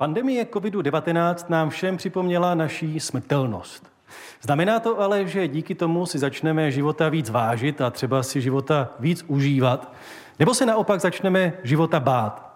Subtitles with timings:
[0.00, 3.92] Pandemie COVID-19 nám všem připomněla naší smrtelnost.
[4.42, 8.88] Znamená to ale, že díky tomu si začneme života víc vážit a třeba si života
[9.00, 9.92] víc užívat,
[10.38, 12.47] nebo se naopak začneme života bát.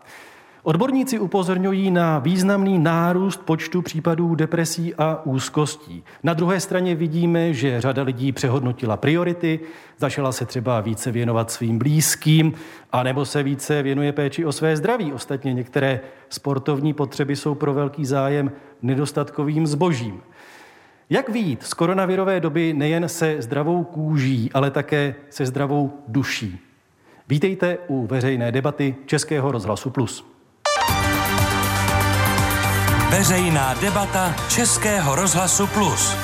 [0.65, 6.05] Odborníci upozorňují na významný nárůst počtu případů depresí a úzkostí.
[6.23, 9.61] Na druhé straně vidíme, že řada lidí přehodnotila priority,
[9.99, 12.53] začala se třeba více věnovat svým blízkým,
[12.93, 15.13] anebo se více věnuje péči o své zdraví.
[15.13, 18.53] Ostatně některé sportovní potřeby jsou pro velký zájem
[18.83, 20.21] nedostatkovým zbožím.
[21.11, 26.59] Jak vít z koronavirové doby nejen se zdravou kůží, ale také se zdravou duší?
[27.29, 30.32] Vítejte u veřejné debaty Českého rozhlasu Plus.
[33.13, 36.17] Veřejná debata Českého rozhlasu Plus.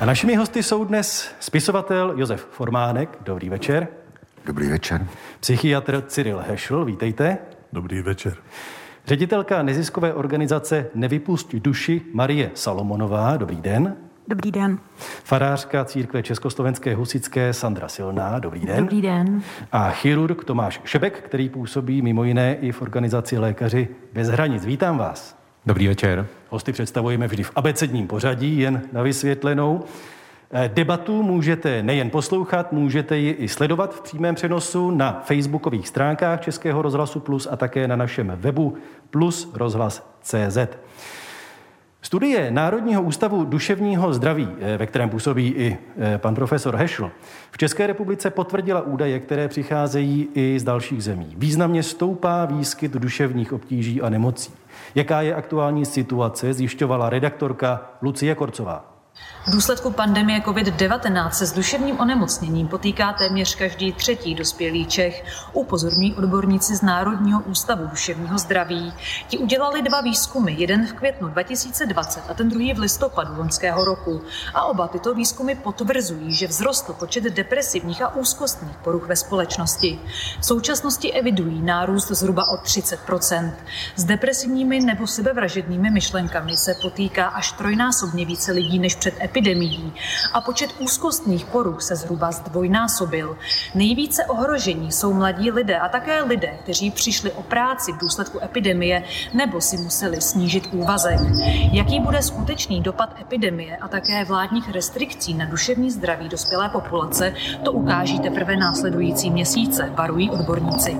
[0.00, 3.18] A našimi hosty jsou dnes spisovatel Josef Formánek.
[3.24, 3.88] Dobrý večer.
[4.46, 5.06] Dobrý večer.
[5.40, 6.84] Psychiatr Cyril Hešl.
[6.84, 7.38] Vítejte.
[7.72, 8.36] Dobrý večer.
[9.06, 13.36] Ředitelka neziskové organizace Nevypust duši Marie Salomonová.
[13.36, 13.96] Dobrý den.
[14.28, 14.78] Dobrý den.
[15.24, 18.38] Farářka církve Československé husické Sandra Silná.
[18.38, 18.76] Dobrý den.
[18.76, 19.42] Dobrý den.
[19.72, 24.64] A chirurg Tomáš Šebek, který působí mimo jiné i v organizaci Lékaři bez hranic.
[24.64, 25.39] Vítám vás.
[25.66, 26.26] Dobrý večer.
[26.48, 29.84] Hosty představujeme vždy v abecedním pořadí, jen na vysvětlenou.
[30.52, 36.40] Eh, debatu můžete nejen poslouchat, můžete ji i sledovat v přímém přenosu na facebookových stránkách
[36.40, 38.76] Českého rozhlasu Plus a také na našem webu
[39.10, 40.58] plus rozhlas.cz.
[42.02, 47.10] Studie Národního ústavu duševního zdraví, eh, ve kterém působí i eh, pan profesor Hešl,
[47.50, 51.34] v České republice potvrdila údaje, které přicházejí i z dalších zemí.
[51.36, 54.52] Významně stoupá výskyt duševních obtíží a nemocí.
[54.94, 58.89] Jaká je aktuální situace, zjišťovala redaktorka Lucie Korcová.
[59.46, 66.14] V důsledku pandemie COVID-19 se s duševním onemocněním potýká téměř každý třetí dospělý Čech, upozorní
[66.14, 68.92] odborníci z Národního ústavu duševního zdraví.
[69.28, 74.22] Ti udělali dva výzkumy, jeden v květnu 2020 a ten druhý v listopadu loňského roku.
[74.54, 80.00] A oba tyto výzkumy potvrzují, že vzrostl počet depresivních a úzkostných poruch ve společnosti.
[80.40, 83.52] V současnosti evidují nárůst zhruba o 30%
[83.96, 89.92] S depresivními nebo sebevražednými myšlenkami se potýká až trojnásobně více lidí než před epidemií
[90.32, 93.36] a počet úzkostných poruch se zhruba zdvojnásobil.
[93.74, 99.02] Nejvíce ohrožení jsou mladí lidé a také lidé, kteří přišli o práci v důsledku epidemie
[99.34, 101.20] nebo si museli snížit úvazek.
[101.72, 107.34] Jaký bude skutečný dopad epidemie a také vládních restrikcí na duševní zdraví dospělé populace,
[107.64, 110.96] to ukáží teprve následující měsíce, varují odborníci.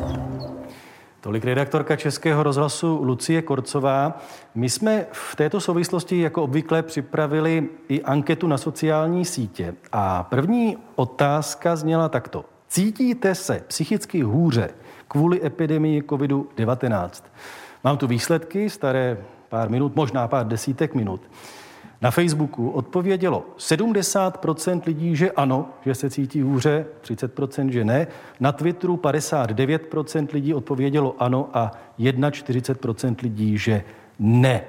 [1.21, 4.21] Tolik redaktorka Českého rozhlasu Lucie Korcová.
[4.55, 9.75] My jsme v této souvislosti jako obvykle připravili i anketu na sociální sítě.
[9.93, 12.45] A první otázka zněla takto.
[12.69, 14.71] Cítíte se psychicky hůře
[15.09, 17.11] kvůli epidemii COVID-19?
[17.85, 21.21] Mám tu výsledky, staré pár minut, možná pár desítek minut.
[22.03, 28.07] Na Facebooku odpovědělo 70% lidí, že ano, že se cítí hůře, 30% že ne.
[28.41, 33.85] Na Twitteru 59% lidí odpovědělo ano a 41% lidí, že
[34.19, 34.63] ne.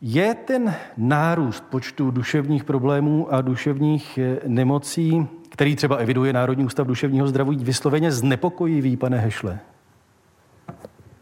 [0.00, 6.86] Je ten nárůst počtu duševních problémů a duševních eh, nemocí, který třeba eviduje Národní ústav
[6.86, 9.58] duševního zdraví, vysloveně znepokojivý, pane Hešle?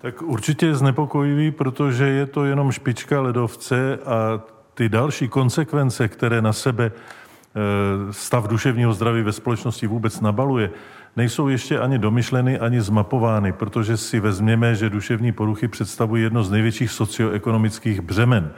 [0.03, 4.43] Tak určitě je znepokojivý, protože je to jenom špička ledovce a
[4.75, 10.71] ty další konsekvence, které na sebe eh, stav duševního zdraví ve společnosti vůbec nabaluje,
[11.17, 16.51] nejsou ještě ani domyšleny, ani zmapovány, protože si vezměme, že duševní poruchy představují jedno z
[16.51, 18.53] největších socioekonomických břemen.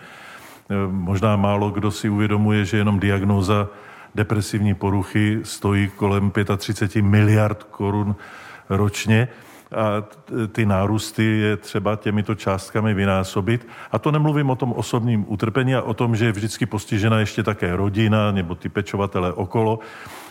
[0.71, 3.69] Eh, možná málo kdo si uvědomuje, že jenom diagnóza
[4.15, 8.17] depresivní poruchy stojí kolem 35 miliard korun
[8.69, 9.29] ročně
[9.75, 10.05] a
[10.53, 13.69] ty nárůsty je třeba těmito částkami vynásobit.
[13.93, 17.43] A to nemluvím o tom osobním utrpení a o tom, že je vždycky postižena ještě
[17.43, 19.79] také rodina nebo ty pečovatele okolo,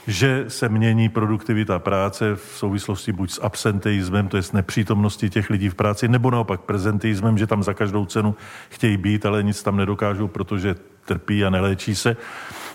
[0.08, 5.50] že se mění produktivita práce v souvislosti buď s absenteismem, to je s nepřítomností těch
[5.50, 8.36] lidí v práci, nebo naopak prezenteismem, že tam za každou cenu
[8.70, 10.76] chtějí být, ale nic tam nedokážou, protože
[11.06, 12.16] trpí a neléčí se.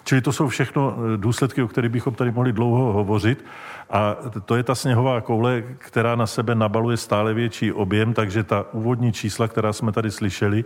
[0.08, 3.44] Čili to jsou všechno důsledky, o kterých bychom tady mohli dlouho hovořit.
[3.90, 8.64] A to je ta sněhová koule, která na sebe nabaluje stále větší objem, takže ta
[8.72, 10.64] úvodní čísla, která jsme tady slyšeli,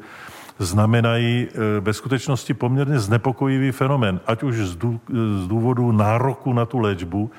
[0.58, 7.30] znamenají e, ve skutečnosti poměrně znepokojivý fenomen, ať už z důvodu nároku na tu léčbu,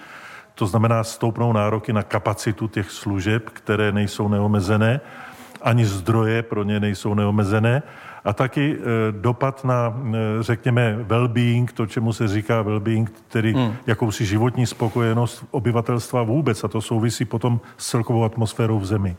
[0.55, 5.01] to znamená stoupnou nároky na kapacitu těch služeb, které nejsou neomezené,
[5.61, 7.83] ani zdroje pro ně nejsou neomezené
[8.25, 8.77] a taky
[9.11, 10.01] dopad na,
[10.39, 13.73] řekněme, well-being, to, čemu se říká well-being, tedy hmm.
[13.87, 19.15] jakousi životní spokojenost obyvatelstva vůbec a to souvisí potom s celkovou atmosférou v zemi.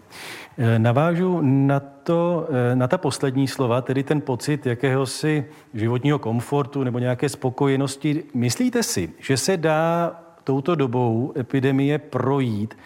[0.78, 7.28] Navážu na, to, na ta poslední slova, tedy ten pocit jakéhosi životního komfortu nebo nějaké
[7.28, 8.24] spokojenosti.
[8.34, 10.12] Myslíte si, že se dá
[10.44, 12.76] touto dobou epidemie projít,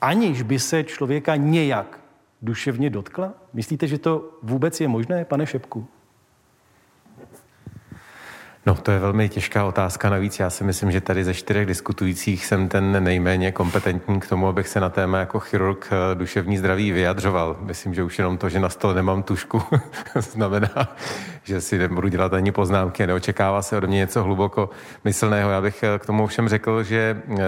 [0.00, 2.00] aniž by se člověka nějak
[2.44, 3.34] duševně dotkla?
[3.52, 5.86] Myslíte, že to vůbec je možné, pane Šepku?
[8.66, 10.10] No, to je velmi těžká otázka.
[10.10, 14.48] Navíc já si myslím, že tady ze čtyřech diskutujících jsem ten nejméně kompetentní k tomu,
[14.48, 17.56] abych se na téma jako chirurg eh, duševní zdraví vyjadřoval.
[17.60, 19.62] Myslím, že už jenom to, že na stole nemám tušku,
[20.16, 20.96] znamená,
[21.42, 23.06] že si nebudu dělat ani poznámky.
[23.06, 24.70] Neočekává se od mě něco hluboko
[25.04, 25.50] myslného.
[25.50, 27.38] Já bych eh, k tomu všem řekl, že uh,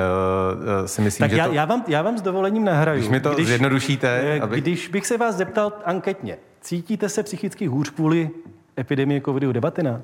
[0.86, 1.54] si myslím, tak že já, to...
[1.54, 2.98] já, vám, já vám s dovolením nahraju.
[2.98, 4.40] Když mi to když, zjednodušíte...
[4.40, 4.62] Abych...
[4.62, 8.30] Když bych se vás zeptal anketně, cítíte se psychicky hůř kvůli
[8.78, 10.00] epidemii COVID-19?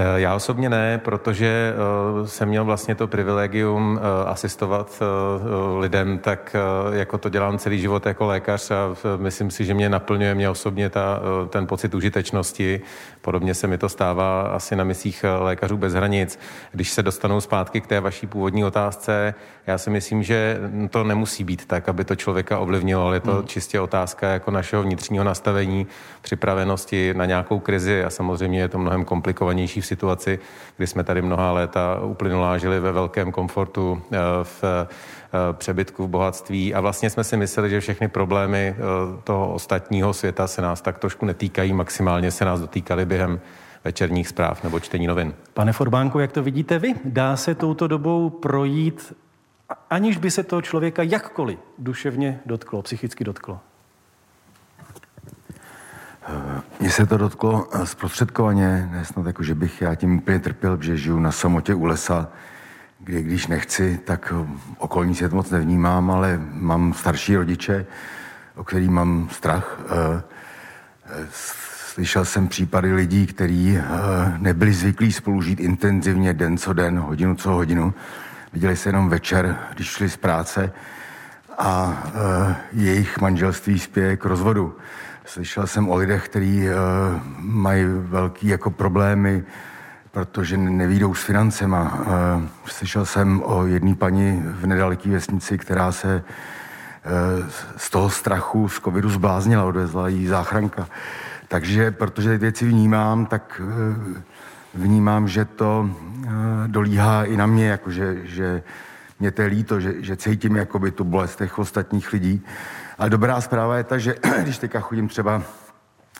[0.00, 1.74] Eh, já osobně ne, protože
[2.20, 5.02] uh, jsem měl vlastně to privilegium uh, asistovat
[5.78, 6.56] lidem, tak
[6.92, 10.90] jako to dělám celý život jako lékař a myslím si, že mě naplňuje mě osobně
[10.90, 12.80] ta, ten pocit užitečnosti.
[13.20, 16.38] Podobně se mi to stává asi na misích lékařů bez hranic.
[16.72, 19.34] Když se dostanu zpátky k té vaší původní otázce,
[19.68, 20.58] já si myslím, že
[20.90, 23.46] to nemusí být tak, aby to člověka ovlivnilo, ale je to hmm.
[23.46, 25.86] čistě otázka jako našeho vnitřního nastavení,
[26.22, 30.38] připravenosti na nějakou krizi a samozřejmě je to mnohem komplikovanější v situaci,
[30.76, 34.86] kdy jsme tady mnoha léta uplynulá žili ve velkém komfortu, eh, v eh,
[35.52, 38.82] přebytku, v bohatství a vlastně jsme si mysleli, že všechny problémy eh,
[39.24, 43.40] toho ostatního světa se nás tak trošku netýkají, maximálně se nás dotýkaly během
[43.84, 45.34] večerních zpráv nebo čtení novin.
[45.54, 46.94] Pane Forbánku, jak to vidíte vy?
[47.04, 49.12] Dá se touto dobou projít,
[49.90, 53.60] aniž by se toho člověka jakkoliv duševně dotklo, psychicky dotklo?
[56.80, 60.96] Mně se to dotklo eh, zprostředkovaně, nesnad jako, že bych já tím úplně trpěl, že
[60.96, 62.28] žiju na samotě u lesa,
[62.98, 64.46] kde když nechci, tak eh,
[64.78, 67.86] okolní svět moc nevnímám, ale mám starší rodiče,
[68.56, 69.80] o který mám strach.
[69.90, 70.22] Eh,
[71.94, 73.78] slyšel jsem případy lidí, kteří
[74.38, 77.94] nebyli zvyklí spolu žít intenzivně den co den, hodinu co hodinu.
[78.52, 80.72] Viděli se jenom večer, když šli z práce
[81.58, 82.02] a
[82.72, 84.76] jejich manželství spěje k rozvodu.
[85.24, 86.74] Slyšel jsem o lidech, kteří uh,
[87.38, 89.44] mají velký jako problémy,
[90.10, 91.98] protože nevídou s financema.
[92.00, 92.06] Uh,
[92.66, 96.24] slyšel jsem o jedné paní v nedaleké vesnici, která se
[97.76, 100.88] z toho strachu z covidu zbláznila, odvezla jí záchranka.
[101.48, 103.60] Takže protože ty věci vnímám, tak
[104.78, 106.30] vnímám, že to uh,
[106.66, 108.62] dolíhá i na mě, jako že, že
[109.20, 112.42] mě to je líto, že, že cítím jakoby tu bolest těch ostatních lidí.
[112.98, 115.42] Ale dobrá zpráva je ta, že když teďka chodím třeba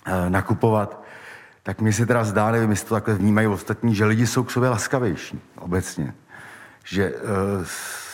[0.07, 1.05] eh, nakupovat,
[1.63, 4.51] tak mi se teda zdá, nevím, jestli to takhle vnímají ostatní, že lidi jsou k
[4.51, 6.15] sobě laskavější obecně.
[6.85, 7.21] Že uh,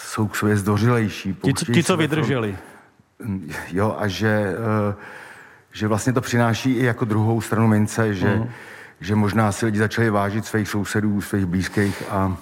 [0.04, 1.34] jsou k sobě zdvořilejší.
[1.34, 2.56] Ti, ti co vydrželi.
[3.18, 4.54] Mm, jo, a že,
[4.88, 4.94] uh,
[5.72, 8.48] že vlastně to přináší i jako druhou stranu mince, že, uh-huh.
[9.00, 12.36] Že možná si lidi začali vážit svých sousedů, svých blízkých a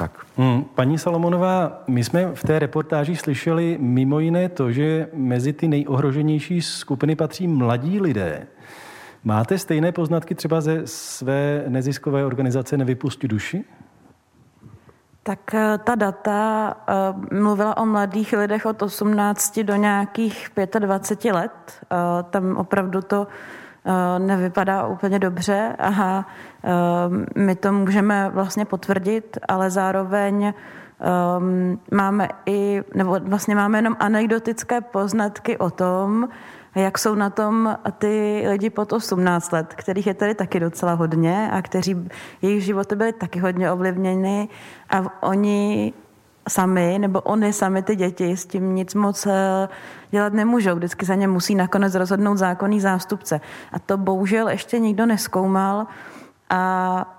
[0.00, 0.26] tak.
[0.36, 5.68] Hmm, paní Salomonová, my jsme v té reportáži slyšeli mimo jiné to, že mezi ty
[5.68, 8.46] nejohroženější skupiny patří mladí lidé.
[9.24, 13.64] Máte stejné poznatky třeba ze své neziskové organizace Nevypusti duši?
[15.22, 16.74] Tak eh, ta data
[17.20, 21.52] uh, mluvila o mladých lidech od 18 do nějakých 25 let.
[21.92, 23.69] Uh, tam opravdu to Eh,
[24.18, 25.76] nevypadá úplně dobře.
[25.78, 26.26] A
[26.64, 30.54] eh, my to můžeme vlastně potvrdit, ale zároveň
[31.38, 36.28] um, máme i, nebo vlastně máme jenom anekdotické poznatky o tom,
[36.74, 41.50] jak jsou na tom ty lidi pod 18 let, kterých je tady taky docela hodně
[41.52, 42.08] a kteří,
[42.42, 44.48] jejich životy byly taky hodně ovlivněny
[44.90, 45.92] a oni
[46.48, 49.68] sami, nebo oni sami ty děti s tím nic moc eh,
[50.10, 50.74] dělat nemůžou.
[50.74, 53.40] Vždycky za ně musí nakonec rozhodnout zákonný zástupce.
[53.72, 55.86] A to bohužel ještě nikdo neskoumal
[56.50, 57.16] a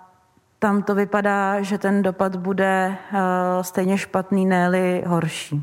[0.60, 3.18] tam to vypadá, že ten dopad bude eh,
[3.62, 5.62] stejně špatný, ne horší.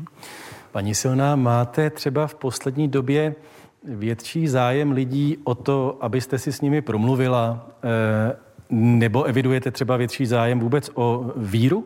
[0.71, 3.35] Paní Silná, máte třeba v poslední době
[3.83, 8.35] větší zájem lidí o to, abyste si s nimi promluvila, eh,
[8.69, 11.85] nebo evidujete třeba větší zájem vůbec o víru?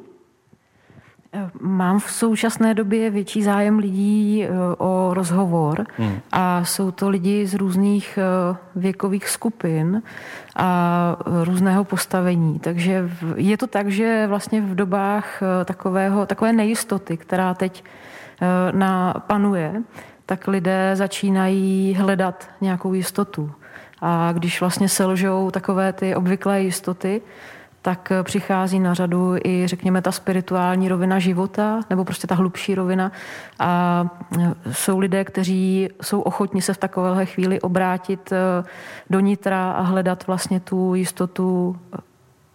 [1.62, 6.20] Mám v současné době větší zájem lidí e, o rozhovor hmm.
[6.32, 10.02] a jsou to lidi z různých e, věkových skupin
[10.56, 12.60] a různého postavení.
[12.60, 17.84] Takže je to tak, že vlastně v dobách e, takového, takové nejistoty, která teď
[18.72, 19.82] na, panuje,
[20.25, 23.52] tak lidé začínají hledat nějakou jistotu.
[24.02, 27.22] A když vlastně selžou takové ty obvyklé jistoty,
[27.84, 33.12] tak přichází na řadu i, řekněme, ta spirituální rovina života, nebo prostě ta hlubší rovina.
[33.60, 34.06] A
[34.72, 38.63] jsou lidé, kteří jsou ochotni se v takovéhle chvíli obrátit eh,
[39.10, 41.75] do nitra a hledat vlastně tu jistotu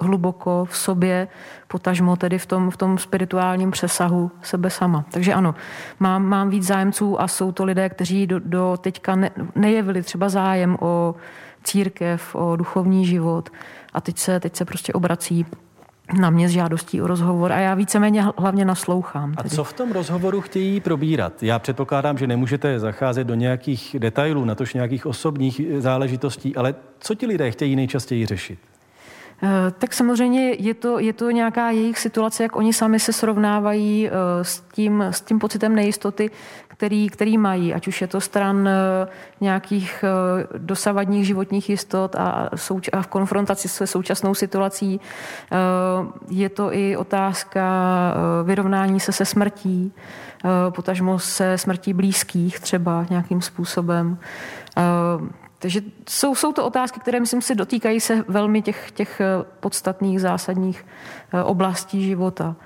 [0.00, 1.28] hluboko v sobě,
[1.68, 5.04] potažmo tedy v tom, v tom spirituálním přesahu sebe sama.
[5.10, 5.54] Takže ano,
[6.00, 10.28] mám, mám víc zájemců a jsou to lidé, kteří do, do teďka ne, nejevili třeba
[10.28, 11.14] zájem o
[11.64, 13.50] církev, o duchovní život
[13.98, 15.46] a teď se, teď se prostě obrací
[16.20, 19.34] na mě s žádostí o rozhovor a já víceméně hlavně naslouchám.
[19.34, 19.48] Tedy.
[19.48, 21.42] A co v tom rozhovoru chtějí probírat?
[21.42, 27.26] Já předpokládám, že nemůžete zacházet do nějakých detailů, natož nějakých osobních záležitostí, ale co ti
[27.26, 28.58] lidé chtějí nejčastěji řešit?
[29.42, 34.08] Eh, tak samozřejmě je to, je to nějaká jejich situace, jak oni sami se srovnávají
[34.08, 34.12] eh,
[34.42, 36.30] s tím, s tím pocitem nejistoty,
[36.78, 39.08] který, který mají, ať už je to stran eh,
[39.40, 40.04] nějakých
[40.58, 45.00] dosavadních životních jistot a, souč- a v konfrontaci se současnou situací.
[46.28, 47.62] Je to i otázka
[48.44, 49.92] vyrovnání se se smrtí,
[50.70, 54.18] potažmo se smrtí blízkých třeba nějakým způsobem.
[55.58, 60.20] Takže jsou, jsou to otázky, které, myslím si, dotýkají se velmi těch, těch eh, podstatných,
[60.20, 60.86] zásadních
[61.32, 62.56] eh, oblastí života.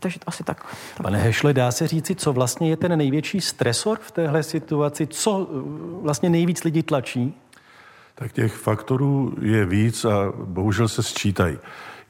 [0.00, 0.66] Eh, takže asi tak.
[1.02, 5.06] Pane Hešle, dá se říci, co vlastně je ten největší stresor v téhle situaci?
[5.06, 5.48] Co
[6.02, 7.34] vlastně nejvíc lidí tlačí?
[8.14, 11.58] Tak těch faktorů je víc a bohužel se sčítají.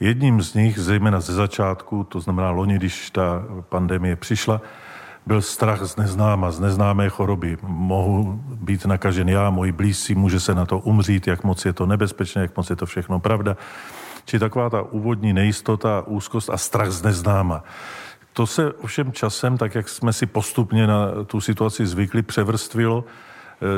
[0.00, 4.60] Jedním z nich, zejména ze začátku, to znamená loni, když ta pandemie přišla,
[5.26, 7.58] byl strach z neznáma, z neznámé choroby.
[7.62, 11.86] Mohu být nakažen já, moji blízcí, může se na to umřít, jak moc je to
[11.86, 13.56] nebezpečné, jak moc je to všechno pravda.
[14.30, 17.64] Či taková ta úvodní nejistota, úzkost a strach z neznáma.
[18.32, 23.04] To se ovšem časem, tak jak jsme si postupně na tu situaci zvykli, převrstvilo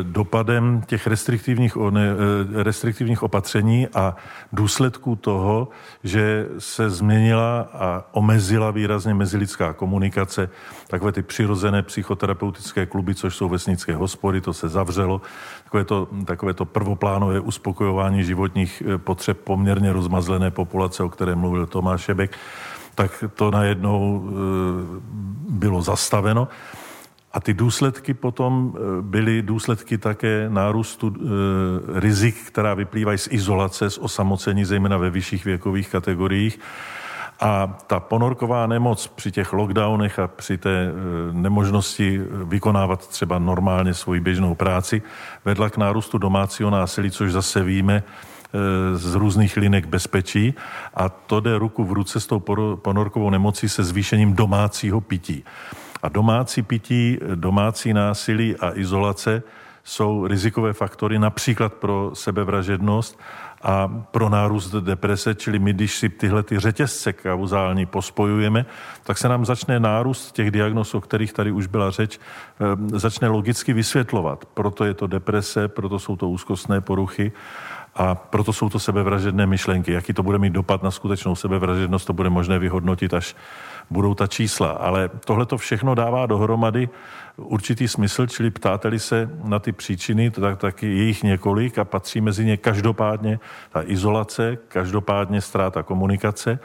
[0.02, 4.16] dopadem těch restriktivních, eh, restriktivních opatření a
[4.52, 5.68] důsledků toho,
[6.04, 10.50] že se změnila a omezila výrazně mezilidská komunikace,
[10.86, 15.20] takové ty přirozené psychoterapeutické kluby, což jsou vesnické hospody, to se zavřelo,
[15.64, 21.66] takové to, takové to prvoplánové uspokojování životních eh, potřeb poměrně rozmazlené populace, o které mluvil
[21.66, 22.38] Tomáš Šebek,
[22.94, 24.30] tak to najednou
[25.48, 26.48] bylo zastaveno.
[27.32, 33.90] A ty důsledky potom eh, byly důsledky také nárůstu e, rizik, která vyplývají z izolace,
[33.90, 36.60] z osamocení, zejména ve vyšších věkových kategoriích.
[37.40, 40.92] A ta ponorková nemoc při těch lockdownech a při té e,
[41.32, 45.02] nemožnosti vykonávat třeba normálně svoji běžnou práci
[45.44, 48.02] vedla k nárůstu domácího násilí, což zase víme,
[48.94, 50.54] z různých linek bezpečí
[50.94, 52.40] a to jde ruku v ruce s tou
[52.76, 55.44] ponorkovou nemocí se zvýšením domácího pití.
[56.02, 59.42] A domácí pití, domácí násilí a izolace
[59.84, 63.20] jsou rizikové faktory například pro sebevražednost
[63.62, 68.66] a pro nárůst deprese, čili my, když si tyhle ty řetězce kauzální pospojujeme,
[69.02, 73.28] tak se nám začne nárůst těch diagnóz, o kterých tady už byla řeč, eh, začne
[73.28, 74.44] logicky vysvětlovat.
[74.54, 77.32] Proto je to deprese, proto jsou to úzkostné poruchy
[77.94, 79.92] a proto jsou to sebevražedné myšlenky.
[79.92, 83.36] Jaký to bude mít dopad na skutečnou sebevražednost, to bude možné vyhodnotit až
[83.92, 84.70] budou ta čísla.
[84.70, 86.88] Ale tohle to všechno dává dohromady
[87.36, 92.20] určitý smysl, čili ptáte-li se na ty příčiny, tak, tak je jich několik a patří
[92.20, 93.38] mezi ně každopádně
[93.70, 96.58] ta izolace, každopádně ztráta komunikace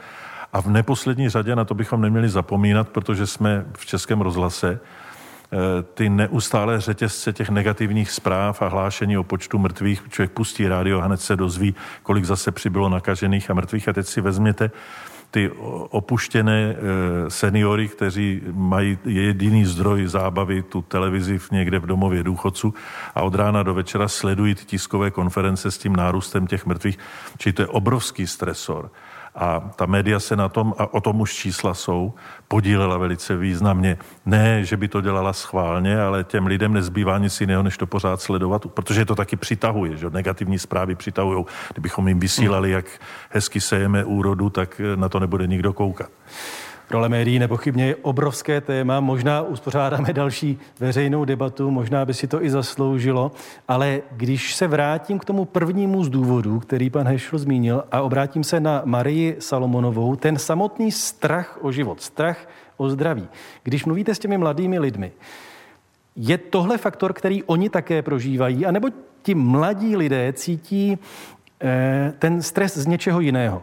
[0.52, 5.82] a v neposlední řadě, na to bychom neměli zapomínat, protože jsme v Českém rozhlase, eh,
[5.82, 10.02] ty neustále řetězce těch negativních zpráv a hlášení o počtu mrtvých.
[10.08, 13.88] Člověk pustí rádio a hned se dozví, kolik zase přibylo nakažených a mrtvých.
[13.88, 14.70] A teď si vezměte,
[15.30, 15.50] ty
[15.90, 22.74] opuštěné eh, seniory, kteří mají jediný zdroj zábavy, tu televizi v někde v domově důchodců
[23.14, 26.98] a od rána do večera sledují ty tiskové konference s tím nárůstem těch mrtvých.
[27.38, 28.90] Čili to je obrovský stresor.
[29.34, 32.14] A ta média se na tom, a o tom už čísla jsou,
[32.48, 33.98] podílela velice významně.
[34.26, 38.20] Ne, že by to dělala schválně, ale těm lidem nezbývá nic jiného, než to pořád
[38.20, 41.44] sledovat, protože to taky přitahuje, že negativní zprávy přitahují.
[41.72, 42.86] Kdybychom jim vysílali, jak
[43.30, 46.10] hezky sejeme úrodu, tak na to nebude nikdo koukat.
[46.90, 49.00] Role médií nepochybně je obrovské téma.
[49.00, 53.32] Možná uspořádáme další veřejnou debatu, možná by si to i zasloužilo.
[53.68, 58.44] Ale když se vrátím k tomu prvnímu z důvodů, který pan Hešl zmínil, a obrátím
[58.44, 63.28] se na Marii Salomonovou, ten samotný strach o život, strach o zdraví.
[63.62, 65.12] Když mluvíte s těmi mladými lidmi,
[66.16, 68.88] je tohle faktor, který oni také prožívají, anebo
[69.22, 70.98] ti mladí lidé cítí
[71.62, 73.62] eh, ten stres z něčeho jiného?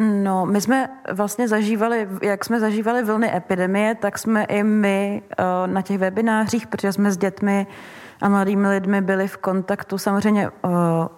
[0.00, 5.72] No, my jsme vlastně zažívali, jak jsme zažívali vlny epidemie, tak jsme i my uh,
[5.72, 7.66] na těch webinářích, protože jsme s dětmi
[8.20, 10.72] a mladými lidmi byli v kontaktu samozřejmě uh,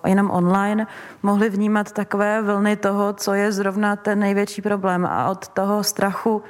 [0.07, 0.87] jenom online,
[1.23, 5.07] mohli vnímat takové vlny toho, co je zrovna ten největší problém.
[5.07, 6.43] A od toho strachu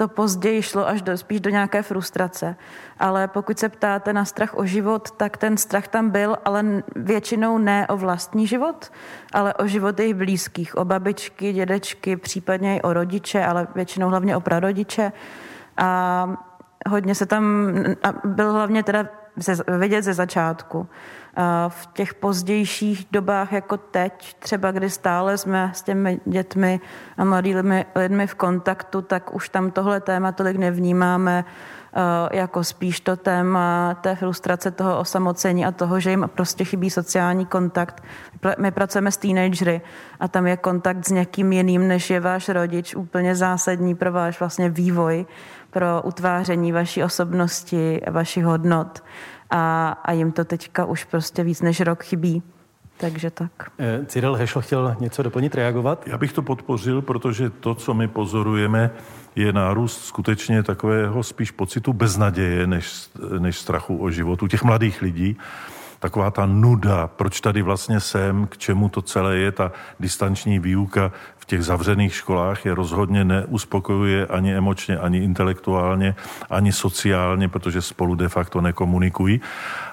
[0.00, 2.56] to později šlo až do, spíš do nějaké frustrace.
[2.98, 6.64] Ale pokud se ptáte na strach o život, tak ten strach tam byl, ale
[6.96, 8.92] většinou ne o vlastní život,
[9.32, 14.36] ale o život jejich blízkých, o babičky, dědečky, případně i o rodiče, ale většinou hlavně
[14.36, 15.12] o prarodiče.
[15.76, 16.30] A
[16.88, 17.44] hodně se tam,
[18.24, 19.06] byl hlavně teda
[19.78, 20.88] vidět ze začátku.
[21.68, 26.80] V těch pozdějších dobách jako teď, třeba kdy stále jsme s těmi dětmi
[27.16, 31.44] a mladými lidmi v kontaktu, tak už tam tohle téma tolik nevnímáme
[32.32, 37.46] jako spíš to téma té frustrace, toho osamocení a toho, že jim prostě chybí sociální
[37.46, 38.02] kontakt.
[38.58, 39.80] My pracujeme s teenagery
[40.20, 44.40] a tam je kontakt s někým jiným, než je váš rodič, úplně zásadní pro váš
[44.40, 45.26] vlastně vývoj,
[45.70, 49.02] pro utváření vaší osobnosti, vašich hodnot
[49.50, 52.42] a, a jim to teďka už prostě víc než rok chybí.
[52.96, 53.50] Takže tak.
[53.78, 56.06] Eh, Cyril Hešl chtěl něco doplnit, reagovat?
[56.06, 58.90] Já bych to podpořil, protože to, co my pozorujeme,
[59.36, 65.02] je nárůst skutečně takového spíš pocitu beznaděje, než, než strachu o život u těch mladých
[65.02, 65.36] lidí
[66.00, 71.12] taková ta nuda, proč tady vlastně jsem, k čemu to celé je, ta distanční výuka
[71.36, 76.14] v těch zavřených školách je rozhodně neuspokojuje ani emočně, ani intelektuálně,
[76.50, 79.40] ani sociálně, protože spolu de facto nekomunikují.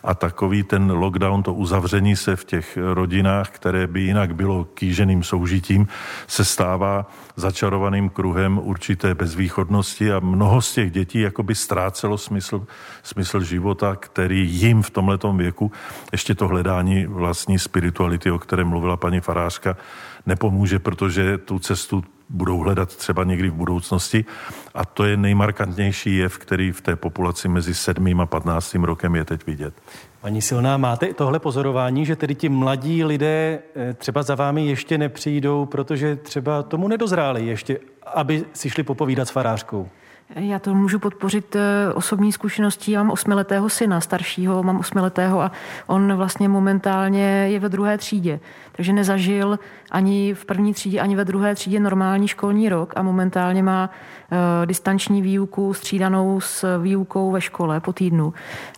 [0.04, 5.24] A takový ten lockdown, to uzavření se v těch rodinách, které by jinak bylo kýženým
[5.24, 5.88] soužitím,
[6.28, 12.68] se stává začarovaným kruhem určité bezvýchodnosti a mnoho z těch dětí jakoby ztrácelo smysl,
[13.04, 15.72] smysl života, který jim v tomhletom věku
[16.12, 19.78] ještě to hledání vlastní spirituality, o které mluvila paní farářka,
[20.26, 24.26] nepomůže, protože tu cestu budou hledat třeba někdy v budoucnosti.
[24.74, 28.22] A to je nejmarkantnější jev, který v té populaci mezi 7.
[28.22, 28.76] a 15.
[28.76, 29.74] rokem je teď vidět.
[30.22, 34.98] Paní Silná, máte tohle pozorování, že tedy ti mladí lidé eh, třeba za vámi ještě
[34.98, 37.80] nepřijdou, protože třeba tomu nedozráli ještě,
[38.14, 39.90] aby si šli popovídat s farářkou?
[40.36, 42.92] Já to můžu podpořit eh, osobní zkušeností.
[42.92, 45.52] Já mám osmiletého syna, staršího, mám osmiletého a
[45.88, 48.40] on vlastně momentálně je ve druhé třídě.
[48.72, 49.60] Takže nezažil
[49.92, 54.38] ani v první třídě, ani ve druhé třídě normální školní rok a momentálně má uh,
[54.66, 58.34] distanční výuku střídanou s výukou ve škole po týdnu.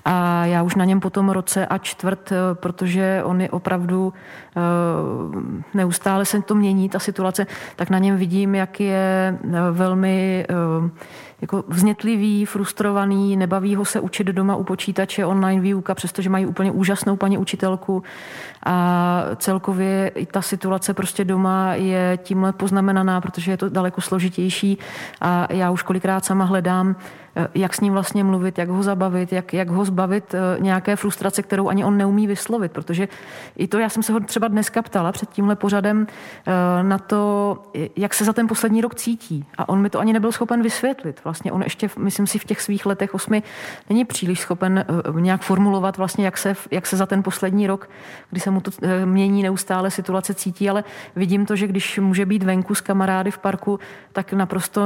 [0.06, 4.14] A já už na něm po tom roce a čtvrt, uh, protože on je opravdu
[4.56, 5.42] uh,
[5.74, 9.38] neustále se to mění, ta situace, tak na něm vidím, jak je
[9.72, 10.48] velmi
[10.82, 10.90] uh,
[11.42, 16.72] jako vznětlivý, frustrovaný, nebaví ho se učit doma u počítače, online výuka, přestože mají úplně
[16.72, 18.04] úžasnou paní učitelku.
[18.66, 24.78] A celkově i ta situace prostě doma je tímhle poznamenaná, protože je to daleko složitější
[25.22, 27.19] a já už kolikrát sama hledám Eh,
[27.56, 31.44] jak s ním vlastně mluvit, jak ho zabavit, jak, jak ho zbavit eh, nějaké frustrace,
[31.44, 33.08] kterou ani on neumí vyslovit, protože
[33.58, 36.08] i to, já jsem se ho třeba dneska ptala před tímhle pořadem
[36.48, 37.58] eh, na to,
[37.96, 41.22] jak se za ten poslední rok cítí a on mi to ani nebyl schopen vysvětlit.
[41.24, 43.44] Vlastně on ještě, myslím si, v těch svých letech osmi
[43.90, 44.86] není příliš schopen
[45.20, 47.90] nějak formulovat vlastně, jak se, jak se za ten poslední rok,
[48.30, 48.72] kdy se mu to
[49.06, 50.84] mění neustále situace cítí, ale
[51.16, 53.80] vidím to, že když může být venku s kamarády v parku,
[54.12, 54.82] tak naprosto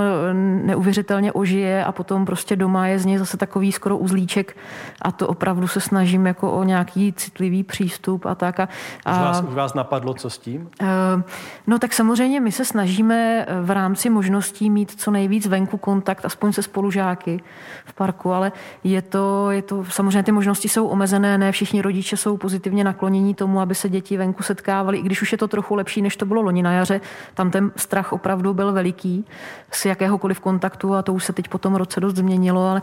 [0.63, 4.58] neuvěřitelně ožije a potom prostě doma je z něj zase takový skoro uzlíček
[5.02, 8.60] a to opravdu se snažím jako o nějaký citlivý přístup a tak.
[8.60, 8.67] A,
[9.06, 10.62] a už, vás, už vás napadlo, co s tím?
[10.82, 11.22] Uh,
[11.67, 16.54] no tak samozřejmě my se snažíme v rámci možností mít co nejvíc venku kontakt, aspoň
[16.54, 17.43] se spolužáky
[17.86, 18.52] v parku, ale
[18.84, 23.34] je to, je to samozřejmě ty možnosti jsou omezené, ne všichni rodiče jsou pozitivně naklonění
[23.36, 26.26] tomu, aby se děti venku setkávali, i když už je to trochu lepší, než to
[26.26, 27.02] bylo loni na jaře,
[27.34, 29.26] tam ten strach opravdu byl veliký
[29.72, 32.82] z jakéhokoliv kontaktu a to už se teď po tom roce dost změnilo, ale,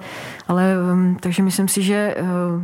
[0.48, 2.62] ale um, takže myslím si, že uh,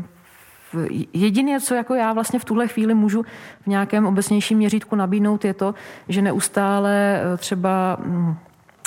[1.12, 3.22] Jediné, co jako já vlastně v tuhle chvíli můžu
[3.62, 5.74] v nějakém obecnějším měřítku nabídnout, je to,
[6.08, 8.34] že neustále uh, třeba mm,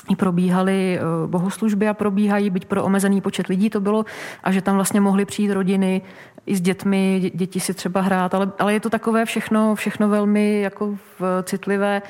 [0.09, 4.05] i probíhaly uh, bohoslužby a probíhají, byť pro omezený počet lidí to bylo,
[4.43, 6.01] a že tam vlastně mohly přijít rodiny
[6.45, 10.61] i s dětmi, děti si třeba hrát, ale, ale je to takové všechno, všechno velmi
[10.61, 10.97] jako
[11.43, 12.01] citlivé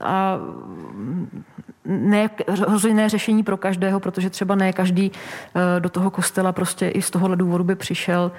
[0.00, 0.38] a
[1.84, 2.30] ne,
[2.66, 5.12] rozhodné řešení pro každého, protože třeba ne každý
[5.54, 8.32] eh, do toho kostela prostě i z tohohle důvodu by přišel.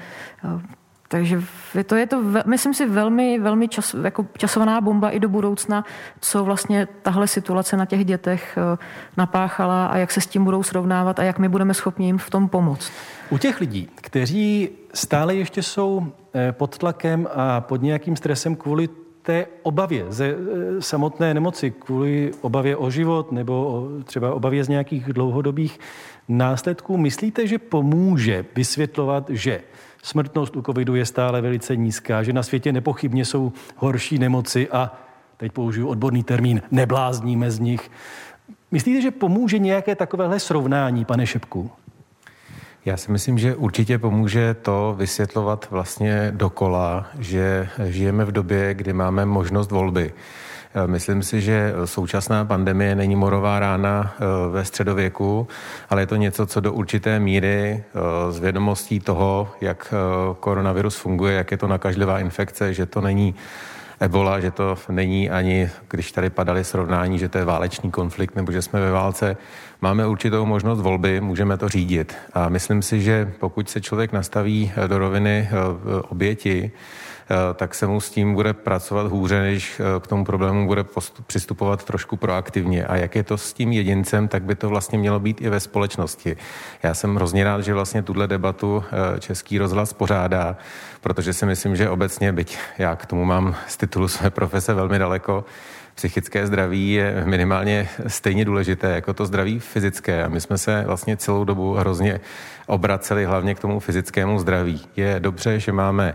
[0.45, 0.61] Eh,
[1.07, 1.41] takže
[1.75, 5.85] je to, je to myslím si, velmi, velmi čas, jako časovaná bomba i do budoucna,
[6.19, 8.77] co vlastně tahle situace na těch dětech eh,
[9.17, 12.29] napáchala a jak se s tím budou srovnávat a jak my budeme schopni jim v
[12.29, 12.91] tom pomoct.
[13.29, 16.07] U těch lidí, kteří stále ještě jsou
[16.51, 18.89] pod tlakem a pod nějakým stresem kvůli
[19.23, 20.35] té obavě ze e,
[20.79, 25.79] samotné nemoci, kvůli obavě o život nebo třeba obavě z nějakých dlouhodobých
[26.27, 29.61] následků, myslíte, že pomůže vysvětlovat, že
[30.03, 34.91] smrtnost u covidu je stále velice nízká, že na světě nepochybně jsou horší nemoci a
[35.37, 37.91] teď použiju odborný termín, neblázníme z nich.
[38.71, 41.71] Myslíte, že pomůže nějaké takovéhle srovnání, pane Šepku?
[42.85, 48.93] Já si myslím, že určitě pomůže to vysvětlovat vlastně dokola, že žijeme v době, kdy
[48.93, 50.13] máme možnost volby.
[50.85, 55.47] Myslím si, že současná pandemie není morová rána eh, ve středověku,
[55.89, 60.95] ale je to něco, co do určité míry eh, z vědomostí toho, jak eh, koronavirus
[60.95, 63.35] funguje, jak je to nakažlivá infekce, že to není
[63.99, 68.51] ebola, že to není ani, když tady padaly srovnání, že to je válečný konflikt nebo
[68.51, 69.37] že jsme ve válce,
[69.83, 72.15] máme určitou možnost volby, můžeme to řídit.
[72.33, 75.49] A myslím si, že pokud se člověk nastaví do roviny
[76.09, 76.71] oběti,
[77.23, 80.85] Eh, tak se mu s tím bude pracovat hůře, než eh, k tomu problému bude
[81.27, 82.85] přistupovat trošku proaktivně.
[82.85, 85.59] A jak je to s tím jedincem, tak by to vlastně mělo být i ve
[85.59, 86.37] společnosti.
[86.83, 90.57] Já jsem hrozně rád, že vlastně tuhle debatu eh, Český rozhlas pořádá,
[91.01, 94.99] protože si myslím, že obecně, byť já k tomu mám z titulu své profese velmi
[94.99, 95.45] daleko,
[95.95, 100.23] psychické zdraví je minimálně stejně důležité jako to zdraví fyzické.
[100.23, 102.19] A my jsme se vlastně celou dobu hrozně
[102.67, 104.81] obraceli hlavně k tomu fyzickému zdraví.
[104.95, 106.13] Je dobře, že máme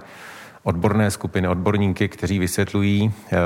[0.62, 3.36] odborné skupiny, odborníky, kteří vysvětlují, eh,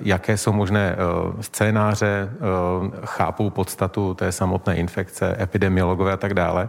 [0.00, 2.36] jaké jsou možné eh, scénáře, eh,
[3.04, 6.68] chápou podstatu té samotné infekce, epidemiologové a tak dále.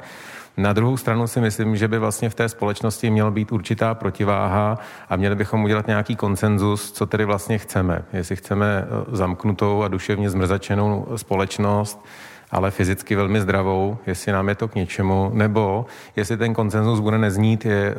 [0.58, 4.78] Na druhou stranu si myslím, že by vlastně v té společnosti měla být určitá protiváha
[5.10, 8.04] a měli bychom udělat nějaký konsenzus, co tedy vlastně chceme.
[8.14, 12.06] Jestli chceme zamknutou a duševně zmrzačenou společnost,
[12.52, 15.86] ale fyzicky velmi zdravou, jestli nám je to k něčemu, nebo
[16.16, 17.96] jestli ten koncenzus bude neznít, je eh,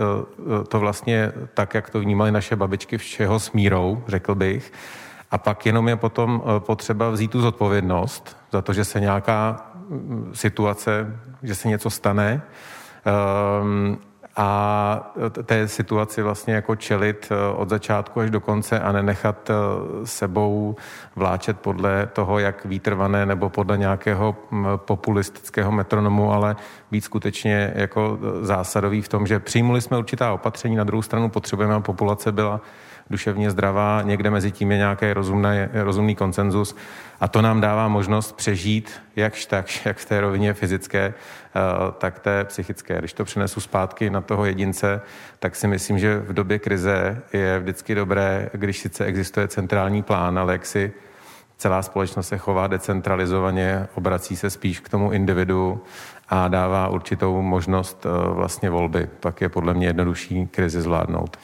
[0.60, 4.72] eh, to vlastně tak, jak to vnímali naše babičky všeho s mírou, řekl bych.
[5.30, 9.71] A pak jenom je potom eh, potřeba vzít tu zodpovědnost za to, že se nějaká
[10.32, 12.42] situace, že se něco stane.
[13.04, 13.98] Ehm,
[14.36, 15.12] a
[15.44, 19.54] té situaci vlastně jako čelit eh, od začátku až do konce a nenechat eh,
[20.06, 20.76] sebou
[21.16, 24.36] vláčet podle toho, jak výtrvané nebo podle nějakého
[24.76, 26.56] populistického metronomu, ale
[26.90, 31.28] být skutečně jako eh, zásadový v tom, že přijmuli jsme určitá opatření, na druhou stranu
[31.28, 32.60] potřebujeme, aby populace byla
[33.10, 35.06] duševně zdravá, někde mezi tím je nějaký
[35.72, 36.76] rozumný, konsenzus
[37.20, 41.60] a to nám dává možnost přežít jakž tak, jak v té rovině fyzické, eh,
[41.98, 42.98] tak té psychické.
[42.98, 45.00] Když to přinesu zpátky na toho jedince,
[45.38, 50.38] tak si myslím, že v době krize je vždycky dobré, když sice existuje centrální plán,
[50.38, 50.92] ale jak si
[51.62, 55.84] celá společnost se chová decentralizovaně, obrací se spíš k tomu individu
[56.28, 59.08] a dává určitou možnost eh, vlastně volby.
[59.20, 61.36] Pak je podle mě jednodušší krizi zvládnout.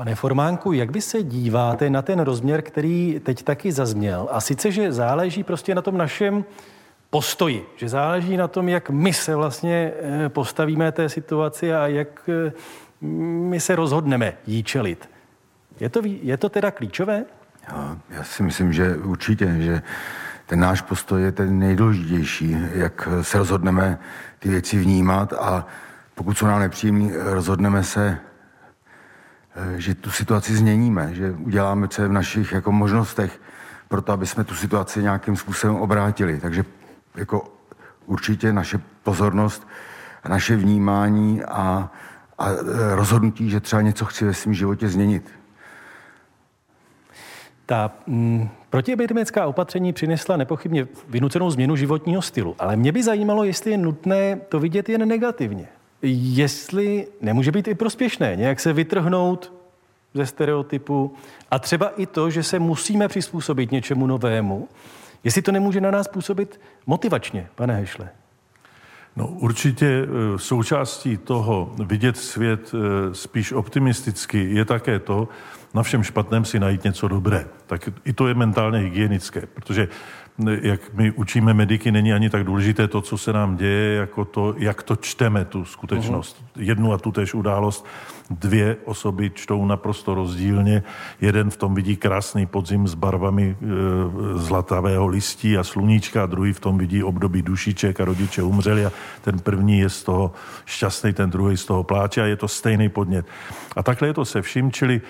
[0.00, 4.28] Pane Formánku, jak vy se díváte na ten rozměr, který teď taky zazněl?
[4.30, 6.44] A sice, že záleží prostě na tom našem
[7.10, 12.28] postoji, že záleží na tom, jak my se vlastně eh, postavíme té situaci a jak
[12.28, 12.52] eh,
[13.50, 15.10] my se rozhodneme jí čelit.
[15.80, 17.24] Je to, je to teda klíčové?
[17.68, 19.82] Já, já si myslím, že určitě, že
[20.46, 23.98] ten náš postoj je ten nejdůležitější, jak se rozhodneme
[24.38, 25.66] ty věci vnímat a
[26.14, 28.18] pokud jsou nám nepříjemní, rozhodneme se
[29.76, 33.40] že tu situaci změníme, že uděláme, co je v našich jako možnostech
[33.88, 36.40] pro to, aby jsme tu situaci nějakým způsobem obrátili.
[36.40, 36.64] Takže
[37.14, 37.52] jako
[38.06, 39.66] určitě naše pozornost,
[40.28, 41.90] naše vnímání a,
[42.38, 45.30] a eh, rozhodnutí, že třeba něco chci ve svém životě změnit.
[47.66, 53.70] Ta mm, protiepidemická opatření přinesla nepochybně vynucenou změnu životního stylu, ale mě by zajímalo, jestli
[53.70, 55.68] je nutné to vidět jen negativně
[56.02, 59.52] jestli nemůže být i prospěšné nějak se vytrhnout
[60.14, 61.14] ze stereotypu
[61.50, 64.68] a třeba i to, že se musíme přizpůsobit něčemu novému,
[65.24, 68.08] jestli to nemůže na nás působit motivačně, pane Hešle.
[69.16, 75.28] No určitě e, součástí toho vidět svět e, spíš optimisticky je také to,
[75.74, 77.46] na všem špatném si najít něco dobré.
[77.66, 79.88] Tak i to je mentálně hygienické, protože
[80.62, 84.54] jak my učíme mediky, není ani tak důležité to, co se nám děje, jako to,
[84.58, 86.36] jak to čteme, tu skutečnost.
[86.36, 86.62] Uh-huh.
[86.62, 87.86] Jednu a tu tež událost
[88.30, 90.82] dvě osoby čtou naprosto rozdílně.
[91.20, 93.66] Jeden v tom vidí krásný podzim s barvami e,
[94.38, 98.92] zlatavého listí a sluníčka, a druhý v tom vidí období dušiček a rodiče umřeli a
[99.22, 100.32] ten první je z toho
[100.64, 103.26] šťastný, ten druhý z toho pláče a je to stejný podnět.
[103.76, 105.00] A takhle je to se vším, čili e,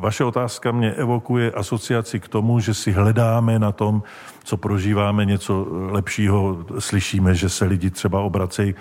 [0.00, 4.02] vaše otázka mě evokuje asociaci k tomu, že si hledáme na tom,
[4.44, 6.64] co prožíváme, něco lepšího.
[6.78, 8.74] Slyšíme, že se lidi třeba obracejí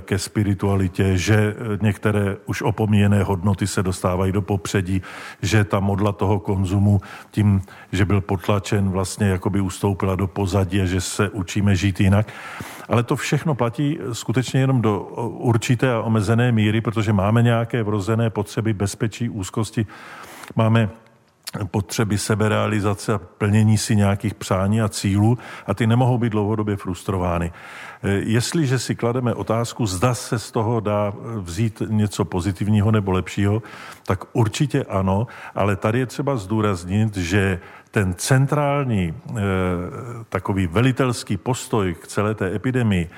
[0.00, 5.02] ke spiritualitě, že některé už opomíjené hodnoty se dostávají do popředí,
[5.42, 7.62] že ta modla toho konzumu tím,
[7.92, 12.26] že byl potlačen, vlastně jakoby ustoupila do pozadí, že se učíme žít jinak.
[12.88, 18.30] Ale to všechno platí skutečně jenom do určité a omezené míry, protože máme nějaké vrozené
[18.30, 19.86] potřeby bezpečí, úzkosti,
[20.56, 20.88] máme
[21.64, 27.52] potřeby seberealizace a plnění si nějakých přání a cílů a ty nemohou být dlouhodobě frustrovány.
[28.02, 33.62] E, jestliže si klademe otázku, zda se z toho dá vzít něco pozitivního nebo lepšího,
[34.06, 39.32] tak určitě ano, ale tady je třeba zdůraznit, že ten centrální e,
[40.28, 43.10] takový velitelský postoj k celé té epidemii, e,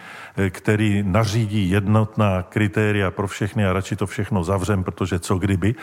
[0.51, 5.74] který nařídí jednotná kritéria pro všechny a radši to všechno zavřem, protože co kdyby,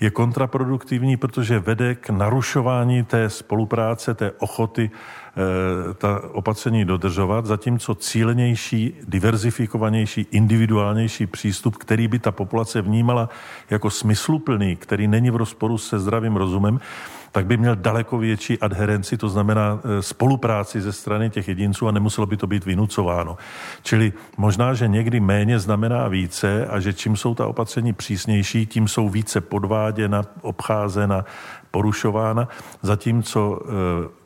[0.00, 7.94] je kontraproduktivní, protože vede k narušování té spolupráce, té ochoty e, ta opatření dodržovat, zatímco
[7.94, 13.28] cílenější, diverzifikovanější, individuálnější přístup, který by ta populace vnímala
[13.70, 16.80] jako smysluplný, který není v rozporu se zdravým rozumem,
[17.32, 21.92] tak by měl daleko větší adherenci, to znamená e, spolupráci ze strany těch jedinců a
[21.92, 23.36] nemuselo by to být vynucováno.
[23.82, 28.88] Čili možná, že někdy méně znamená více a že čím jsou ta opatření přísnější, tím
[28.88, 31.24] jsou více podváděna, obcházena,
[31.70, 32.48] porušována,
[32.82, 33.60] zatímco
[34.14, 34.17] e,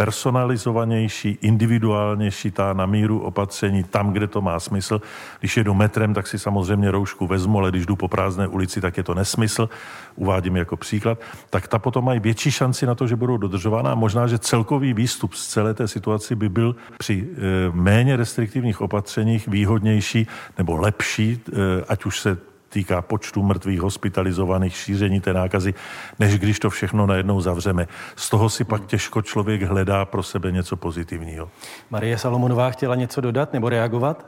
[0.00, 5.00] personalizovanější, individuálnější, ta na míru opatření tam, kde to má smysl.
[5.40, 8.96] Když jedu metrem, tak si samozřejmě roušku vezmu, ale když jdu po prázdné ulici, tak
[8.96, 9.68] je to nesmysl.
[10.16, 11.18] Uvádím jako příklad.
[11.50, 13.94] Tak ta potom mají větší šanci na to, že budou dodržována.
[13.94, 17.36] Možná, že celkový výstup z celé té situaci by byl při e,
[17.76, 20.26] méně restriktivních opatřeních výhodnější
[20.58, 25.74] nebo lepší, e, ať už se týká počtu mrtvých, hospitalizovaných, šíření té nákazy,
[26.18, 27.88] než když to všechno najednou zavřeme.
[28.16, 31.50] Z toho si pak těžko člověk hledá pro sebe něco pozitivního.
[31.90, 34.26] Marie Salomonová chtěla něco dodat nebo reagovat?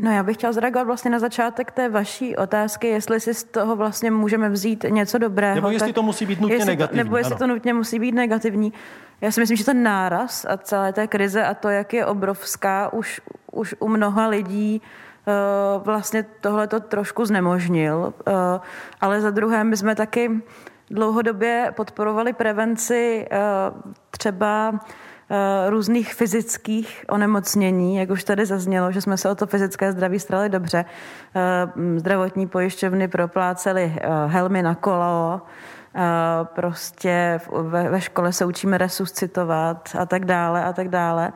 [0.00, 3.76] No já bych chtěla zareagovat vlastně na začátek té vaší otázky, jestli si z toho
[3.76, 5.54] vlastně můžeme vzít něco dobrého.
[5.54, 6.98] Nebo jestli tak, to musí být nutně negativní.
[6.98, 7.38] To, nebo jestli ano.
[7.38, 8.72] to nutně musí být negativní.
[9.20, 12.92] Já si myslím, že ten náraz a celé té krize a to, jak je obrovská,
[12.92, 13.20] už,
[13.52, 14.82] už u mnoha lidí
[15.84, 18.14] vlastně tohle to trošku znemožnil.
[18.26, 18.32] Eh,
[19.00, 20.30] ale za druhé, my jsme taky
[20.90, 23.38] dlouhodobě podporovali prevenci eh,
[24.10, 24.80] třeba
[25.68, 30.48] různých fyzických onemocnění, jak už tady zaznělo, že jsme se o to fyzické zdraví strali
[30.48, 30.84] dobře.
[31.96, 35.40] Zdravotní pojišťovny proplácely helmy na kolo,
[36.42, 37.40] prostě
[37.90, 41.32] ve, škole se učíme resuscitovat a tak dále a tak dále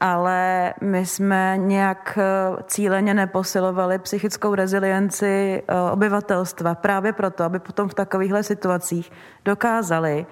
[0.00, 7.88] ale my jsme nějak eh, cíleně neposilovali psychickou rezilienci eh, obyvatelstva právě proto, aby potom
[7.88, 9.12] v takovýchhle situacích
[9.44, 10.26] dokázali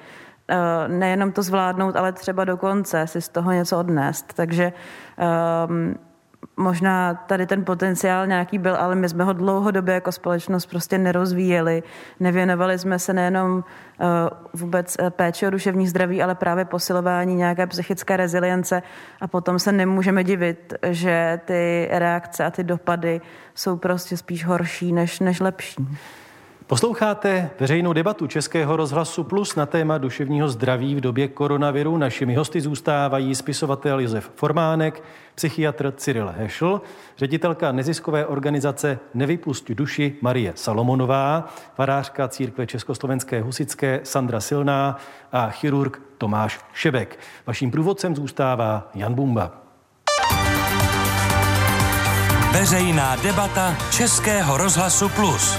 [0.48, 4.33] eh, nejenom to zvládnout, ale třeba dokonce si z toho něco odnést.
[4.35, 4.72] Takže
[5.68, 5.94] um,
[6.56, 11.82] možná tady ten potenciál nějaký byl, ale my jsme ho dlouhodobě jako společnost prostě nerozvíjeli.
[12.20, 13.64] Nevěnovali jsme se nejenom uh,
[14.54, 18.82] vůbec eh, péči o duševní zdraví, ale právě posilování nějaké psychické rezilience
[19.20, 23.20] a potom se nemůžeme divit, že ty reakce a ty dopady
[23.54, 25.86] jsou prostě spíš horší než, než lepší.
[26.72, 31.96] Posloucháte veřejnou debatu Českého rozhlasu Plus na téma duševního zdraví v době koronaviru.
[31.96, 35.02] Našimi hosty zůstávají spisovatel Josef Formánek,
[35.35, 36.80] psychiatr Cyril Hešl,
[37.18, 44.96] ředitelka neziskové organizace Nevypust duši Marie Salomonová, farářka církve Československé husické Sandra Silná
[45.32, 47.18] a chirurg Tomáš Šebek.
[47.46, 49.52] Vaším průvodcem zůstává Jan Bumba.
[52.52, 55.58] Veřejná debata Českého rozhlasu Plus.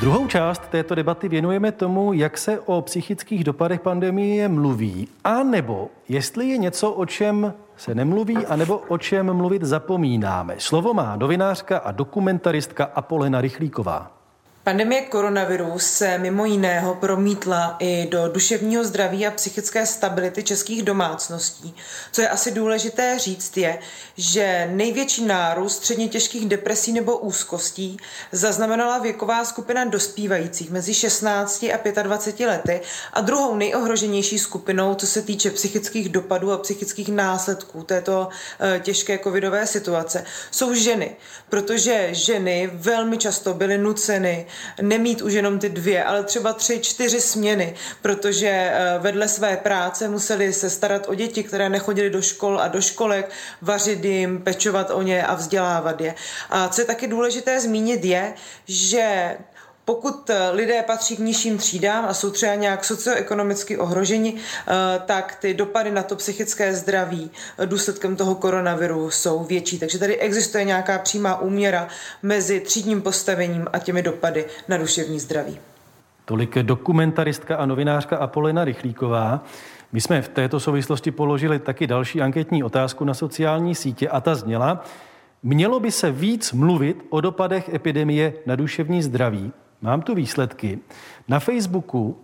[0.00, 5.90] Druhou část této debaty věnujeme tomu, jak se o psychických dopadech pandemie mluví, a nebo
[6.08, 10.54] jestli je něco, o čem se nemluví, anebo o čem mluvit zapomínáme.
[10.58, 14.13] Slovo má novinářka a dokumentaristka Apolena Rychlíková.
[14.64, 21.74] Pandemie koronaviru se mimo jiného promítla i do duševního zdraví a psychické stability českých domácností.
[22.12, 23.78] Co je asi důležité říct je,
[24.16, 27.96] že největší nárůst středně těžkých depresí nebo úzkostí
[28.32, 32.80] zaznamenala věková skupina dospívajících mezi 16 a 25 lety
[33.12, 38.28] a druhou nejohroženější skupinou, co se týče psychických dopadů a psychických následků této
[38.60, 41.16] eh, těžké covidové situace, jsou ženy,
[41.48, 44.46] protože ženy velmi často byly nuceny
[44.82, 50.08] nemít už jenom ty dvě, ale třeba tři, čtyři směny, protože eh, vedle své práce
[50.08, 53.30] museli se starat o děti, které nechodily do škol a do školek,
[53.62, 56.14] vařit jim, pečovat o ně a vzdělávat je.
[56.50, 58.34] A co je taky důležité zmínit je,
[58.68, 59.36] že
[59.84, 64.72] Pokud eh, lidé patří k nižším třídám a jsou třeba nějak socioekonomicky ohroženi, eh,
[65.06, 67.30] tak ty dopady na to psychické zdraví
[67.64, 69.78] důsledkem toho koronaviru jsou větší.
[69.78, 71.88] Takže tady existuje nějaká přímá úměra
[72.22, 75.58] mezi třídním postavením a těmi dopady na duševní zdraví.
[76.24, 79.44] Tolik dokumentaristka a novinářka Apolena Rychlíková.
[79.92, 84.34] My jsme v této souvislosti položili taky další anketní otázku na sociální sítě a ta
[84.34, 84.84] zněla,
[85.42, 89.52] mělo by se víc mluvit o dopadech epidemie na duševní zdraví.
[89.84, 90.78] Mám tu výsledky.
[91.28, 92.16] Na Facebooku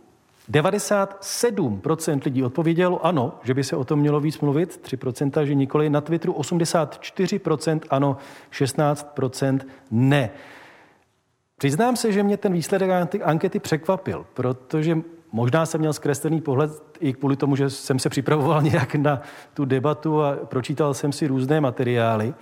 [0.50, 5.90] 97% lidí odpovědělo ano, že by se o tom mělo víc mluvit, 3% že nikoli.
[5.90, 8.16] Na Twitteru 84% ano,
[8.52, 10.30] 16% ne.
[11.58, 12.90] Přiznám se, že mě ten výsledek
[13.22, 14.98] ankety překvapil, protože
[15.32, 16.70] možná jsem měl zkreslený pohled
[17.00, 19.22] i kvůli tomu, že jsem se připravoval nějak na
[19.54, 22.34] tu debatu a pročítal jsem si různé materiály,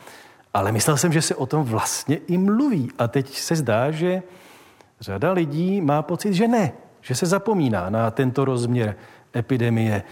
[0.55, 2.91] ale myslel jsem, že se o tom vlastně i mluví.
[2.99, 4.23] A teď se zdá, že
[5.01, 8.97] řada lidí má pocit, že ne, že se zapomíná na tento rozměr
[9.37, 10.03] epidemie.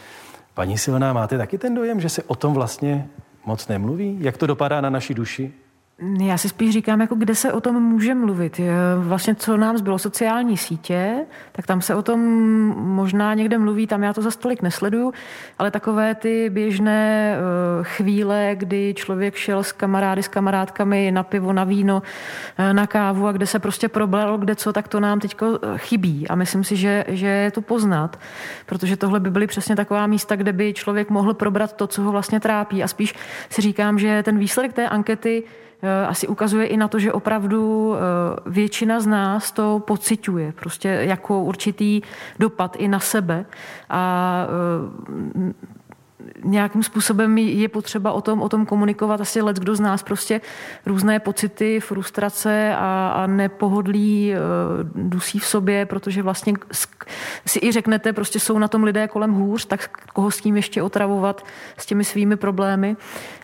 [0.55, 3.09] Paní Silná, máte taky ten dojem, že se o tom vlastně
[3.44, 4.18] moc nemluví?
[4.20, 5.53] Jak to dopadá na naši duši?
[5.98, 8.61] Já si spíš říkám, jako kde se o tom může mluvit.
[8.98, 12.20] Vlastně co nám zbylo sociální sítě, tak tam se o tom
[12.76, 15.12] možná někde mluví, tam já to za stolik nesleduju,
[15.59, 17.38] ale takové ty běžné eh,
[17.82, 22.02] chvíle, kdy člověk šel s kamarády, s kamarádkami na pivo, na víno,
[22.59, 25.78] eh, na kávu a kde se prostě problelo, kde co, tak to nám teď eh,
[25.78, 26.28] chybí.
[26.28, 28.18] A myslím si, že, že je to poznat,
[28.66, 32.12] protože tohle by byly přesně taková místa, kde by člověk mohl probrat to, co ho
[32.12, 32.82] vlastně trápí.
[32.82, 33.14] A spíš
[33.50, 35.44] si říkám, že ten výsledek té ankety
[36.09, 38.01] asi ukazuje i na to, že opravdu eh,
[38.46, 42.03] většina z nás to pociťuje, prostě jako určitý
[42.38, 43.44] dopad i na sebe.
[43.90, 45.53] A eh,
[46.44, 49.20] nějakým způsobem je potřeba o tom, o tom komunikovat.
[49.20, 50.40] Asi let, kdo z nás prostě
[50.87, 54.35] různé pocity, frustrace a, a nepohodlí
[54.94, 56.53] dusí v sobě, protože vlastně
[57.46, 60.83] si i řeknete, prostě jsou na tom lidé kolem hůř, tak koho s tím ještě
[60.83, 61.46] otravovat
[61.77, 62.96] s těmi svými problémy.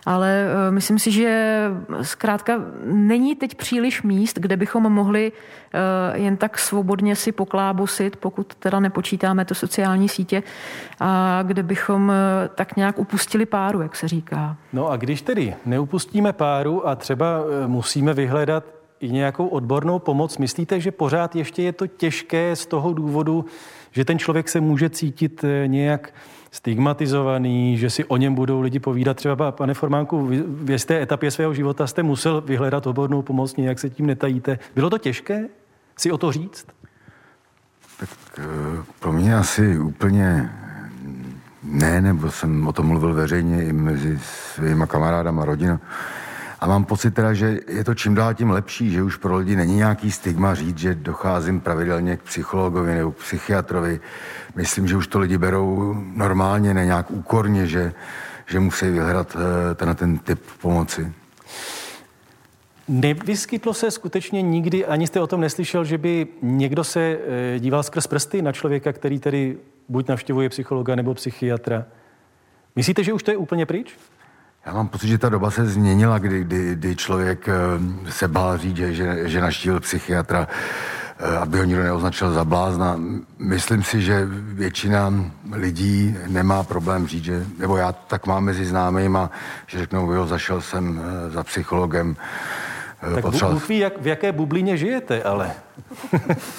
[0.05, 1.63] Ale e, myslím si, že
[2.01, 8.55] zkrátka není teď příliš míst, kde bychom mohli e, jen tak svobodně si poklábosit, pokud
[8.55, 10.43] teda nepočítáme to sociální sítě,
[10.99, 14.57] a kde bychom e, tak nějak upustili páru, jak se říká.
[14.73, 18.63] No a když tedy neupustíme páru a třeba musíme vyhledat
[18.99, 23.45] i nějakou odbornou pomoc, myslíte, že pořád ještě je to těžké z toho důvodu,
[23.91, 26.13] že ten člověk se může cítit nějak
[26.53, 29.17] stigmatizovaný, že si o něm budou lidi povídat.
[29.17, 33.79] Třeba, pane Formánku, vy v té etapě svého života jste musel vyhledat odbornou pomoc, nějak
[33.79, 34.59] se tím netajíte.
[34.75, 35.49] Bylo to těžké
[35.97, 36.67] si o to říct?
[37.99, 38.43] Tak e,
[38.99, 40.49] pro mě asi úplně
[41.63, 45.79] ne, nebo jsem o tom mluvil veřejně i mezi svýma kamarádama a rodinou.
[46.63, 49.55] A mám pocit teda, že je to čím dál tím lepší, že už pro lidi
[49.55, 53.99] není nějaký stigma říct, že docházím pravidelně k psychologovi nebo psychiatrovi.
[54.55, 57.93] Myslím, že už to lidi berou normálně, ne nějak úkorně, že,
[58.45, 61.13] že musí vyhledat eh, ten, ten typ pomoci.
[62.87, 67.17] Nevyskytlo se skutečně nikdy, ani jste o tom neslyšel, že by někdo se
[67.55, 69.57] eh, díval skrz prsty na člověka, který tedy
[69.89, 71.85] buď navštěvuje psychologa nebo psychiatra.
[72.75, 73.95] Myslíte, že už to je úplně pryč?
[74.65, 78.57] Já mám pocit, že ta doba se změnila, kdy, kdy, kdy člověk eh, se bál
[78.57, 80.47] říct, že, že, že naštívil psychiatra,
[81.19, 82.99] eh, aby ho nikdo neoznačil za blázna.
[83.39, 85.13] Myslím si, že většina
[85.51, 89.19] lidí nemá problém říct, že, nebo já tak mám mezi známými,
[89.67, 92.15] že řeknou, jo, zašel jsem eh, za psychologem.
[93.15, 93.53] Tak potřeboval...
[93.53, 95.51] Bůh ví, jak, v jaké bublině žijete, ale.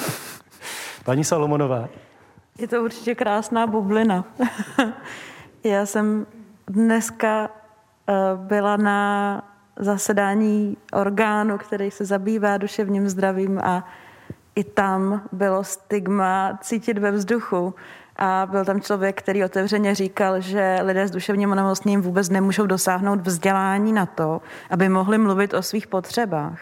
[1.05, 1.89] Paní Salomonová.
[2.59, 4.25] Je to určitě krásná bublina.
[5.65, 6.27] Já jsem
[6.67, 7.51] dneska
[8.37, 9.43] byla na
[9.77, 13.85] zasedání orgánu, který se zabývá duševním zdravím a
[14.55, 17.75] i tam bylo stigma cítit ve vzduchu.
[18.17, 23.21] A byl tam člověk, který otevřeně říkal, že lidé s duševním onemocněním vůbec nemůžou dosáhnout
[23.21, 26.59] vzdělání na to, aby mohli mluvit o svých potřebách.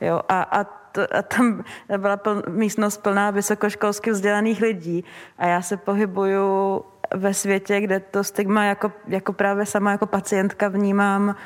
[0.00, 1.64] Jo, a, a to, a tam
[1.98, 5.04] byla pln, místnost plná vysokoškolsky vzdělaných lidí
[5.38, 10.68] a já se pohybuju ve světě, kde to stigma jako, jako právě sama jako pacientka
[10.68, 11.36] vnímám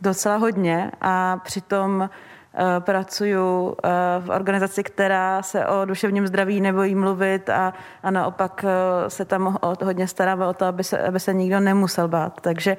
[0.00, 3.74] docela hodně a přitom uh, pracuju uh,
[4.18, 7.72] v organizaci, která se o duševním zdraví nebojí mluvit a,
[8.02, 12.08] a naopak uh, se tam hodně staráme o to, aby se, aby se nikdo nemusel
[12.08, 12.40] bát.
[12.40, 12.76] Takže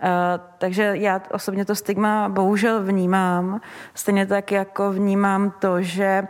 [0.00, 3.60] Eh, takže já osobně to stigma bohužel vnímám,
[3.94, 6.26] stejně tak jako vnímám to, že eh,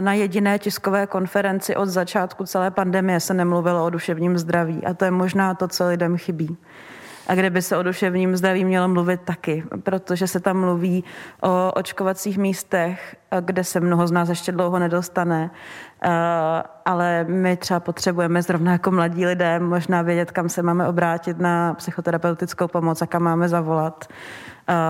[0.00, 5.04] na jediné tiskové konferenci od začátku celé pandemie se nemluvilo o duševním zdraví a to
[5.04, 6.56] je možná to, co lidem chybí.
[7.26, 11.04] a kde by se o duševním zdraví mělo mluvit taky, protože se tam mluví
[11.42, 15.50] o očkovacích místech, kde se mnoho z nás ještě dlouho nedostane,
[16.84, 21.74] ale my třeba potřebujeme zrovna jako mladí lidé možná vědět, kam se máme obrátit na
[21.74, 24.08] psychoterapeutickou pomoc a kam máme zavolat.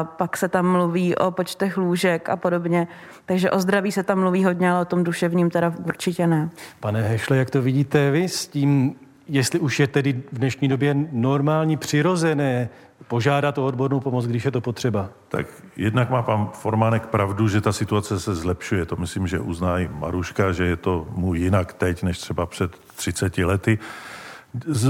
[0.02, 2.88] Pak se tam mluví o počtech lůžek a podobně.
[3.26, 6.50] Takže o zdraví se tam mluví hodně, ale o tom duševním teda určitě ne.
[6.80, 8.94] Pane Hešle, jak to vidíte vy s tím,
[9.28, 12.68] jestli už je tedy v dnešní době normální, přirozené
[13.08, 15.08] požádat o odbornou pomoc, když je to potřeba?
[15.28, 15.46] Tak
[15.76, 18.86] jednak má pan Formánek pravdu, že ta situace se zlepšuje.
[18.86, 22.70] To myslím, že uzná i Maruška, že je to mu jinak teď, než třeba před
[22.96, 23.78] 30 lety.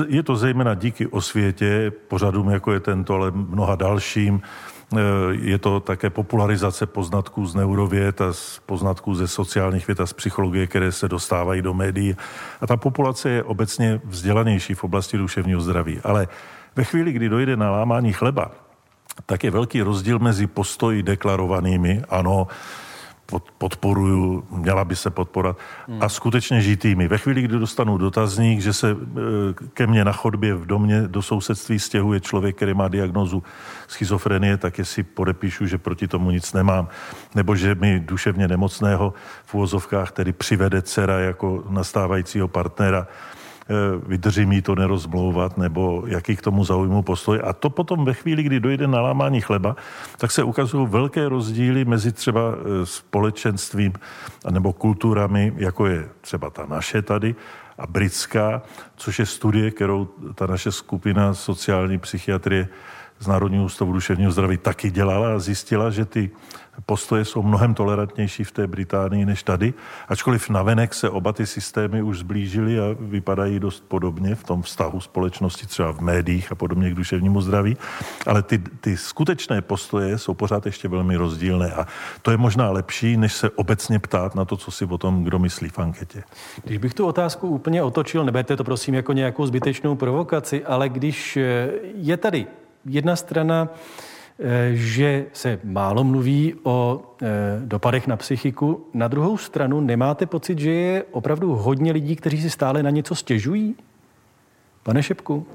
[0.08, 4.42] Je to zejména díky osvětě, pořadům jako je tento, ale mnoha dalším.
[4.98, 10.06] Eh, je to také popularizace poznatků z neurověd a z poznatků ze sociálních věd a
[10.06, 12.16] z psychologie, které se dostávají do médií.
[12.60, 16.00] A ta populace je obecně vzdělanější v oblasti duševního zdraví.
[16.04, 16.28] Ale
[16.76, 18.50] ve chvíli, kdy dojde na lámání chleba,
[19.26, 22.46] tak je velký rozdíl mezi postoji deklarovanými, ano,
[23.26, 25.58] pod, podporuju, měla by se podporat
[25.88, 26.02] hmm.
[26.02, 27.08] a skutečně žitými.
[27.08, 28.96] Ve chvíli, kdy dostanu dotazník, že se e,
[29.74, 33.42] ke mně na chodbě v domě do sousedství stěhuje člověk, který má diagnozu
[33.88, 36.88] schizofrenie, tak jestli podepíšu, že proti tomu nic nemám,
[37.34, 39.14] nebo že mi duševně nemocného
[39.44, 43.33] v úvozovkách tedy přivede dcera jako nastávajícího partnera, Eh,
[44.06, 47.40] vydrží mi to nerozmlouvat, nebo jaký k tomu zaujmu postoj.
[47.44, 49.76] A to potom ve chvíli, kdy dojde na lámání chleba,
[50.18, 53.92] tak se ukazují velké rozdíly mezi třeba eh, společenstvím
[54.50, 57.34] nebo kulturami, jako je třeba ta naše tady,
[57.78, 58.62] a britská,
[58.96, 62.68] což je studie, kterou ta naše skupina sociální psychiatrie
[63.18, 66.30] z Národního ústavu duševního zdraví taky dělala a zjistila, že ty
[66.86, 69.74] postoje jsou mnohem tolerantnější v té Británii než tady,
[70.08, 75.00] ačkoliv navenek se oba ty systémy už zblížily a vypadají dost podobně v tom vztahu
[75.00, 77.76] společnosti, třeba v médiích a podobně k duševnímu zdraví,
[78.26, 81.86] ale ty, ty skutečné postoje jsou pořád ještě velmi rozdílné a
[82.22, 85.38] to je možná lepší, než se obecně ptát na to, co si o tom kdo
[85.38, 86.22] myslí v anketě.
[86.64, 91.38] Když bych tu otázku úplně otočil, neberte to prosím jako nějakou zbytečnou provokaci, ale když
[91.94, 92.46] je tady
[92.86, 93.68] jedna strana,
[94.38, 97.26] eh, že se málo mluví o eh,
[97.64, 98.86] dopadech na psychiku.
[98.94, 103.14] Na druhou stranu nemáte pocit, že je opravdu hodně lidí, kteří si stále na něco
[103.14, 103.74] stěžují?
[104.82, 105.46] Pane Šepku?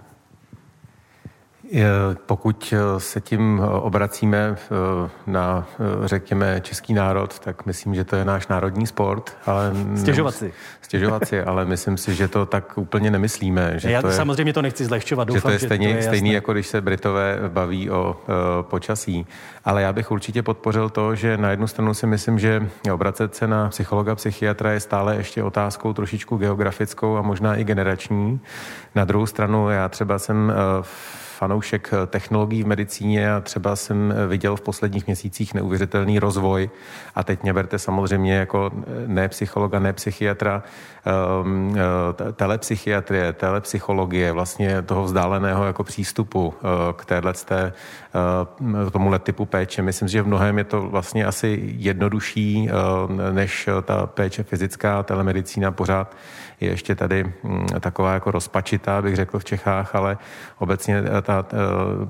[2.25, 5.67] Pokud eh, se tím eh, obracíme eh, na,
[6.05, 9.37] řekněme, český národ, tak myslím, že to je náš národní sport.
[9.45, 10.53] Ale stěžovat si.
[10.81, 13.73] Stěžovat si, ale myslím si, že to tak úplně nemyslíme.
[13.75, 15.27] Že Já to je, samozřejmě to nechci zlehčovat.
[15.27, 18.17] Doufám, že to je stejně, že to je stejný, jako když se Britové baví o
[18.61, 19.25] počasí.
[19.65, 23.47] Ale já bych určitě podpořil to, že na jednu stranu si myslím, že obracet se
[23.47, 28.39] na psychologa, psychiatra je stále ještě otázkou trošičku geografickou a možná i generační.
[28.95, 30.53] Na druhou stranu já třeba jsem
[31.39, 36.69] fanoušek eh, technologií v medicíně a třeba jsem eh, viděl v posledních měsících neuvěřitelný rozvoj
[37.15, 40.63] a teď mě berte samozřejmě jako eh, ne psychologa, ne psychiatra,
[41.43, 41.75] um,
[42.35, 46.53] telepsychiatrie, telepsychologie, vlastně toho vzdáleného jako přístupu
[46.95, 47.73] k téhle té,
[48.59, 49.81] uh, tomuhle typu péče.
[49.81, 52.69] Myslím, že v mnohem je to vlastně asi jednodušší
[53.31, 56.15] než ta péče fyzická, telemedicína pořád
[56.61, 60.17] je ještě tady mm, taková jako rozpačitá, bych řekl v Čechách, ale
[60.57, 61.55] obecně eh, ta eh,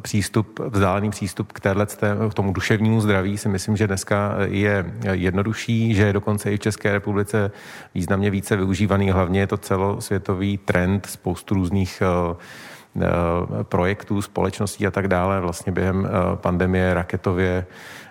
[0.02, 1.88] přístup, vzdálený přístup k, téhle,
[2.30, 6.60] k tomu duševnímu zdraví si myslím, že dneska je jednodušší, že je dokonce i v
[6.60, 7.52] České republice
[7.96, 9.12] významně více využívaný.
[9.12, 12.02] Hlavně je to celosvětový trend, spoustu různých
[13.02, 15.42] Eh, projektů, společností a tak dále.
[15.42, 18.09] Vlastně během eh, pandemie raketově eh,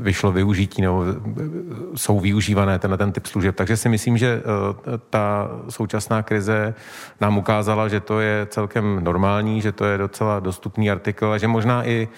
[0.00, 1.04] vyšlo využití nebo
[1.94, 3.56] jsou využívané tenhle ten typ služeb.
[3.56, 4.42] Takže si myslím, že
[5.10, 6.74] ta současná krize
[7.20, 11.48] nám ukázala, že to je celkem normální, že to je docela dostupný artikl a že
[11.48, 12.08] možná i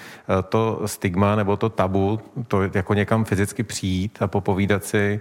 [0.49, 5.20] to stigma nebo to tabu, to jako někam fyzicky přijít a popovídat si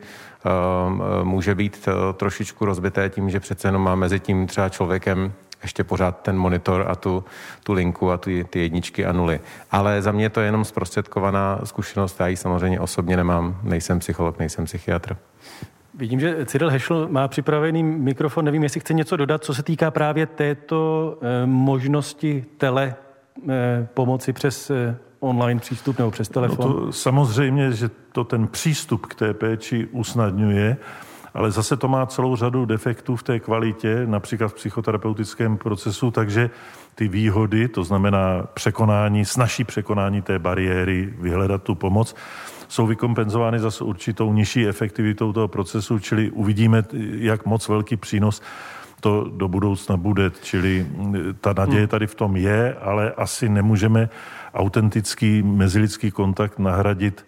[1.24, 5.84] může být eh, trošičku rozbité tím, že přece jenom má mezi tím třeba člověkem ještě
[5.84, 7.24] pořád ten monitor a tu,
[7.64, 9.39] tu linku a ty, ty jedničky a nuly.
[9.72, 14.39] Ale za mě to je jenom zprostředkovaná zkušenost, já ji samozřejmě osobně nemám, nejsem psycholog,
[14.39, 15.18] nejsem psychiatr.
[15.93, 19.91] Vidím, že Cyril Hešl má připravený mikrofon, nevím, jestli chce něco dodat, co se týká
[19.91, 22.95] právě této e, možnosti tele
[23.49, 26.68] e, pomoci přes e, online přístup nebo přes telefon?
[26.68, 30.78] No to samozřejmě, že to ten přístup k té péči usnadňuje,
[31.34, 36.50] ale zase to má celou řadu defektů v té kvalitě, například v psychoterapeutickém procesu, takže
[36.96, 42.16] ty výhody, to znamená překonání, snaží překonání té bariéry, vyhledat tu pomoc,
[42.68, 48.42] jsou vykompenzovány zase určitou nižší efektivitou toho procesu, čili uvidíme, jak moc velký přínos
[49.02, 50.32] to do budoucna bude.
[50.42, 50.88] Čili
[51.42, 54.10] ta naděje tady v tom je, ale asi nemůžeme
[54.54, 57.26] autentický mezilidský kontakt nahradit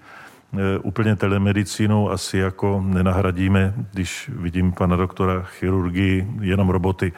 [0.84, 7.14] úplně telemedicínou asi jako nenahradíme, když vidím pana doktora chirurgii, jenom roboty.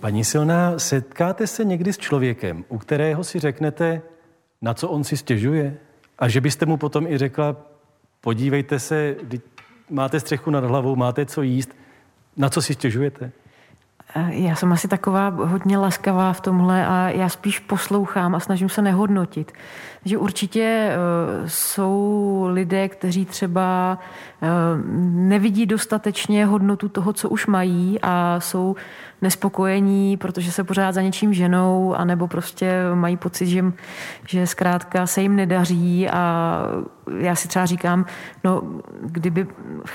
[0.00, 4.02] Paní Silná, setkáte se někdy s člověkem, u kterého si řeknete,
[4.62, 5.76] na co on si stěžuje?
[6.18, 7.56] A že byste mu potom i řekla,
[8.20, 9.16] podívejte se,
[9.90, 11.76] máte střechu nad hlavou, máte co jíst,
[12.36, 13.32] na co si stěžujete?
[14.28, 18.82] Já jsem asi taková hodně laskavá v tomhle a já spíš poslouchám a snažím se
[18.82, 19.52] nehodnotit.
[20.04, 20.96] Že určitě eh,
[21.48, 23.98] jsou lidé, kteří třeba
[24.42, 24.48] eh,
[25.10, 28.76] nevidí dostatečně hodnotu toho, co už mají a jsou
[29.22, 33.64] nespokojení, protože se pořád za něčím ženou, anebo prostě mají pocit, že,
[34.26, 36.58] že zkrátka se jim nedaří a
[37.18, 38.06] já si třeba říkám,
[38.44, 38.62] no
[39.00, 39.46] kdyby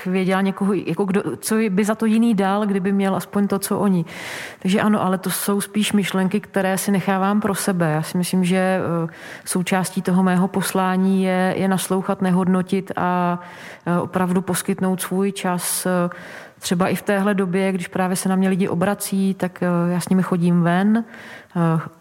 [0.06, 3.78] věděla někoho, jako kdo, co by za to jiný dal, kdyby měl aspoň to, co
[3.78, 4.04] oni.
[4.62, 7.90] Takže ano, ale to jsou spíš myšlenky, které si nechávám pro sebe.
[7.90, 9.08] Já si myslím, že eh,
[9.44, 13.40] součástí toho mého poslání je, je naslouchat, nehodnotit a
[13.86, 16.10] eh, opravdu poskytnout svůj čas eh,
[16.58, 20.08] třeba i v téhle době, když právě se na mě lidi obrací, tak já s
[20.08, 21.04] nimi chodím ven,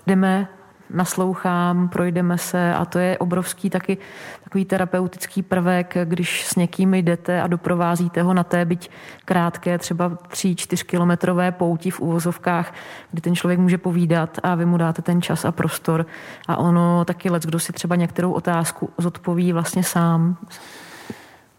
[0.08, 0.48] jdeme
[0.90, 3.98] naslouchám, projdeme se a to je obrovský taky
[4.44, 8.90] takový terapeutický prvek, když s někým jdete a doprovázíte ho na té byť
[9.26, 12.74] krátké, třeba 3-4 kilometrové pouti v uvozovkách,
[13.12, 16.06] kdy ten člověk může povídat a vy mu dáte ten čas a prostor
[16.48, 20.38] a ono taky let, kdo si třeba některou otázku zodpoví vlastně sám.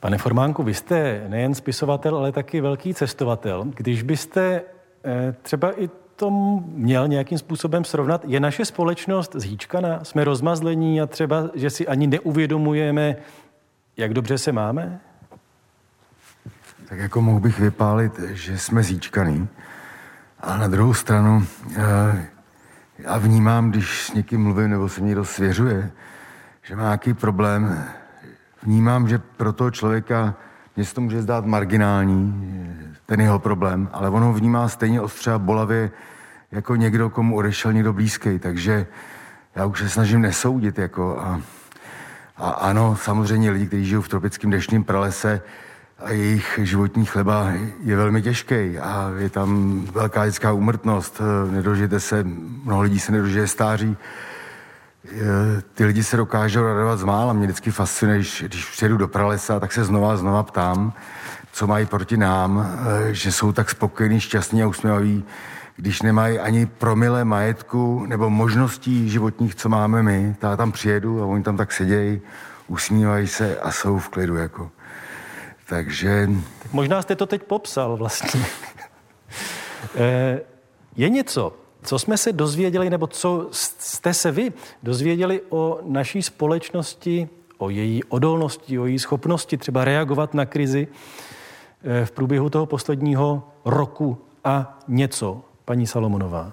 [0.00, 3.64] Pane Formánku, vy jste nejen spisovatel, ale taky velký cestovatel.
[3.76, 4.62] Když byste
[5.04, 5.88] eh, třeba i
[6.20, 6.30] to
[6.74, 8.24] měl nějakým způsobem srovnat?
[8.26, 10.04] Je naše společnost zhýčkaná?
[10.04, 13.16] Jsme rozmazlení a třeba, že si ani neuvědomujeme,
[13.96, 15.00] jak dobře se máme?
[16.88, 19.48] Tak jako mohl bych vypálit, že jsme zíčkaný.
[20.40, 21.46] A na druhou stranu,
[21.76, 22.26] eh,
[22.98, 25.90] já vnímám, když s někým mluvím nebo se někdo svěřuje,
[26.62, 27.84] že má nějaký problém,
[28.62, 30.34] vnímám, že pro toho člověka
[30.76, 32.34] mně se to může zdát marginální,
[33.10, 35.90] ten jeho problém, ale on ho vnímá stejně ostře a bolavě
[36.52, 38.86] jako někdo, komu odešel někdo blízký, takže
[39.54, 41.40] já už se snažím nesoudit, jako a,
[42.36, 45.42] a ano, samozřejmě lidi, kteří žijou v tropickém deštním pralese
[45.98, 47.52] a jejich životní chleba
[47.82, 52.24] je velmi těžký a je tam velká lidská úmrtnost, nedožijete se,
[52.64, 53.96] mnoho lidí se nedožije stáří,
[55.74, 57.32] ty lidi se dokážou radovat z mála.
[57.32, 60.92] Mě vždycky fascinuje, když, když přijedu do pralesa, tak se znova a znova ptám,
[61.52, 62.78] co mají proti nám,
[63.10, 65.24] že jsou tak spokojení, šťastní a usměvaví,
[65.76, 71.26] když nemají ani promile majetku nebo možností životních, co máme my, tak tam přijedu a
[71.26, 72.20] oni tam tak sedějí,
[72.68, 74.36] usmívají se a jsou v klidu.
[74.36, 74.70] Jako.
[75.68, 76.28] Takže...
[76.62, 78.40] Tak možná jste to teď popsal vlastně.
[79.94, 80.40] Eh,
[80.96, 87.28] je něco, co jsme se dozvěděli, nebo co jste se vy dozvěděli o naší společnosti,
[87.58, 91.29] o její odolnosti, o její schopnosti třeba reagovat na krizi eh,
[92.04, 96.52] v průběhu toho posledního roku a něco paní Salomonová.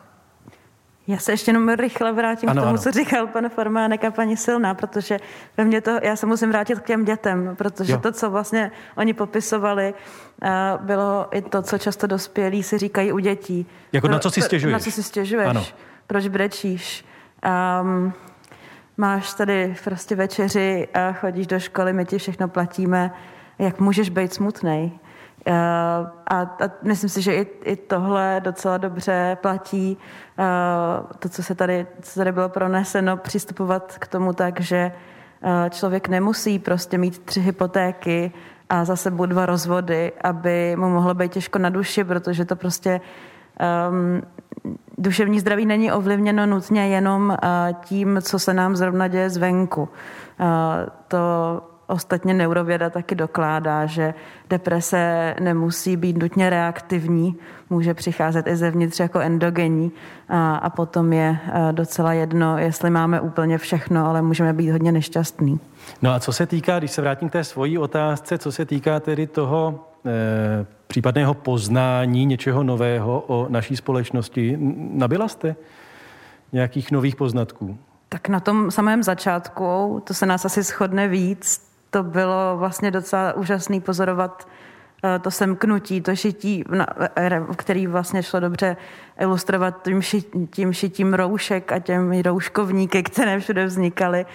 [1.08, 2.84] Já se ještě jenom rychle vrátím ano, k tomu, ano.
[2.84, 5.20] co říkal pan Formánek a paní Silná, protože
[5.58, 8.00] ve mně to, já se musím vrátit k těm dětem, protože jo.
[8.00, 9.94] to, co vlastně oni popisovali,
[10.44, 10.50] eh,
[10.82, 13.66] bylo i to, co často dospělí si říkají u dětí.
[13.94, 14.74] Jako na co si stěžuješ?
[14.74, 15.48] Na co si stěžuješ?
[15.48, 15.64] Ano.
[16.08, 17.06] Proč brečíš?
[17.82, 18.14] Um,
[18.98, 23.12] máš tady prostě večeři a chodíš do školy, my ti všechno platíme.
[23.60, 24.92] Jak můžeš být smutnej?
[25.48, 25.54] Uh,
[26.28, 29.98] a, a myslím si, že i, i tohle docela dobře platí.
[30.40, 34.92] Uh, to, co se tady, co tady bylo proneseno, přistupovat k tomu tak, že
[35.42, 38.32] uh, člověk nemusí prostě mít tři hypotéky
[38.70, 43.02] a za sebou dva rozvody, aby mu mohlo být těžko na duši, protože to prostě
[43.90, 44.22] um,
[44.98, 47.38] duševní zdraví není ovlivněno nutně jenom uh,
[47.84, 49.82] tím, co se nám zrovna děje zvenku.
[49.82, 49.88] Uh,
[51.08, 51.18] to
[51.88, 54.14] Ostatně neurověda taky dokládá, že
[54.50, 57.36] deprese nemusí být nutně reaktivní,
[57.70, 59.92] může přicházet i zevnitř jako endogenní
[60.30, 61.38] a, a potom je
[61.72, 65.60] docela jedno, jestli máme úplně všechno, ale můžeme být hodně nešťastný.
[66.02, 69.00] No a co se týká, když se vrátím k té svojí otázce, co se týká
[69.00, 74.58] tedy toho e, případného poznání něčeho nového o naší společnosti,
[74.92, 75.56] nabila jste
[76.52, 77.78] nějakých nových poznatků?
[78.10, 81.67] Tak na tom samém začátku, to se nás asi shodne víc,
[81.98, 84.48] to bylo vlastně docela úžasný pozorovat
[85.04, 86.64] eh, to semknutí, to šití,
[87.16, 88.78] eh, který vlastně šlo dobře
[89.20, 94.26] ilustrovat tím, šitím, tím šitím roušek a těmi rouškovníky, které všude vznikaly.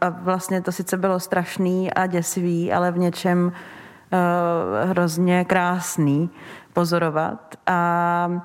[0.00, 6.30] A vlastně to sice bylo strašný a děsivý, ale v něčem uh, hrozně krásný,
[6.72, 8.42] pozorovat a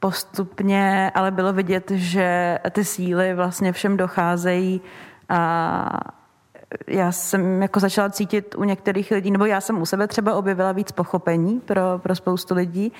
[0.00, 4.80] postupně ale bylo vidět, že ty síly vlastně všem docházejí
[5.28, 6.15] a
[6.86, 10.72] já jsem jako začala cítit u některých lidí, nebo já jsem u sebe třeba objevila
[10.72, 12.92] víc pochopení pro, pro spoustu lidí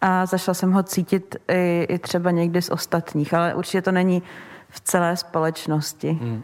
[0.00, 4.22] a začala jsem ho cítit i, i třeba někdy z ostatních, ale určitě to není
[4.68, 6.10] v celé společnosti.
[6.10, 6.42] Hmm.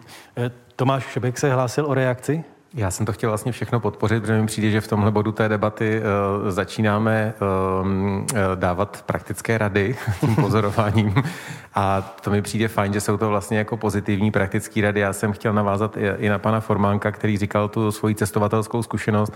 [0.77, 2.45] Tomáš Šebek se hlásil o reakci?
[2.75, 5.49] Já jsem to chtěl vlastně všechno podpořit, protože mi přijde, že v tomhle bodu té
[5.49, 11.15] debaty uh, začínáme uh, dávat praktické rady tím pozorováním
[11.75, 15.01] a to mi přijde fajn, že jsou to vlastně jako pozitivní praktické rady.
[15.01, 19.33] Já jsem chtěl navázat i, i na pana Formánka, který říkal tu svoji cestovatelskou zkušenost.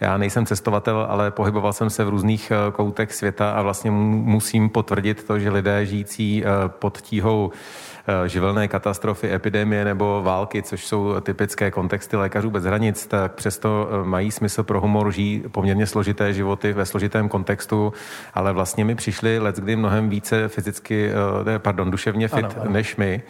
[0.00, 5.24] Já nejsem cestovatel, ale pohyboval jsem se v různých koutech světa a vlastně musím potvrdit
[5.24, 7.89] to, že lidé žijící pod tíhou Eh,
[8.26, 14.04] živelné katastrofy, epidemie nebo války, což jsou typické kontexty lékařů bez hranic, tak přesto eh,
[14.04, 17.92] mají smysl pro humor, žijí poměrně složité životy ve složitém kontextu,
[18.34, 21.10] ale vlastně mi přišli let, kdy mnohem více fyzicky,
[21.54, 22.70] eh, pardon, duševně fit ano, ano.
[22.70, 23.22] než my.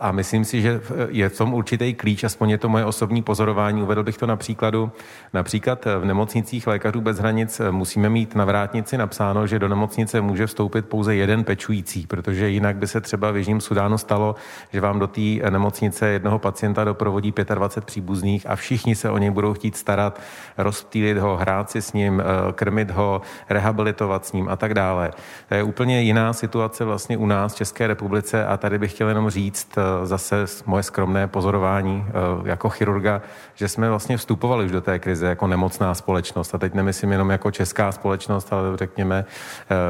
[0.00, 3.82] A myslím si, že je v tom určitý klíč, aspoň je to moje osobní pozorování.
[3.82, 4.92] Uvedl bych to na příkladu.
[5.32, 10.46] Například v nemocnicích lékařů bez hranic musíme mít na vrátnici napsáno, že do nemocnice může
[10.46, 14.34] vstoupit pouze jeden pečující, protože jinak by se třeba v Jižním Sudánu stalo,
[14.72, 19.30] že vám do té nemocnice jednoho pacienta doprovodí 25 příbuzných a všichni se o něj
[19.30, 20.20] budou chtít starat,
[20.58, 25.10] rozptýlit ho, hrát si s ním, eh, krmit ho, rehabilitovat s ním a tak dále.
[25.48, 29.08] To je úplně jiná situace vlastně u nás v České republice a tady bych chtěl
[29.08, 32.12] jenom říct eh, zase moje skromné pozorování eh,
[32.48, 33.22] jako chirurga,
[33.54, 37.30] že jsme vlastně vstupovali už do té krize jako nemocná společnost a teď nemyslím jenom
[37.30, 39.24] jako česká společnost, ale řekněme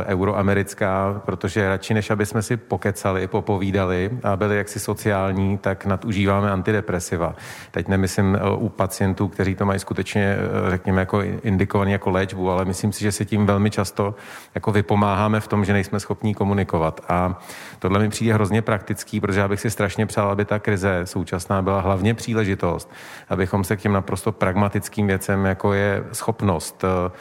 [0.06, 6.50] euroamerická, protože radši než aby jsme si pokecali, popovídali, a byli jaksi sociální, tak nadužíváme
[6.50, 7.34] antidepresiva.
[7.70, 12.50] Teď nemyslím eh, u pacientů, kteří to mají skutečně, eh, řekněme, jako indikovaný jako léčbu,
[12.50, 14.14] ale myslím si, že si tím velmi často
[14.54, 17.00] jako vypomáháme v tom, že nejsme schopní komunikovat.
[17.08, 17.40] A
[17.82, 21.62] tohle mi přijde hrozně praktický, protože já bych si strašně přál, aby ta krize současná
[21.62, 22.90] byla hlavně příležitost,
[23.28, 27.12] abychom se k těm naprosto pragmatickým věcem, jako je schopnost uh,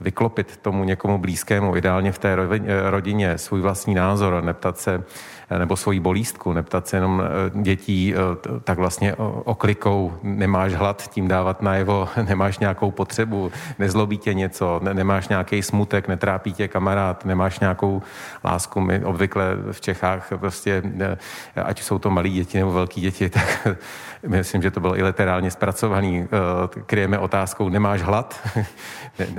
[0.00, 2.36] vyklopit tomu někomu blízkému, ideálně v té
[2.90, 5.04] rodině, svůj vlastní názor, neptat se,
[5.58, 11.28] nebo svoji bolístku, neptat se jenom eh, dětí, eh, tak vlastně oklikou nemáš hlad, tím
[11.28, 17.60] dávat najevo, nemáš nějakou potřebu, nezlobí tě něco, nemáš nějaký smutek, netrápí tě kamarád, nemáš
[17.60, 18.02] nějakou
[18.44, 18.80] lásku.
[18.80, 21.16] My obvykle v Čechách prostě, eh,
[21.62, 23.68] ať jsou to malí děti nebo velký děti, tak
[24.26, 26.28] myslím, že to bylo i literálně zpracovaný,
[26.86, 28.40] kryjeme otázkou, nemáš hlad,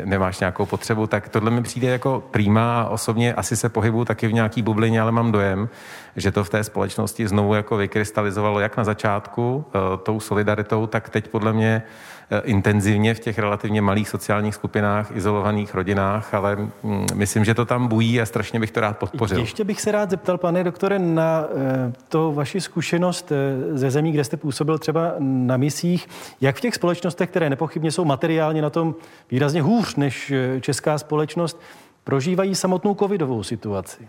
[0.05, 2.24] nemáš nějakou potřebu, tak tohle mi přijde jako
[2.58, 5.70] a osobně asi se pohybu taky v nějaký bublině, ale mám dojem,
[6.18, 11.09] že to v té společnosti znovu jako vykrystalizovalo jak na začátku uh, tou solidaritou, tak
[11.09, 11.84] teď podle mě
[12.32, 17.65] uh, intenzivně v těch relativně malých sociálních skupinách, izolovaných rodinách, ale mm, myslím, že to
[17.65, 19.39] tam bují a strašně bych to rád podpořil.
[19.39, 23.32] Ještě bych se rád zeptal, pane doktore, na uh, to vaši zkušenost
[23.72, 26.07] ze zemí, kde jste působil třeba na misích,
[26.41, 28.95] jak v těch společnostech, které nepochybně jsou materiálně na tom
[29.32, 31.61] výrazně hůř než česká společnost,
[32.03, 34.07] prožívají samotnou covidovou situaci?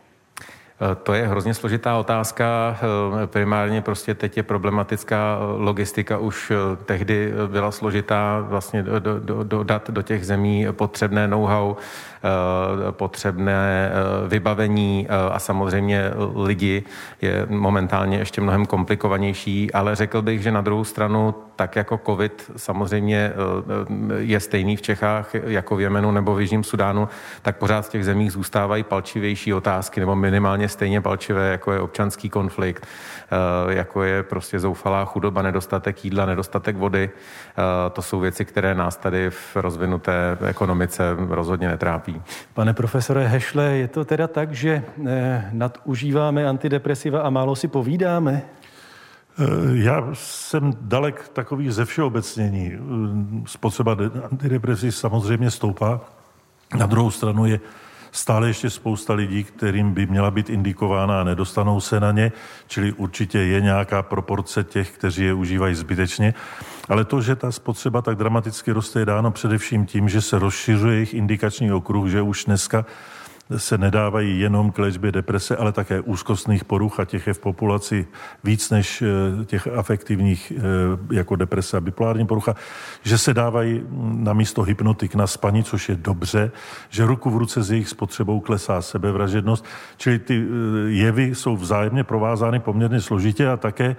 [1.02, 2.76] To je hrozně složitá otázka.
[3.26, 6.18] Primárně prostě teď je problematická logistika.
[6.18, 11.76] Už eh, tehdy byla složitá vlastně dodat do, do, do, do těch zemí potřebné know-how
[12.90, 16.82] potřebné eh, vybavení eh, a samozřejmě lidi
[17.22, 22.50] je momentálně ještě mnohem komplikovanější, ale řekl bych, že na druhou stranu tak jako COVID
[22.56, 23.32] samozřejmě
[24.18, 27.08] je stejný v Čechách jako v Jemenu nebo v Jižním Sudánu,
[27.42, 32.30] tak pořád v těch zemích zůstávají palčivější otázky nebo minimálně stejně palčivé, jako je občanský
[32.30, 32.86] konflikt,
[33.68, 37.10] jako je prostě zoufalá chudoba, nedostatek jídla, nedostatek vody.
[37.92, 42.22] To jsou věci, které nás tady v rozvinuté ekonomice rozhodně netrápí trápí.
[42.54, 48.42] Pane profesore Hešle, je to teda tak, že eh, nadužíváme antidepresiva a málo si povídáme?
[49.38, 52.72] Eh, já jsem dalek takový ze všeobecnění.
[52.72, 52.78] Eh,
[53.46, 53.96] spotřeba
[54.30, 56.00] antidepresiv samozřejmě stoupá.
[56.78, 57.60] Na druhou stranu je
[58.18, 62.32] stále ještě spousta lidí, kterým by měla být indikována a nedostanou se na ně,
[62.66, 66.34] čili určitě je nějaká proporce těch, kteří je užívají zbytečně.
[66.88, 70.94] Ale to, že ta spotřeba tak dramaticky roste, je dáno především tím, že se rozšiřuje
[70.94, 72.84] jejich indikační okruh, že už dneska
[73.56, 78.06] se nedávají jenom k léčbě deprese, ale také úzkostných poruch a těch je v populaci
[78.44, 80.60] víc než eh, těch afektivních eh,
[81.14, 82.54] jako deprese a bipolární porucha,
[83.02, 83.82] že se dávají
[84.12, 86.50] na místo hypnotik na spaní, což je dobře,
[86.90, 89.64] že ruku v ruce s jejich spotřebou klesá sebevražednost,
[89.96, 93.96] čili ty eh, jevy jsou vzájemně provázány poměrně složitě a také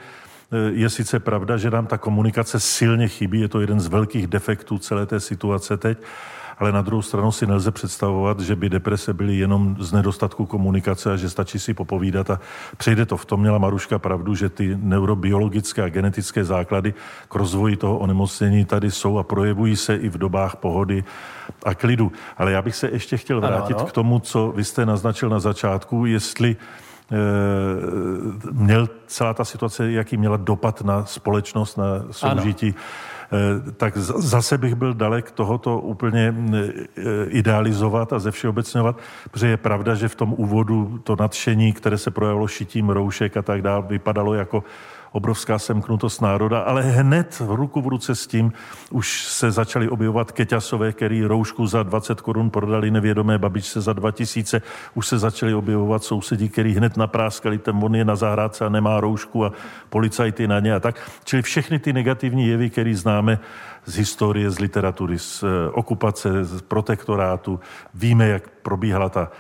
[0.72, 4.78] je sice pravda, že nám ta komunikace silně chybí, je to jeden z velkých defektů
[4.78, 5.98] celé té situace teď,
[6.60, 11.14] ale na druhou stranu si nelze představovat, že by deprese byly jenom z nedostatku komunikace
[11.14, 12.40] a že stačí si popovídat a
[12.78, 13.18] přejde to.
[13.18, 16.94] V tom měla Maruška pravdu, že ty neurobiologické a genetické základy
[17.30, 21.04] k rozvoji toho onemocnění tady jsou a projevují se i v dobách pohody
[21.66, 22.12] a klidu.
[22.38, 23.90] Ale já bych se ještě chtěl vrátit ano, ano.
[23.90, 26.58] k tomu, co vy jste naznačil na začátku, jestli
[27.12, 32.68] Eh, měl celá ta situace, jaký měla dopad na společnost, na soužití.
[32.68, 32.84] Ano.
[33.78, 36.64] Tak zase bych byl dalek tohoto úplně eh,
[37.28, 38.98] idealizovat a zevšeobecňovat,
[39.32, 43.42] protože je pravda, že v tom úvodu to nadšení, které se projevilo šitím roušek a
[43.42, 44.64] tak dále, vypadalo jako
[45.12, 48.54] obrovská semknutost národa, ale hned v ruku v ruce s tím
[48.92, 54.62] už se začaly objevovat keťasové, který roušku za 20 korun prodali nevědomé babičce za 2000.
[54.94, 59.00] Už se začaly objevovat sousedi, který hned napráskali, ten on je na zahrádce a nemá
[59.00, 59.52] roušku a
[59.90, 61.10] policajty na ně a tak.
[61.24, 63.40] Čili všechny ty negativní jevy, které známe
[63.86, 67.60] z historie, z literatury, z eh, okupace, z protektorátu,
[67.94, 69.32] víme, jak probíhala ta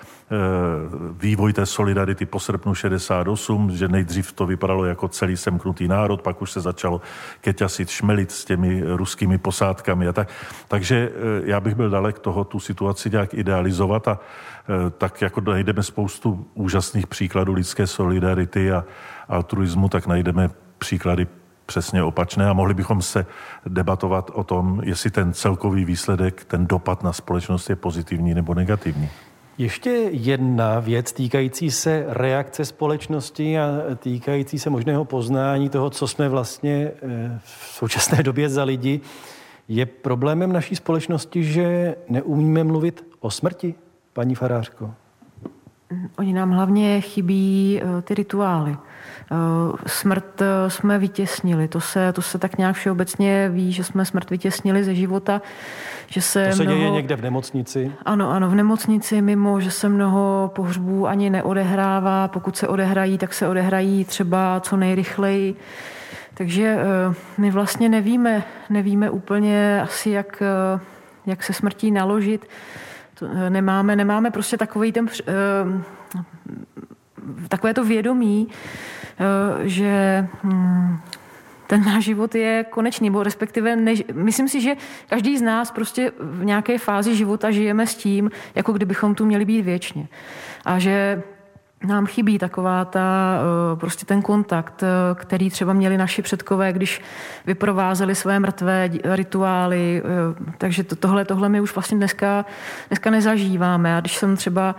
[1.11, 6.41] vývoj té solidarity po srpnu 68, že nejdřív to vypadalo jako celý semknutý národ, pak
[6.41, 7.01] už se začalo
[7.41, 10.29] keťasit, šmelit s těmi ruskými posádkami a tak.
[10.67, 15.41] Takže eh, já bych byl dalek toho tu situaci nějak idealizovat a eh, tak jako
[15.41, 18.85] najdeme spoustu úžasných příkladů lidské solidarity a
[19.27, 21.27] altruismu, tak najdeme příklady
[21.65, 23.25] přesně opačné a mohli bychom se
[23.65, 29.09] debatovat o tom, jestli ten celkový výsledek, ten dopad na společnost je pozitivní nebo negativní.
[29.59, 36.29] Ještě jedna věc týkající se reakce společnosti a týkající se možného poznání toho, co jsme
[36.29, 39.01] vlastně eh, v současné době za lidi.
[39.67, 43.75] Je problémem naší společnosti, že neumíme mluvit o smrti,
[44.13, 44.93] paní Farářko?
[46.17, 48.77] Oni nám hlavně chybí eh, ty rituály.
[49.31, 51.67] Eh, smrt eh, jsme vytěsnili.
[51.67, 55.41] To se, to se tak nějak všeobecně ví, že jsme smrt vytěsnili ze života.
[56.07, 56.77] Že se to se mnoho...
[56.77, 57.91] děje někde v nemocnici?
[58.05, 62.27] Ano, ano, v nemocnici mimo, že se mnoho pohřbů ani neodehrává.
[62.27, 65.55] Pokud se odehrají, tak se odehrají třeba co nejrychleji.
[66.33, 66.77] Takže
[67.37, 70.43] my vlastně nevíme, nevíme úplně asi, jak,
[71.25, 72.45] jak se smrtí naložit.
[73.19, 75.07] To nemáme, nemáme prostě takový ten,
[77.49, 78.98] takové to vědomí, Eh,
[79.63, 80.97] že hm,
[81.67, 84.75] ten náš život je konečný, bo respektive než, myslím si, že
[85.09, 89.45] každý z nás prostě v nějaké fázi života žijeme s tím, jako kdybychom tu měli
[89.45, 90.07] být věčně.
[90.65, 91.23] A že
[91.87, 93.39] nám chybí taková ta,
[93.73, 97.01] eh, prostě ten kontakt, eh, který třeba měli naši předkové, když
[97.45, 100.03] vyprovázeli své mrtvé rituály.
[100.57, 102.45] Takže to, tohle, tohle my už vlastně dneska,
[102.89, 103.97] dneska nezažíváme.
[103.97, 104.75] A když jsem třeba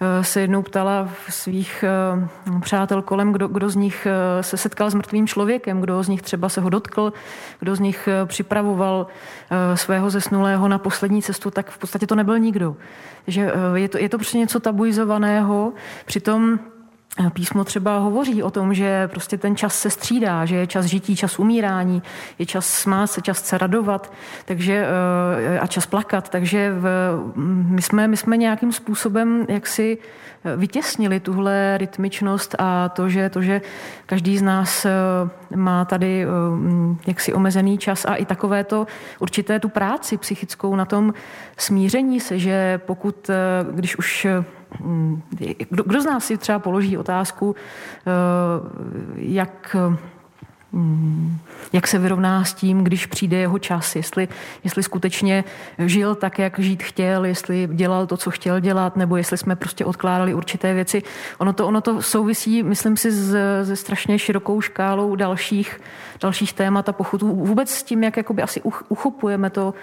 [0.00, 4.90] Eh, se jednou ptala svých eh, přátel kolem, kdo, kdo z nich eh, se setkal
[4.90, 7.12] s mrtvým člověkem, kdo z nich třeba se ho dotkl,
[7.60, 9.06] kdo z nich připravoval
[9.74, 12.76] svého zesnulého na poslední cestu, tak v podstatě to nebyl nikdo.
[13.24, 15.72] Takže je to, je to prostě něco tabuizovaného,
[16.04, 16.58] přitom
[17.32, 21.16] Písmo třeba hovoří o tom, že prostě ten čas se střídá, že je čas žití,
[21.16, 22.02] čas umírání,
[22.38, 24.12] je čas smát se, čas se radovat
[24.44, 24.86] takže,
[25.54, 26.28] eh, a čas plakat.
[26.28, 26.86] Takže v,
[27.68, 30.23] my, jsme, my jsme nějakým způsobem jaksi eh,
[30.56, 33.60] vytěsnili tuhle rytmičnost a to, že, to, že
[34.06, 34.90] každý z nás eh,
[35.56, 36.26] má tady
[37.06, 38.86] jaksi omezený čas a i takové to
[39.18, 41.14] určité tu práci psychickou na tom
[41.56, 43.30] smíření se, že pokud,
[43.72, 44.26] když už
[45.70, 48.10] kdo, kdo z nás si třeba položí otázku, eh,
[49.16, 49.96] jak mm,
[51.72, 54.28] jak se vyrovná s tím, když přijde jeho čas, jestli,
[54.64, 55.44] jestli skutečně
[55.78, 59.84] žil tak, jak žít chtěl, jestli dělal to, co chtěl dělat, nebo jestli jsme prostě
[59.84, 61.02] odkládali určité věci.
[61.38, 63.12] Ono to, ono to souvisí, myslím si,
[63.64, 65.80] se strašně širokou škálou dalších,
[66.20, 67.26] dalších témat a pochutů.
[67.34, 69.74] Vůbec s tím, jak jakoby asi uchopujeme to,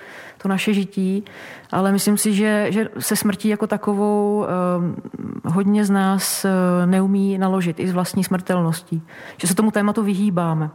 [0.41, 1.23] to naše žití,
[1.71, 7.37] ale myslím si, že, že se smrtí jako takovou eh, hodně z nás eh, neumí
[7.37, 9.01] naložit i s vlastní smrtelností.
[9.37, 10.69] Že se tomu tématu vyhýbáme.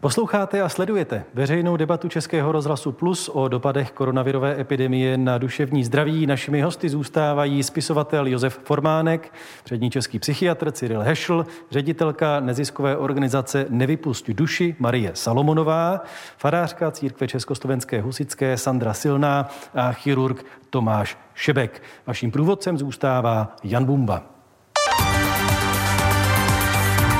[0.00, 6.26] Posloucháte a sledujete veřejnou debatu Českého rozhlasu Plus o dopadech koronavirové epidemie na duševní zdraví.
[6.26, 9.32] Našimi hosty zůstávají spisovatel Josef Formánek,
[9.64, 16.00] přední český psychiatr Cyril Hešl, ředitelka neziskové organizace Nevypust duši Marie Salomonová,
[16.36, 21.82] farářka církve Československé husické Sandra Silná a chirurg Tomáš Šebek.
[22.06, 24.37] Vaším průvodcem zůstává Jan Bumba.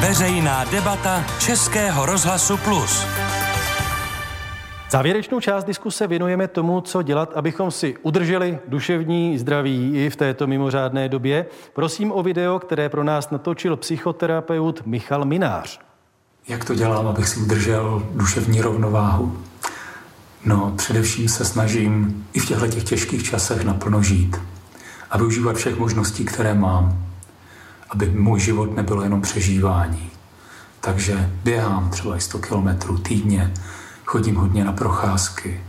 [0.01, 3.07] Veřejná debata Českého rozhlasu Plus.
[4.91, 10.47] Závěrečnou část diskuse věnujeme tomu, co dělat, abychom si udrželi duševní zdraví i v této
[10.47, 11.47] mimořádné době.
[11.73, 15.81] Prosím o video, které pro nás natočil psychoterapeut Michal Minář.
[16.49, 19.39] Jak to dělám, abych si udržel duševní rovnováhu?
[20.45, 24.37] No, především se snažím i v těchto těch těžkých časech naplno žít
[25.11, 27.08] a využívat všech možností, které mám,
[27.91, 30.11] aby můj život nebylo jenom přežívání.
[30.80, 33.55] Takže běhám třeba i 100 kilometrů týdně,
[34.05, 35.61] chodím hodně na procházky,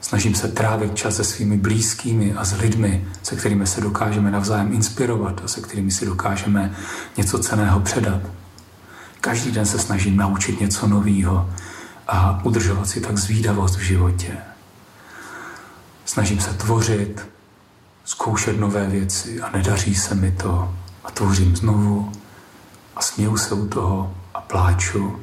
[0.00, 4.72] snažím se trávit čas se svými blízkými a s lidmi, se kterými se dokážeme navzájem
[4.72, 6.74] inspirovat a se kterými si dokážeme
[7.16, 8.20] něco ceného předat.
[9.20, 11.50] Každý den se snažím naučit něco nového
[12.08, 14.36] a udržovat si tak zvídavost v životě.
[16.04, 17.28] Snažím se tvořit,
[18.04, 20.74] zkoušet nové věci a nedaří se mi to
[21.04, 22.12] a tvořím znovu
[22.96, 25.20] a směju se u toho a pláču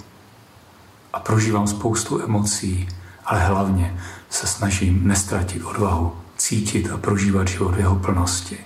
[1.13, 2.87] a prožívám spoustu emocí,
[3.25, 3.97] ale hlavně
[4.29, 8.57] se snažím nestratit odvahu, cítit a prožívat život v jeho plnosti.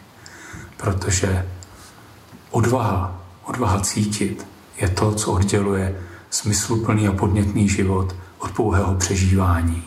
[0.78, 1.50] Protože
[2.52, 4.48] odvaha, odvaha cítit
[4.78, 9.84] je to, co odděluje smysluplný a podnětný život od pouhého přežívání.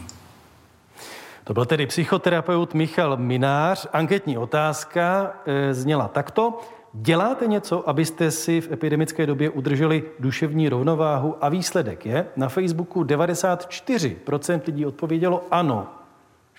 [1.44, 3.86] To byl tedy psychoterapeut Michal Minář.
[3.92, 6.60] Anketní otázka e, zněla takto.
[6.92, 13.04] Děláte něco, abyste si v epidemické době udrželi duševní rovnováhu a výsledek je, na Facebooku
[13.04, 15.86] 94% lidí odpovědělo ano,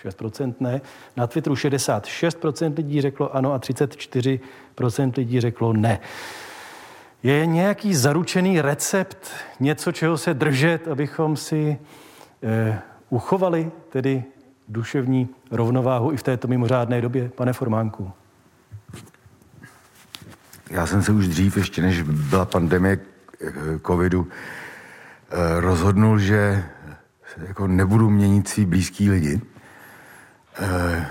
[0.04, 0.80] 6% ne,
[1.16, 6.00] na Twitteru 66% lidí řeklo ano a 34% lidí řeklo ne.
[7.22, 11.78] Je nějaký zaručený recept, něco, čeho se držet, abychom si
[12.42, 14.24] eh, uchovali tedy
[14.68, 18.12] duševní rovnováhu i v této mimořádné době, pane Formánku?
[20.70, 22.98] Já jsem se už dřív, ještě než byla pandemie
[23.40, 23.52] eh,
[23.86, 24.28] covidu,
[25.30, 26.64] eh, rozhodnul, že
[27.46, 29.40] jako nebudu měnit svý blízký lidi
[30.60, 31.06] eh,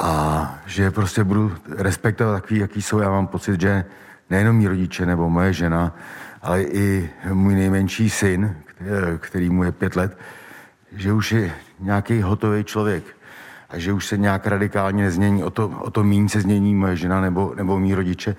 [0.00, 2.98] a že prostě budu respektovat takový, jaký jsou.
[2.98, 3.84] Já mám pocit, že
[4.30, 5.96] nejenom mý rodiče nebo moje žena,
[6.42, 8.56] ale i můj nejmenší syn,
[9.18, 10.18] který mu je pět let,
[10.92, 13.04] že už je nějaký hotový člověk
[13.70, 16.96] a že už se nějak radikálně nezmění, o to, o to méně se změní moje
[16.96, 18.36] žena nebo, nebo mý rodiče.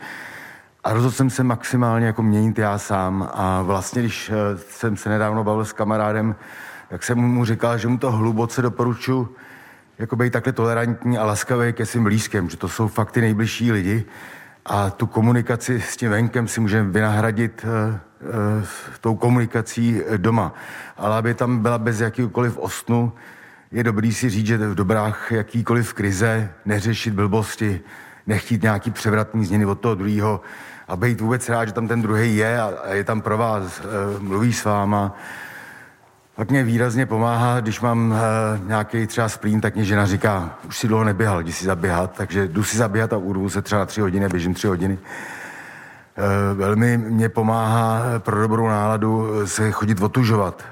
[0.83, 3.29] A rozhodl jsem se maximálně jako měnit já sám.
[3.33, 6.35] A vlastně, když eh, jsem se nedávno bavil s kamarádem,
[6.89, 9.35] tak jsem mu říkal, že mu to hluboce doporučuji
[9.99, 13.71] jako být takhle tolerantní a laskavý ke svým blízkým, že to jsou fakt ty nejbližší
[13.71, 14.05] lidi.
[14.65, 17.95] A tu komunikaci s tím venkem si můžeme vynahradit uh,
[18.29, 18.65] uh,
[19.01, 20.53] tou komunikací doma.
[20.97, 23.13] Ale aby tam byla bez jakýkoliv osnu,
[23.71, 27.81] je dobrý si říct, že v dobrách jakýkoliv krize neřešit blbosti,
[28.27, 30.41] nechtít nějaký převratný změny od toho druhého
[30.87, 34.19] a být vůbec rád, že tam ten druhý je a je tam pro vás, eh,
[34.19, 35.15] mluví s váma.
[36.35, 40.77] Pak mě výrazně pomáhá, když mám eh, nějaký třeba splín, tak mě žena říká, už
[40.77, 43.85] si dlouho neběhal, jdi si zaběhat, takže jdu si zaběhat a urvu se třeba na
[43.85, 44.97] tři hodiny, běžím tři hodiny.
[46.17, 50.63] Eh, velmi mě pomáhá pro dobrou náladu se chodit otužovat.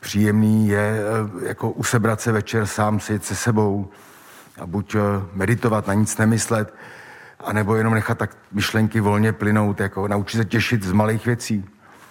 [0.00, 1.00] Příjemný je
[1.46, 3.88] jako usebrat se večer sám si se sebou
[4.60, 4.96] a buď
[5.34, 6.74] meditovat, na nic nemyslet,
[7.44, 11.64] anebo jenom nechat tak myšlenky volně plynout, jako naučit se těšit z malých věcí,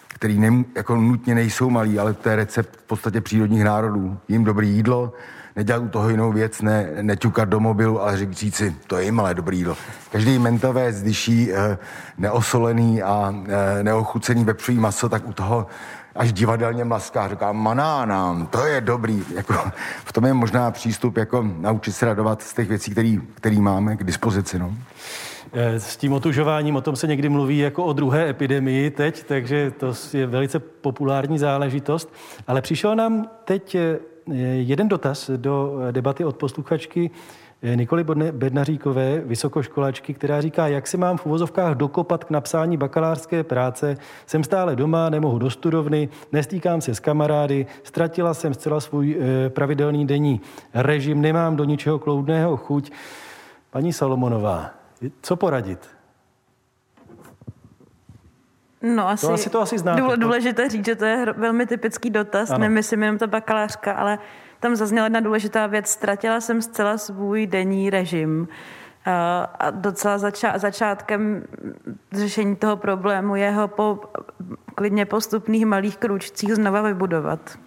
[0.08, 4.18] které ne, jako nutně nejsou malý, ale to je recept v podstatě přírodních národů.
[4.28, 5.14] Jím dobrý jídlo,
[5.56, 9.20] nedělat u toho jinou věc, ne, neťukat do mobilu, ale říct, si, to je jim
[9.20, 9.78] ale dobrý jídlo.
[10.12, 11.78] Každý mentové zdyší eh,
[12.18, 15.68] neosolený a eh, neochucený vepřový maso, tak u toho
[16.16, 19.24] až divadelně mlaská, říká, manánám, to je dobrý.
[19.36, 19.54] Jako,
[20.06, 22.92] v tom je možná přístup, jako naučit se radovat z těch věcí,
[23.34, 24.60] které máme k dispozici.
[24.60, 24.74] No.
[25.54, 29.72] Eh, s tím otužováním, o tom se někdy mluví jako o druhé epidemii teď, takže
[29.72, 32.14] to je velice populární záležitost.
[32.48, 34.00] Ale přišel nám teď eh,
[34.44, 37.41] jeden dotaz do debaty od posluchačky Eh,
[37.76, 43.98] Nikoli Bednaříkové, vysokoškolačky, která říká, jak si mám v uvozovkách dokopat k napsání bakalářské práce.
[44.26, 49.50] Jsem stále doma, nemohu do studovny, nestýkám se s kamarády, ztratila jsem zcela svůj e,
[49.50, 50.42] pravidelný denní
[50.74, 52.92] režim, nemám do ničeho kloudného chuť.
[53.72, 54.70] Paní Salomonová,
[55.22, 55.90] co poradit?
[58.82, 60.18] No asi, to asi to asi znáte.
[60.18, 62.60] Důležité říct, že to je velmi typický dotaz, ano.
[62.60, 64.20] nemyslím jenom ta bakalářka, ale
[64.62, 65.88] tam zazněla jedna důležitá věc.
[65.88, 68.48] Ztratila jsem zcela svůj denní režim.
[69.60, 71.44] A docela zača- začátkem
[72.12, 74.00] řešení toho problému je ho po
[74.76, 77.58] klidně postupných malých kručcích znova vybudovat.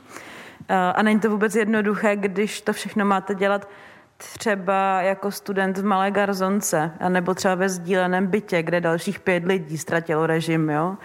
[0.95, 3.69] A není to vůbec jednoduché, když to všechno máte dělat
[4.17, 9.79] třeba jako student v malé garzonce, nebo třeba ve sdíleném bytě, kde dalších pět lidí
[9.79, 10.71] ztratilo režim.
[10.71, 10.97] Jo?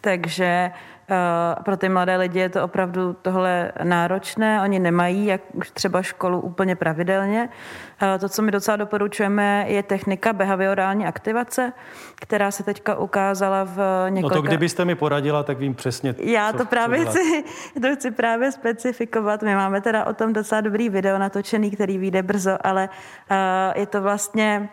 [0.00, 0.70] Takže
[1.64, 5.40] pro ty mladé lidi je to opravdu tohle náročné, oni nemají jak
[5.72, 7.48] třeba školu úplně pravidelně.
[8.20, 11.72] To, co my docela doporučujeme, je technika behaviorální aktivace,
[12.14, 14.36] která se teďka ukázala v několika...
[14.36, 17.44] No to kdybyste mi poradila, tak vím přesně, Já co, to právě chci,
[17.82, 19.42] to chci právě specifikovat.
[19.42, 22.88] My máme teda o tom docela dobrý video natočený, který vyjde brzo, ale
[23.74, 24.68] je to vlastně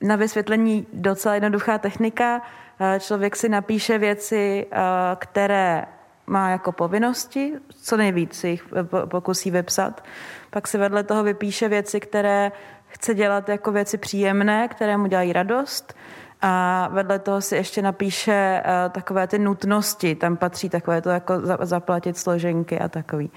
[0.00, 2.42] na vysvětlení docela jednoduchá technika.
[2.80, 4.76] Eh, člověk si napíše věci, eh,
[5.16, 5.84] které
[6.26, 7.52] má jako povinnosti,
[7.82, 8.64] co nejvíc si jich
[9.06, 10.04] pokusí vypsat.
[10.50, 12.52] Pak si vedle toho vypíše věci, které
[12.86, 15.94] chce dělat jako věci příjemné, které mu dělají radost.
[16.42, 21.58] A vedle toho si ještě napíše takové ty nutnosti, tam patří takové to jako za,
[21.60, 23.30] zaplatit složenky a takový.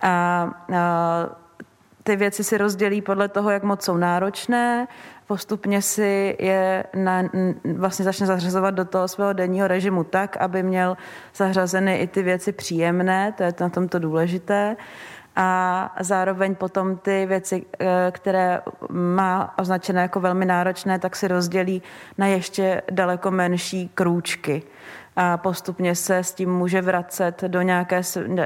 [0.00, 0.50] A
[2.02, 4.88] ty věci si rozdělí podle toho, jak moc jsou náročné
[5.30, 7.22] postupně si je na,
[7.76, 10.96] vlastně začne zařazovat do toho svého denního režimu tak, aby měl
[11.34, 14.76] zařazeny i ty věci příjemné, to je na tomto důležité.
[15.36, 15.50] A
[16.00, 18.60] zároveň potom ty věci, eh, které
[18.90, 21.82] má označené jako velmi náročné, tak si rozdělí
[22.18, 24.62] na ještě daleko menší krůčky
[25.16, 28.02] a postupně se s tím může vracet do, nějaké,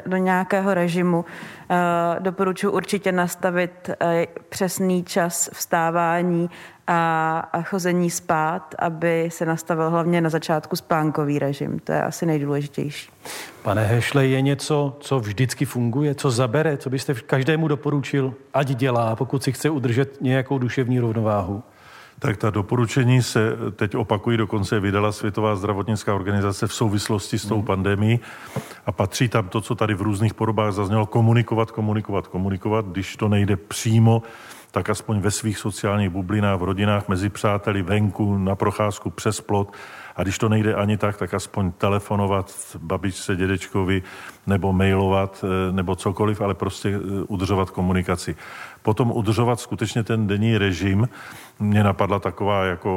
[0.06, 1.24] do nějakého režimu.
[1.24, 6.50] Eh, doporučuji určitě nastavit eh, přesný čas vstávání
[6.86, 11.78] a chození spát, aby se nastavil hlavně na začátku spánkový režim.
[11.84, 13.10] To je asi nejdůležitější.
[13.62, 19.16] Pane Hešle, je něco, co vždycky funguje, co zabere, co byste každému doporučil, ať dělá,
[19.16, 21.62] pokud si chce udržet nějakou duševní rovnováhu?
[22.18, 27.56] Tak ta doporučení se teď opakují, dokonce vydala Světová zdravotnická organizace v souvislosti s tou
[27.56, 27.64] mm.
[27.64, 28.20] pandemí
[28.86, 33.28] a patří tam to, co tady v různých podobách zaznělo, komunikovat, komunikovat, komunikovat, když to
[33.28, 34.22] nejde přímo,
[34.74, 39.72] tak aspoň ve svých sociálních bublinách, v rodinách, mezi přáteli, venku, na procházku přes plot.
[40.16, 44.02] A když to nejde ani tak, tak aspoň telefonovat babičce, dědečkovi,
[44.46, 48.36] nebo mailovat, eh, nebo cokoliv, ale prostě eh, udržovat komunikaci.
[48.82, 51.08] Potom udržovat skutečně ten denní režim.
[51.58, 52.88] Mně napadla taková jako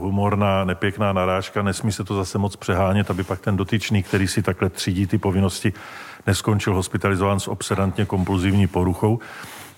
[0.00, 4.42] humorná, nepěkná narážka, nesmí se to zase moc přehánět, aby pak ten dotyčný, který si
[4.42, 5.72] takhle třídí ty povinnosti,
[6.26, 9.20] neskončil hospitalizován s obsedantně kompulzivní poruchou.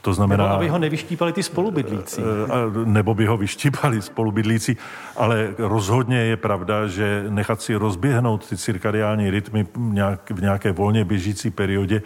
[0.03, 0.44] To znamená...
[0.44, 2.22] Nebo aby ho nevyštípali ty spolubydlící.
[2.22, 4.76] Eh, nebo by ho vyštípali spolubydlící,
[5.16, 9.66] ale rozhodně je pravda, že nechat si rozběhnout ty cirkadiální rytmy
[10.30, 12.03] v nějaké volně běžící periodě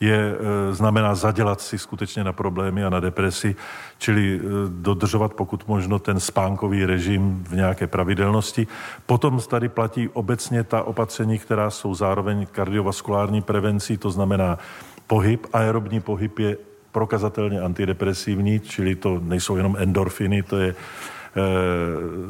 [0.00, 3.56] je, eh, znamená zadělat si skutečně na problémy a na depresi,
[3.98, 8.66] čili eh, dodržovat pokud možno ten spánkový režim v nějaké pravidelnosti.
[9.06, 14.58] Potom tady platí obecně ta opatření, která jsou zároveň kardiovaskulární prevencí, to znamená
[15.06, 16.56] pohyb, aerobní pohyb je
[16.94, 21.42] prokazatelně antidepresivní, čili to nejsou jenom endorfiny, to je eh,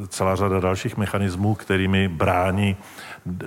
[0.09, 2.77] celá řada dalších mechanismů, kterými brání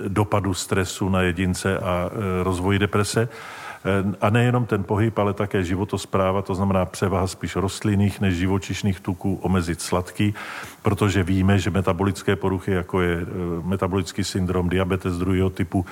[0.08, 3.28] dopadu stresu na jedince a eh, rozvoji deprese.
[3.28, 9.00] Eh, a nejenom ten pohyb, ale také životospráva, to znamená převaha spíš rostlinných než živočišných
[9.00, 10.34] tuků, omezit sladký,
[10.82, 13.26] protože víme, že metabolické poruchy, jako je
[13.64, 15.86] metabolický syndrom, diabetes druhého typu,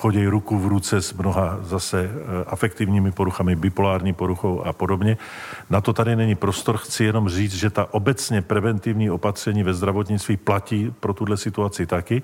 [0.00, 5.16] chodí ruku v ruce s mnoha zase eh, afektivními poruchami, bipolární poruchou a podobně.
[5.70, 6.76] Na to tady není prostor.
[6.76, 12.22] Chci jenom říct, že ta obecně preventivní opatření ve zdravotnictví platí pro tuhle situaci taky.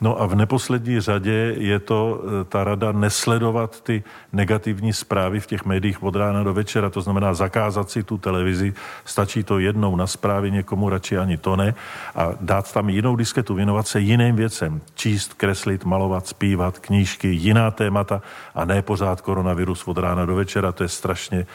[0.00, 4.02] No a v neposlední řadě je to eh, ta rada nesledovat ty
[4.32, 8.72] negativní zprávy v těch médiích od rána do večera, to znamená zakázat si tu televizi,
[9.04, 11.74] stačí to jednou na zprávy, někomu radši ani to ne
[12.14, 17.28] a dát tam jinou disketu, věnovat se jiným věcem, číst, kreslit, malovat, zpívat, kníž knížky,
[17.28, 18.22] jiná témata
[18.54, 21.46] a ne pořád koronavirus od rána do večera, to je strašně e,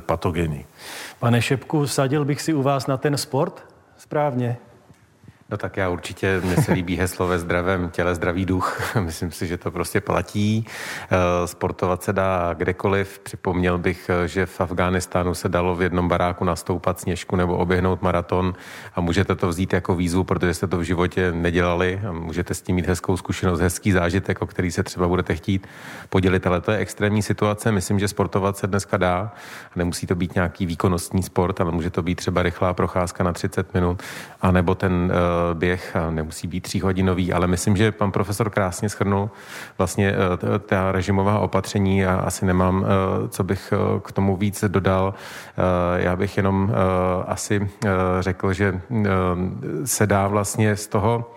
[0.00, 0.64] patogenní.
[1.18, 3.64] Pane Šepku, sadil bych si u vás na ten sport?
[3.98, 4.56] Správně.
[5.50, 8.96] No tak já určitě, mně se líbí heslo ve zdravém těle zdravý duch.
[9.00, 10.66] Myslím si, že to prostě platí.
[11.10, 13.18] Eh, sportovat se dá kdekoliv.
[13.18, 18.02] Připomněl bych, eh, že v Afghánistánu se dalo v jednom baráku nastoupat sněžku nebo oběhnout
[18.02, 18.54] maraton
[18.94, 22.62] a můžete to vzít jako výzvu, protože jste to v životě nedělali a můžete s
[22.62, 25.66] tím mít hezkou zkušenost, hezký zážitek, o který se třeba budete chtít
[26.08, 26.46] podělit.
[26.46, 27.72] Ale to je extrémní situace.
[27.72, 29.32] Myslím, že sportovat se dneska dá.
[29.76, 33.74] Nemusí to být nějaký výkonnostní sport, ale může to být třeba rychlá procházka na 30
[33.74, 34.02] minut,
[34.40, 39.30] anebo ten eh, běh nemusí být tříhodinový, ale myslím, že pan profesor krásně schrnul
[39.78, 41.98] vlastně eh, ta režimová opatření.
[41.98, 45.14] Já asi nemám, eh, co bych eh, k tomu víc dodal.
[45.96, 46.72] Já bych jenom
[47.26, 47.70] asi
[48.20, 48.80] řekl, že
[49.84, 51.34] se dá vlastně z toho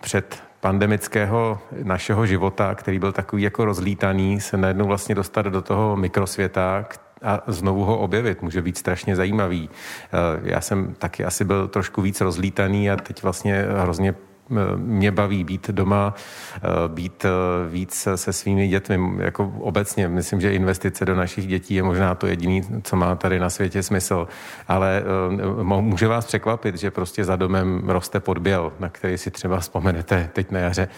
[0.00, 5.96] před pandemického našeho života, který byl takový jako rozlítaný, se najednou vlastně dostat do toho
[5.96, 6.84] mikrosvěta,
[7.22, 9.70] a znovu ho objevit může být strašně zajímavý.
[9.70, 14.14] Eh, já jsem taky asi byl trošku víc rozlítaný a teď vlastně hrozně
[14.76, 16.14] mě baví být doma,
[16.88, 17.26] být
[17.68, 20.08] víc se svými dětmi, jako obecně.
[20.08, 23.82] Myslím, že investice do našich dětí je možná to jediné, co má tady na světě
[23.82, 24.28] smysl.
[24.68, 25.02] Ale
[25.62, 30.50] může vás překvapit, že prostě za domem roste podběl, na který si třeba vzpomenete teď
[30.50, 30.88] na jaře,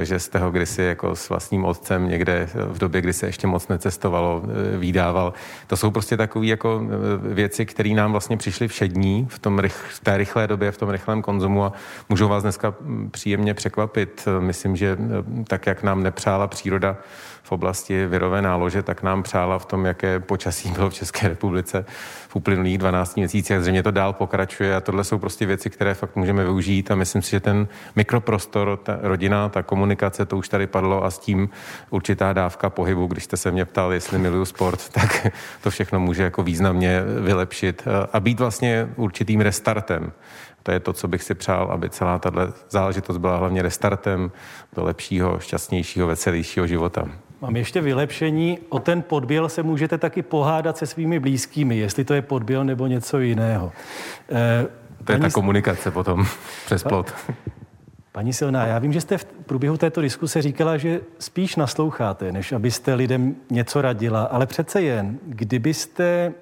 [0.00, 3.68] že jste ho kdysi jako s vlastním otcem někde v době, kdy se ještě moc
[3.68, 4.42] necestovalo,
[4.78, 5.32] výdával.
[5.66, 6.82] To jsou prostě takové jako
[7.22, 11.22] věci, které nám vlastně přišly všední v, tom v té rychlé době, v tom rychlém
[11.22, 11.72] konzumu a
[12.08, 12.74] můžou vás dneska
[13.10, 14.28] příjemně překvapit.
[14.40, 14.96] Myslím, že
[15.48, 16.96] tak, jak nám nepřála příroda
[17.44, 21.84] v oblasti virové nálože, tak nám přála v tom, jaké počasí bylo v České republice
[22.28, 23.60] v uplynulých 12 měsících.
[23.60, 27.22] Zřejmě to dál pokračuje a tohle jsou prostě věci, které fakt můžeme využít a myslím
[27.22, 31.48] si, že ten mikroprostor, ta rodina, ta komunikace, to už tady padlo a s tím
[31.90, 35.26] určitá dávka pohybu, když jste se mě ptal, jestli miluju sport, tak
[35.62, 40.12] to všechno může jako významně vylepšit a být vlastně určitým restartem.
[40.62, 44.32] To je to, co bych si přál, aby celá tahle záležitost byla hlavně restartem
[44.76, 47.08] do lepšího, šťastnějšího, veselějšího života.
[47.44, 48.58] Mám ještě vylepšení.
[48.68, 52.86] O ten podběl se můžete taky pohádat se svými blízkými, jestli to je podběl nebo
[52.86, 53.72] něco jiného.
[54.32, 54.66] E,
[55.04, 56.26] to je ta komunikace potom
[56.66, 57.14] přes plot.
[58.12, 62.52] Paní Silná, já vím, že jste v průběhu této diskuse říkala, že spíš nasloucháte, než
[62.52, 66.32] abyste lidem něco radila, ale přece jen, kdybyste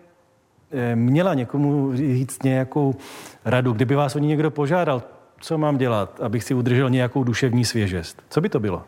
[0.72, 2.94] eh, měla někomu říct nějakou
[3.44, 5.03] radu, kdyby vás o ní někdo požádal,
[5.40, 8.82] co mám dělat, abych si udržel nějakou duševní svěžest, co by to bylo?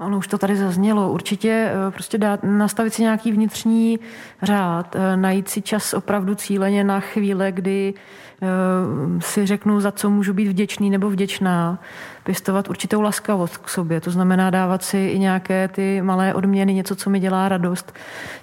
[0.00, 1.12] Ano, už to tady zaznělo.
[1.12, 3.98] Určitě eh, prostě dát, nastavit si nějaký vnitřní
[4.42, 7.94] řád, eh, najít si čas opravdu cíleně na chvíle, kdy
[8.42, 11.78] Eh, si řeknu, za co můžu být vděčný nebo vděčná,
[12.24, 14.00] pěstovat určitou laskavost k sobě.
[14.00, 17.94] To znamená dávat si i nějaké ty malé odměny, něco, co mi dělá radost,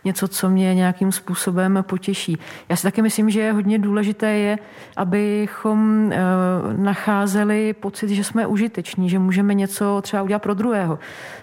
[0.05, 2.38] něco, co mě nějakým způsobem potěší.
[2.69, 4.57] Já si taky myslím, že je hodně důležité je,
[4.95, 6.17] abychom eh,
[6.78, 10.99] nacházeli pocit, že jsme užiteční, že můžeme něco třeba udělat pro druhého.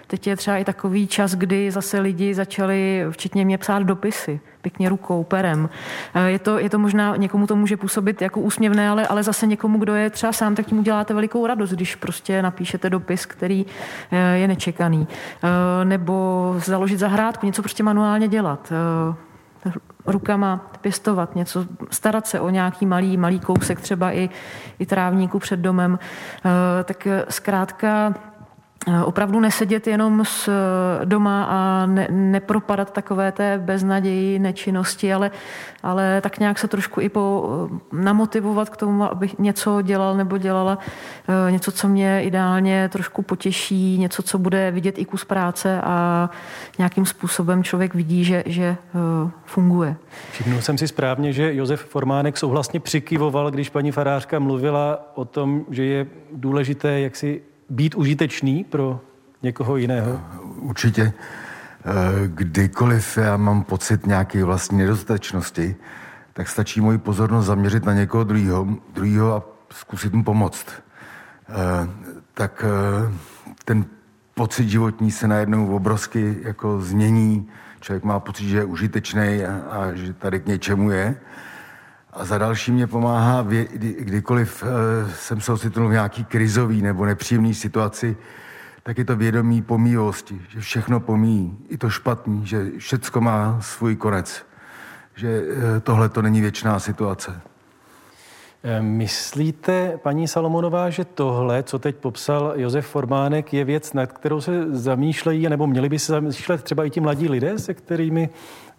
[0.07, 4.89] Teď je třeba i takový čas, kdy zase lidi začali, včetně mě, psát dopisy pěkně
[4.89, 5.69] rukou, perem.
[6.13, 9.47] Eh, je to, je to možná, někomu to může působit jako úsměvné, ale, ale zase
[9.47, 13.65] někomu, kdo je třeba sám, tak tím uděláte velikou radost, když prostě napíšete dopis, který
[14.11, 15.07] eh, je nečekaný.
[15.43, 18.73] Eh, nebo založit zahrádku, něco prostě manuálně dělat
[20.05, 24.29] rukama pěstovat něco, starat se o nějaký malý, malý kousek, třeba i,
[24.79, 25.99] i trávníku před domem,
[26.85, 28.34] tak zkrátka Eh,
[29.05, 35.31] opravdu nesedět jenom s eh, doma a ne, nepropadat takové té beznaději, nečinnosti, ale,
[35.83, 37.43] ale tak nějak se trošku i po,
[37.93, 40.77] eh, namotivovat k tomu, abych něco dělal nebo dělala,
[41.49, 46.29] něco, co mě ideálně trošku potěší, něco, co bude vidět i kus práce a
[46.77, 48.77] nějakým způsobem člověk vidí, že, že
[49.45, 49.95] funguje.
[50.31, 55.65] Všimnul jsem si správně, že Josef Formánek souhlasně přikyvoval, když paní farářka mluvila o tom,
[55.69, 59.01] že je důležité, jak si být užitečný pro
[59.43, 60.21] někoho jiného?
[60.59, 61.13] Určitě.
[61.85, 65.75] Eh, kdykoliv já mám pocit nějaké vlastní nedostatečnosti,
[66.33, 70.65] tak stačí moji pozornost zaměřit na někoho druhého, druhého a zkusit mu pomoct.
[71.49, 71.89] Eh,
[72.33, 73.13] tak eh,
[73.65, 73.85] ten
[74.33, 77.49] pocit životní se najednou obrovsky jako změní.
[77.79, 81.15] Člověk má pocit, že je užitečný a, a že tady k něčemu je.
[82.15, 84.69] A za další mě pomáhá, kdy, kdykoliv uh,
[85.11, 88.17] jsem se ocitnul v nějaký krizový nebo nepříjemný situaci,
[88.83, 93.95] tak je to vědomí pomíjivosti, že všechno pomíjí, i to špatný, že všecko má svůj
[93.95, 94.45] konec,
[95.15, 95.47] že uh,
[95.83, 97.41] tohle to není věčná situace.
[98.67, 104.41] Eh, myslíte, paní Salomonová, že tohle, co teď popsal Josef Formánek, je věc, nad kterou
[104.41, 108.29] se zamýšlejí, nebo měli by se zamýšlet třeba i ti mladí lidé, se kterými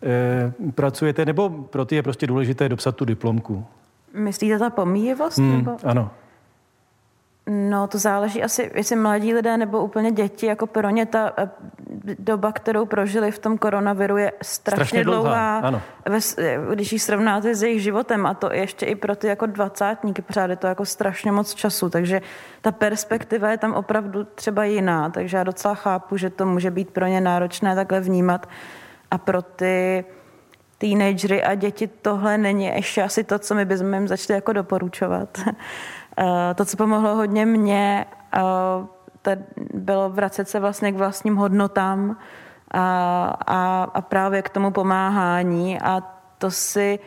[0.02, 3.64] e, pracujete, nebo pro ty je prostě důležité dopsat tu diplomku?
[4.14, 5.38] Myslíte ta pomíjivost?
[5.38, 5.76] Hmm, nebo?
[5.84, 6.10] Ano.
[7.50, 11.50] No, to záleží asi, jestli mladí lidé nebo úplně děti, jako pro ně ta eh,
[12.18, 15.82] doba, kterou prožili v tom koronaviru, je strašně, strašně dlouhá, dlouhá ano.
[16.74, 20.50] když ji srovnáte s jejich životem a to ještě i pro ty jako dvacátníky, pořád
[20.50, 22.22] je to jako strašně moc času, takže
[22.60, 26.90] ta perspektiva je tam opravdu třeba jiná, takže já docela chápu, že to může být
[26.90, 28.48] pro ně náročné takhle vnímat
[29.10, 30.04] a pro ty
[30.78, 35.38] teenagery a děti tohle není ještě asi to, co my bychom jim začali jako doporučovat.
[36.18, 38.40] Eh, to, co pomohlo hodně mně, eh,
[39.22, 39.30] to
[39.74, 42.16] bylo vracet se vlastně k vlastním hodnotám
[42.70, 45.80] a, a, a právě k tomu pomáhání.
[45.80, 46.02] A
[46.38, 46.98] to si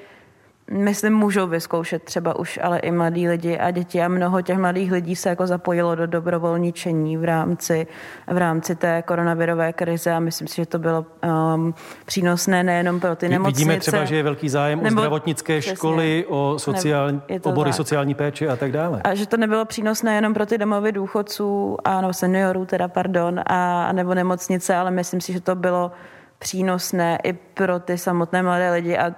[0.71, 4.91] myslím, můžou vyzkoušet třeba už ale i mladí lidi a děti a mnoho těch mladých
[4.91, 7.87] lidí se jako zapojilo do dobrovolničení v rámci,
[8.27, 11.05] v rámci té koronavirové krize a myslím si, že to bylo
[11.55, 11.73] um,
[12.05, 13.57] přínosné nejenom pro ty nemocnice.
[13.57, 17.77] Vidíme třeba, že je velký zájem nebo, o zdravotnické přesně, školy, o sociální, obory tak.
[17.77, 19.01] sociální péče a tak dále.
[19.03, 23.41] A že to nebylo přínosné jenom pro ty domovy důchodců a no, seniorů, teda pardon,
[23.45, 25.91] a nebo nemocnice, ale myslím si, že to bylo
[26.39, 29.15] přínosné i pro ty samotné mladé lidi a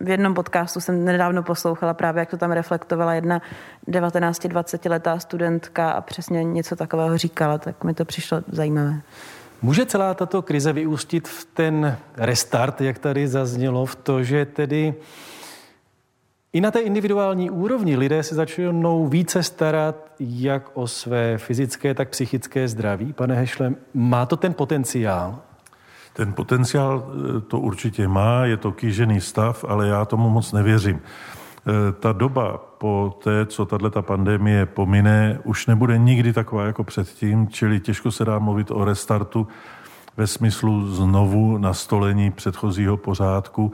[0.00, 3.42] v jednom podcastu jsem nedávno poslouchala právě, jak to tam reflektovala jedna
[3.88, 9.00] 19-20 letá studentka a přesně něco takového říkala, tak mi to přišlo zajímavé.
[9.62, 14.94] Může celá tato krize vyústit v ten restart, jak tady zaznělo, v to, že tedy
[16.52, 22.08] i na té individuální úrovni lidé se začnou více starat jak o své fyzické, tak
[22.08, 23.12] psychické zdraví.
[23.12, 25.40] Pane Hešle, má to ten potenciál?
[26.18, 31.00] Ten potenciál eh, to určitě má, je to kýžený stav, ale já tomu moc nevěřím.
[31.00, 37.48] Eh, ta doba po té, co tato pandemie pomine, už nebude nikdy taková jako předtím,
[37.48, 39.48] čili těžko se dá mluvit o restartu
[40.16, 43.72] ve smyslu znovu nastolení předchozího pořádku.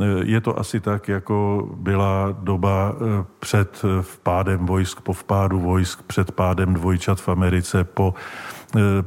[0.00, 2.94] Eh, je to asi tak, jako byla doba
[3.38, 8.14] před vpádem vojsk, po vpádu vojsk, před pádem dvojčat v Americe, po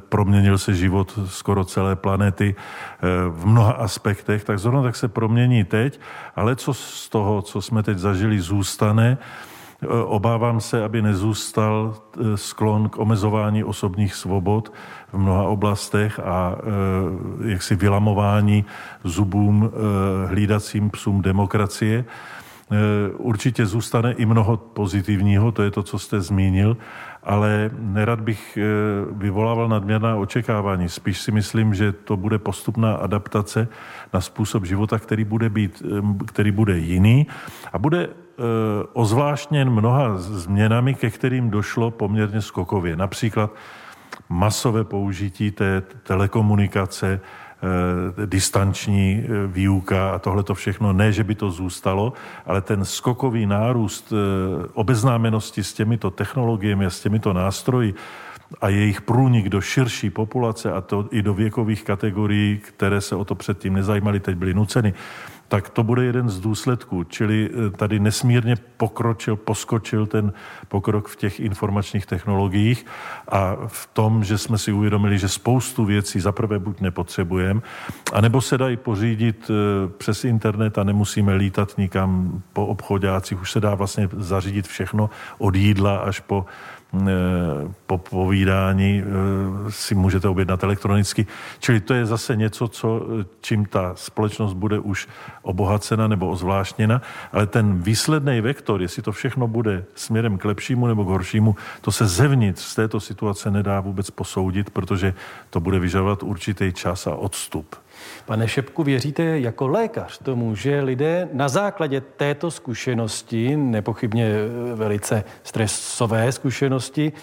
[0.10, 5.64] proměnil se život skoro celé planety eh, v mnoha aspektech, tak zrovna tak se promění
[5.64, 6.00] teď,
[6.36, 9.18] ale co z toho, co jsme teď zažili, zůstane,
[9.82, 11.96] eh, Obávám se, aby nezůstal
[12.36, 14.74] sklon k omezování osobních svobod
[15.14, 16.56] v mnoha oblastech a
[17.46, 18.66] jaksi vylamování
[19.04, 19.72] zubům
[20.28, 22.06] hlídacím psům demokracie.
[23.18, 26.78] Určitě zůstane i mnoho pozitivního, to je to, co jste zmínil,
[27.26, 28.64] ale nerad bych eh,
[29.12, 30.90] vyvolával nadměrná očekávání.
[30.90, 33.68] Spíš si myslím, že to bude postupná adaptace
[34.14, 37.28] na způsob života, který bude, být, eh, který bude jiný
[37.74, 38.44] a bude eh,
[38.94, 42.96] ozvláštněn mnoha změnami, ke kterým došlo poměrně skokově.
[42.96, 43.52] Například
[44.30, 47.20] masové použití té telekomunikace,
[48.26, 50.94] distanční eh, výuka a tohle to všechno.
[50.94, 52.14] Ne, že by to zůstalo,
[52.46, 57.94] ale ten skokový nárůst eh, obeznámenosti s těmito technologiemi a s těmito nástroji
[58.62, 63.26] a jejich průnik do širší populace a to i do věkových kategorií, které se o
[63.26, 64.94] to předtím nezajímaly, teď byly nuceny,
[65.48, 67.04] tak to bude jeden z důsledků.
[67.04, 70.34] Čili eh, tady nesmírně pokročil, poskočil ten
[70.68, 72.86] pokrok v těch informačních technologiích
[73.28, 77.62] a v tom, že jsme si uvědomili, že spoustu věcí zaprvé buď nepotřebujeme,
[78.14, 83.42] anebo se dají pořídit eh, přes internet a nemusíme lítat nikam po obchodácích.
[83.42, 86.46] Už se dá vlastně zařídit všechno od jídla až po
[87.86, 91.26] po povídání eh, si můžete objednat elektronicky.
[91.60, 93.08] Čili to je zase něco, co,
[93.42, 95.08] čím ta společnost bude už
[95.42, 97.02] obohacena nebo ozvláštněna,
[97.32, 101.92] ale ten výsledný vektor, jestli to všechno bude směrem k lepšímu nebo k horšímu, to
[101.92, 105.14] se zevnitř z této situace nedá vůbec posoudit, protože
[105.50, 107.76] to bude vyžadovat určitý čas a odstup.
[108.26, 114.32] Pane Šepku, věříte jako lékař tomu, že lidé na základě této zkušenosti, nepochybně
[114.76, 117.14] velice stresové zkušenosti,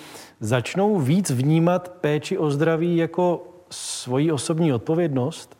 [0.40, 5.59] začnou víc vnímat péči o zdraví jako svoji osobní odpovědnost?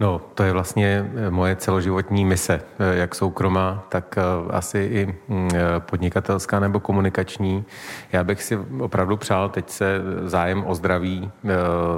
[0.00, 5.14] No, to je vlastně eh, moje celoživotní mise, eh, jak soukromá, tak eh, asi i
[5.28, 7.64] mm, podnikatelská nebo komunikační.
[8.12, 11.30] Já bych si opravdu přál, teď se zájem o zdraví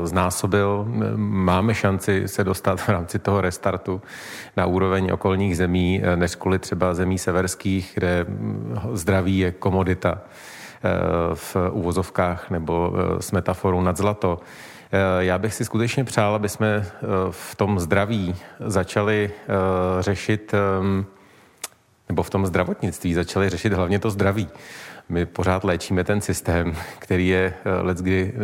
[0.05, 0.87] znásobil.
[1.17, 4.03] Máme šanci se dostat v rámci toho restartu
[4.57, 10.19] na úroveň okolních zemí, než kvůli třeba zemí severských, kde mm, zdraví je komodita
[11.35, 14.39] v uvozovkách nebo s metaforou nad zlato.
[14.93, 18.37] Eh, já bych si skutečně přál, aby jsme eh, v tom zdraví
[18.67, 21.07] začali eh, řešit, ehm,
[22.09, 24.49] nebo v tom zdravotnictví začali řešit hlavně to zdraví.
[25.09, 28.35] My pořád léčíme ten systém, který je leckdy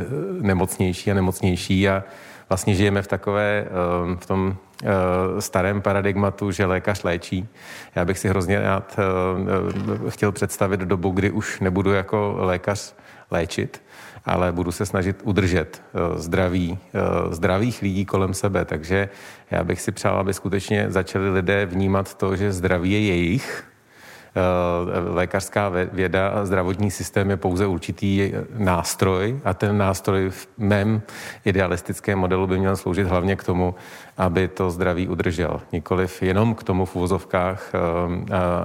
[0.40, 2.05] nemocnější a nemocnější a
[2.48, 3.66] vlastně žijeme v takové,
[4.05, 4.56] ehm, v tom
[5.39, 7.48] starém paradigmatu, že lékař léčí.
[7.94, 8.97] Já bych si hrozně rád
[10.09, 12.94] chtěl představit dobu, kdy už nebudu jako lékař
[13.31, 13.82] léčit,
[14.24, 17.01] ale budu se snažit udržet eh, zdraví, eh,
[17.35, 18.65] zdravých lidí kolem sebe.
[18.65, 19.09] Takže
[19.51, 23.76] já bych si přál, aby skutečně začali lidé vnímat to, že zdraví je jejich, eh,
[25.09, 31.03] lékařská věda a zdravotní systém je pouze určitý nástroj a ten nástroj v mém
[31.45, 33.75] idealistickém modelu by měl sloužit hlavně k tomu,
[34.17, 35.61] aby to zdraví udržel.
[35.73, 37.73] Nikoliv jenom k tomu v uvozovkách,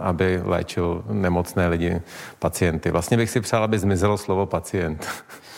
[0.02, 2.02] aby léčil nemocné lidi,
[2.39, 2.91] pacienty.
[2.91, 5.07] Vlastně bych si přál, aby zmizelo slovo pacient.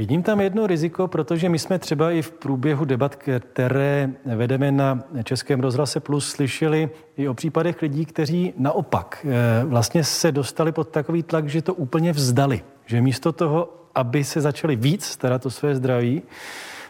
[0.00, 5.02] Vidím tam jedno riziko, protože my jsme třeba i v průběhu debat, které vedeme na
[5.24, 10.88] Českém rozhlase Plus, slyšeli i o případech lidí, kteří naopak eh, vlastně se dostali pod
[10.88, 12.62] takový tlak, že to úplně vzdali.
[12.86, 16.22] Že místo toho, aby se začali víc starat o své zdraví,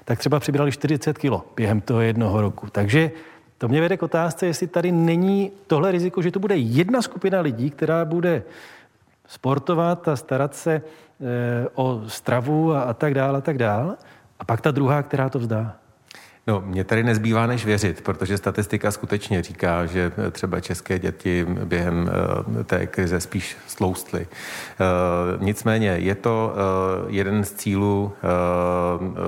[0.04, 2.66] tak třeba přibrali 40 kilo během toho jednoho roku.
[2.72, 3.10] Takže
[3.58, 7.40] to mě vede k otázce, jestli tady není tohle riziko, že to bude jedna skupina
[7.40, 8.42] lidí, která bude
[9.26, 10.82] sportovat a starat se
[11.74, 13.96] o stravu a, a tak dále a tak dále.
[14.38, 15.76] A pak ta druhá, která to vzdá.
[16.46, 22.10] No, mě tady nezbývá než věřit, protože statistika skutečně říká, že třeba české děti během
[22.56, 24.20] uh, té krize spíš sloustly.
[24.20, 26.54] Uh, nicméně je to
[27.08, 28.12] jeden z cílů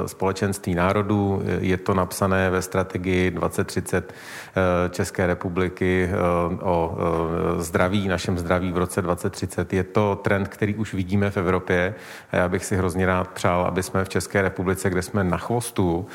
[0.06, 4.14] společenství národů, je to napsané ve strategii 2030
[4.90, 6.10] České republiky
[6.60, 6.98] o
[7.58, 9.72] zdraví, našem zdraví v roce 2030.
[9.72, 11.94] Je to trend, který už vidíme v Evropě
[12.32, 15.36] a já bych si hrozně rád přál, aby jsme v České republice, kde jsme na
[15.36, 16.06] chvostu,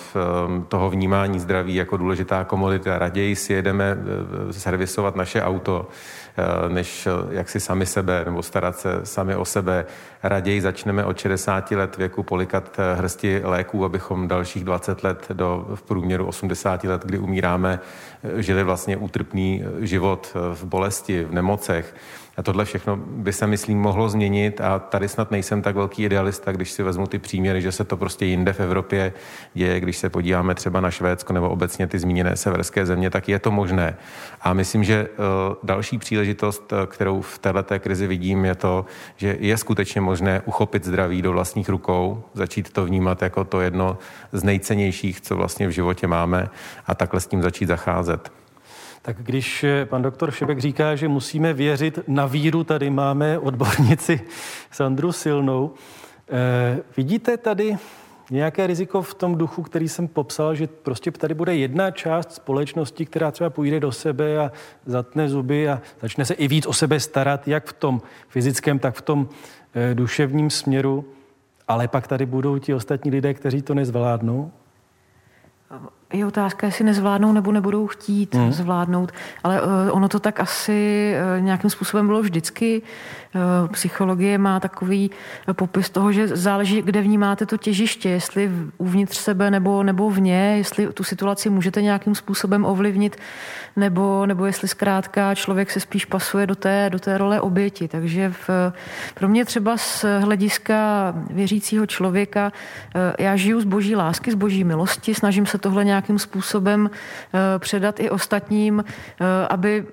[0.00, 2.98] v ehm, toho vnímání zdraví jako důležitá komodita.
[2.98, 3.96] Raději si jedeme
[4.48, 5.88] eh, servisovat naše auto,
[6.36, 9.86] eh, než eh, jak si sami sebe nebo starat se sami o sebe.
[10.22, 15.82] Raději začneme od 60 let věku polikat hrsti léků, abychom dalších 20 let do v
[15.82, 17.80] průměru 80 let, kdy umíráme,
[18.36, 21.94] žili vlastně útrpný život v bolesti, v nemocech.
[22.40, 26.52] A tohle všechno by se, myslím, mohlo změnit a tady snad nejsem tak velký idealista,
[26.52, 29.12] když si vezmu ty příměry, že se to prostě jinde v Evropě
[29.54, 33.38] děje, když se podíváme třeba na Švédsko nebo obecně ty zmíněné severské země, tak je
[33.38, 33.96] to možné.
[34.40, 38.84] A myslím, že uh, další příležitost, uh, kterou v této krizi vidím, je to,
[39.16, 43.98] že je skutečně možné uchopit zdraví do vlastních rukou, začít to vnímat jako to jedno
[44.32, 46.48] z nejcennějších, co vlastně v životě máme
[46.86, 48.39] a takhle s tím začít zacházet.
[49.02, 54.20] Tak když eh, pan doktor Šebek říká, že musíme věřit na víru, tady máme odbornici
[54.70, 55.74] Sandru Silnou.
[56.30, 57.76] Eh, vidíte tady
[58.30, 63.06] nějaké riziko v tom duchu, který jsem popsal, že prostě tady bude jedna část společnosti,
[63.06, 64.52] která třeba půjde do sebe a
[64.86, 68.94] zatne zuby a začne se i víc o sebe starat, jak v tom fyzickém, tak
[68.94, 69.28] v tom
[69.74, 71.04] eh, duševním směru,
[71.68, 74.52] ale pak tady budou ti ostatní lidé, kteří to nezvládnou?
[76.12, 78.52] Je otázka, jestli nezvládnou nebo nebudou chtít hmm.
[78.52, 79.12] zvládnout,
[79.44, 82.82] ale uh, ono to tak asi uh, nějakým způsobem bylo vždycky.
[83.34, 89.16] Uh, psychologie má takový uh, popis toho, že záleží, kde vnímáte to těžiště, jestli uvnitř
[89.18, 93.16] sebe nebo, nebo vně, jestli tu situaci můžete nějakým způsobem ovlivnit,
[93.76, 97.88] nebo, nebo jestli zkrátka člověk se spíš pasuje do té, do té role oběti.
[97.88, 98.72] Takže v,
[99.14, 102.52] pro mě třeba z hlediska věřícího člověka,
[102.94, 106.90] uh, já žiju z boží lásky, z boží milosti, snažím se tohle nějak nějakým způsobem
[106.90, 109.86] eh, předat i ostatním, eh, aby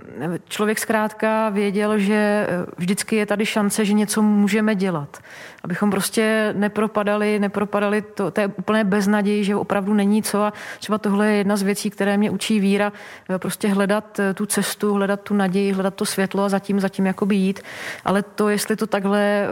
[0.47, 5.17] člověk zkrátka věděl, že eh, vždycky je tady šance, že něco můžeme dělat.
[5.63, 11.27] Abychom prostě nepropadali, nepropadali to, té úplné beznaději, že opravdu není co a třeba tohle
[11.27, 12.93] je jedna z věcí, které mě učí víra,
[13.37, 17.59] prostě hledat tu cestu, hledat tu naději, hledat to světlo a zatím, zatím jakoby jít.
[18.05, 19.47] Ale to, jestli to takhle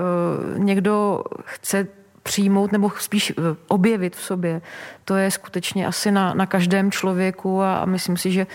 [0.57, 1.87] někdo chce
[2.25, 4.61] přijmout nebo spíš eh, objevit v sobě.
[5.05, 8.47] To je skutečně asi na, na každém člověku a, a myslím si, že,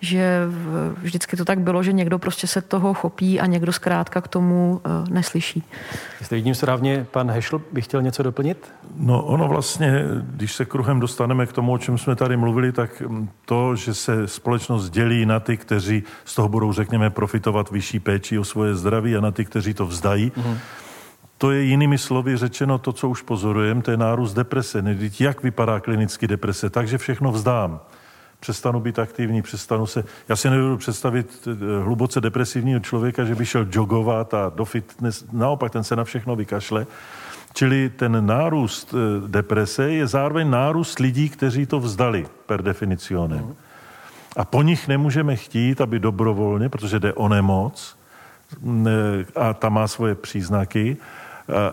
[0.00, 0.42] že
[1.02, 4.80] vždycky to tak bylo, že někdo prostě se toho chopí a někdo zkrátka k tomu
[4.86, 5.62] uh, neslyší.
[6.20, 8.72] Jestli vidím správně, pan Hešl by chtěl něco doplnit?
[8.96, 13.00] No ono vlastně, když se kruhem dostaneme k tomu, o čem jsme tady mluvili, tak
[13.00, 18.00] mm, to, že se společnost dělí na ty, kteří z toho budou, řekněme, profitovat vyšší
[18.00, 20.56] péči o svoje zdraví a na ty, kteří to vzdají, mm-hmm
[21.38, 24.82] to je jinými slovy řečeno to, co už pozorujeme, to je nárůst deprese.
[24.82, 26.70] Nevíte, jak vypadá klinicky deprese?
[26.70, 27.80] Takže všechno vzdám.
[28.40, 30.04] Přestanu být aktivní, přestanu se...
[30.28, 35.24] Já si nedovedu představit eh, hluboce depresivního člověka, že by šel jogovat a do fitness.
[35.32, 36.86] Naopak, ten se na všechno vykašle.
[37.54, 43.56] Čili ten nárůst eh, deprese je zároveň nárůst lidí, kteří to vzdali per definicionem.
[44.36, 47.96] A po nich nemůžeme chtít, aby dobrovolně, protože jde o nemoc,
[49.36, 50.96] a ta má svoje příznaky,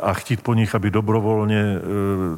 [0.01, 1.79] a chtít po nich, aby dobrovolně e,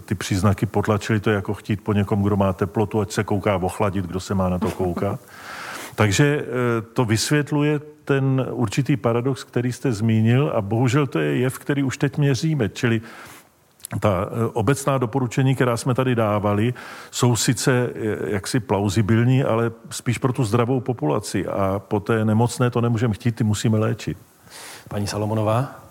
[0.05, 3.55] ty příznaky potlačili, to je jako chtít po někom, kdo má teplotu, ať se kouká
[3.55, 5.19] ochladit, kdo se má na to koukat.
[5.95, 6.45] Takže e,
[6.81, 11.97] to vysvětluje ten určitý paradox, který jste zmínil a bohužel to je jev, který už
[11.97, 13.01] teď měříme, čili
[13.99, 16.73] ta e, obecná doporučení, která jsme tady dávali,
[17.11, 17.89] jsou sice
[18.27, 23.35] jaksi plauzibilní, ale spíš pro tu zdravou populaci a po té nemocné to nemůžeme chtít,
[23.35, 24.17] ty musíme léčit.
[24.89, 25.84] Paní Salomonová?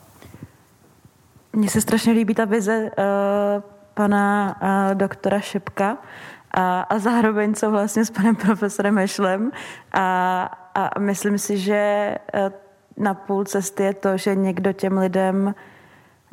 [1.55, 3.62] Mně se strašně líbí ta vize uh,
[3.94, 5.98] pana uh, doktora Šepka
[6.51, 9.51] a, a zároveň souhlasně s panem profesorem Ešlem
[9.93, 10.43] a,
[10.74, 12.52] a myslím si, že uh,
[12.97, 15.55] na půl cesty je to, že někdo těm lidem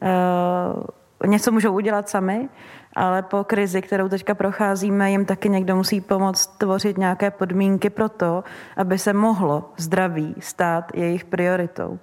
[0.01, 2.49] uh, něco můžou udělat sami,
[2.95, 8.09] ale po krizi, kterou teďka procházíme, jim taky někdo musí pomoct tvořit nějaké podmínky pro
[8.09, 8.43] to,
[8.77, 11.99] aby se mohlo zdraví stát jejich prioritou.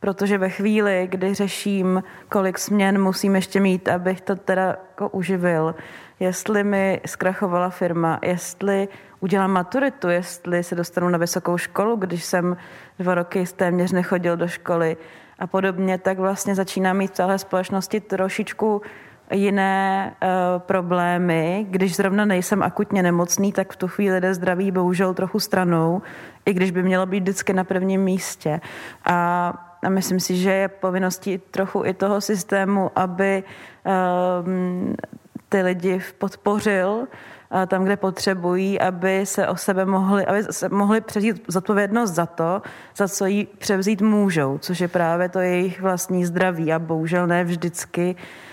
[0.00, 5.74] Protože ve chvíli, kdy řeším, kolik směn musím ještě mít, abych to teda jako uživil,
[6.20, 8.88] jestli mi zkrachovala firma, jestli
[9.20, 12.56] udělám maturitu, jestli se dostanu na vysokou školu, když jsem
[12.98, 14.96] dva roky téměř nechodil do školy
[15.38, 18.82] a podobně, tak vlastně začíná mít v celé společnosti trošičku
[19.32, 20.28] jiné uh,
[20.58, 21.66] problémy.
[21.70, 26.02] Když zrovna nejsem akutně nemocný, tak v tu chvíli jde zdraví bohužel trochu stranou,
[26.46, 28.60] i když by mělo být vždycky na prvním místě.
[29.04, 33.44] A, a myslím si, že je povinností trochu i toho systému, aby
[33.86, 33.92] uh,
[35.48, 37.06] ty lidi podpořil
[37.66, 42.62] tam, kde potřebují, aby se o sebe mohli, aby se mohli převzít zodpovědnost za to,
[42.96, 46.72] za co jí převzít můžou, což je právě to jejich vlastní zdraví.
[46.72, 48.45] A bohužel ne vždycky Eh,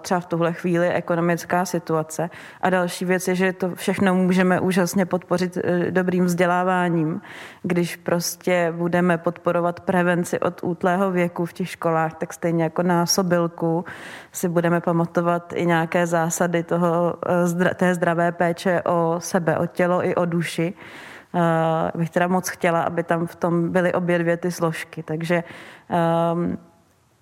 [0.00, 2.30] třeba v tuhle chvíli ekonomická situace.
[2.60, 7.20] A další věc je, že to všechno můžeme úžasně podpořit eh, dobrým vzděláváním,
[7.62, 13.84] když prostě budeme podporovat prevenci od útlého věku v těch školách, tak stejně jako násobilku
[14.32, 17.14] si budeme pamatovat i nějaké zásady toho,
[17.60, 20.74] eh, té zdravé péče o sebe, o tělo i o duši.
[21.34, 25.02] Uh, bych teda moc chtěla, aby tam v tom byly obě dvě ty složky.
[25.02, 25.44] Takže
[26.32, 26.58] um,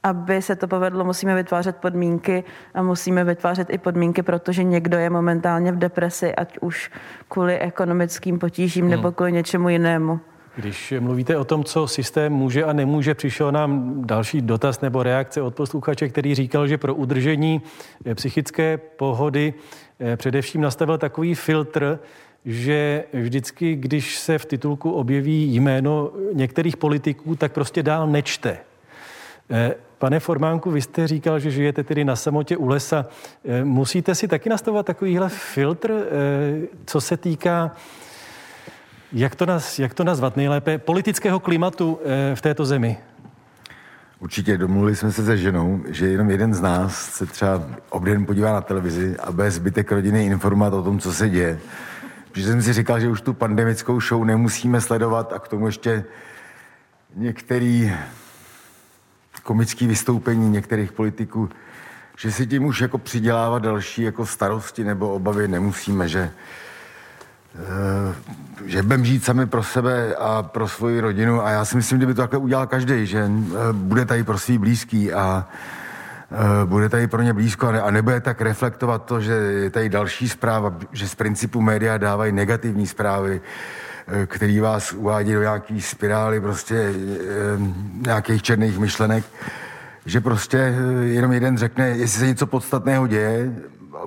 [0.05, 2.45] aby se to povedlo, musíme vytvářet podmínky
[2.75, 6.91] a musíme vytvářet i podmínky, protože někdo je momentálně v depresi, ať už
[7.29, 8.91] kvůli ekonomickým potížím hmm.
[8.91, 10.21] nebo kvůli něčemu jinému.
[10.57, 15.43] Když mluvíte o tom, co systém může a nemůže, přišel nám další dotaz nebo reakce
[15.43, 17.63] od posluchače, který říkal, že pro udržení
[18.05, 19.55] eh, psychické pohody
[20.01, 21.99] eh, především nastavil takový filtr,
[22.45, 28.59] že vždycky, když se v titulku objeví jméno některých politiků, tak prostě dál nečte.
[30.05, 33.07] Pane Formánku, vy jste říkal, že žijete tedy na samotě u lesa.
[33.45, 37.73] Eh, musíte si taky nastavovat takovýhle filtr, eh, co se týká,
[39.13, 42.99] jak to, naz, jak to nazvat nejlépe, politického klimatu eh, v této zemi?
[44.21, 48.53] Určitě domluvili jsme se se ženou, že jenom jeden z nás se třeba obden podívá
[48.53, 51.59] na televizi a bez zbytek rodiny informovat o tom, co se děje.
[52.33, 56.05] Protože jsem si říkal, že už tu pandemickou show nemusíme sledovat a k tomu ještě
[57.17, 57.93] některý
[59.45, 61.49] komické vystoupení některých politiků,
[62.19, 66.31] že si tím už jako přidělávat další jako starosti nebo obavy nemusíme, že
[67.57, 68.15] eh,
[68.65, 71.45] že budeme žít sami pro sebe a pro svoji rodinu.
[71.45, 74.39] A já si myslím, že by to takhle udělal každý, že eh, bude tady pro
[74.39, 75.49] svý blízký a
[76.33, 80.29] eh, bude tady pro ně blízko a nebude tak reflektovat to, že je tady další
[80.29, 83.41] zpráva, že z principu média dávají negativní zprávy,
[84.27, 86.95] který vás uvádí do nějaký spirály prostě eh,
[88.07, 89.25] nějakých černých myšlenek,
[90.07, 93.53] že prostě eh, jenom jeden řekne, jestli se něco podstatného děje,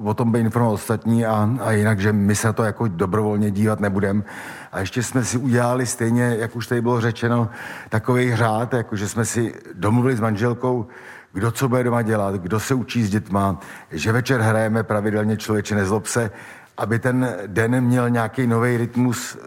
[0.03, 3.79] o tom by informoval ostatní a, a jinak, že my se to jako dobrovolně dívat
[3.79, 4.23] nebudeme.
[4.71, 7.49] A ještě jsme si udělali stejně, jak už tady bylo řečeno,
[7.89, 10.87] takový hřát, jako že jsme si domluvili s manželkou,
[11.33, 13.59] kdo co bude doma dělat, kdo se učí s dětma,
[13.91, 16.31] že večer hrajeme pravidelně člověče nezlob se,
[16.77, 19.37] aby ten den měl nějaký nový rytmus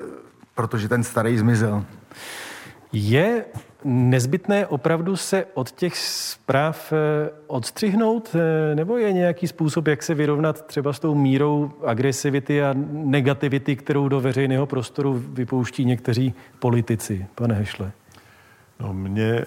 [0.60, 1.84] protože ten starý zmizel.
[2.92, 3.44] Je
[3.84, 10.14] nezbytné opravdu se od těch zpráv eh, odstřihnout, eh, nebo je nějaký způsob, jak se
[10.14, 17.26] vyrovnat třeba s tou mírou agresivity a negativity, kterou do veřejného prostoru vypouští někteří politici,
[17.34, 17.92] pane Hešle?
[18.80, 19.44] No mě eh,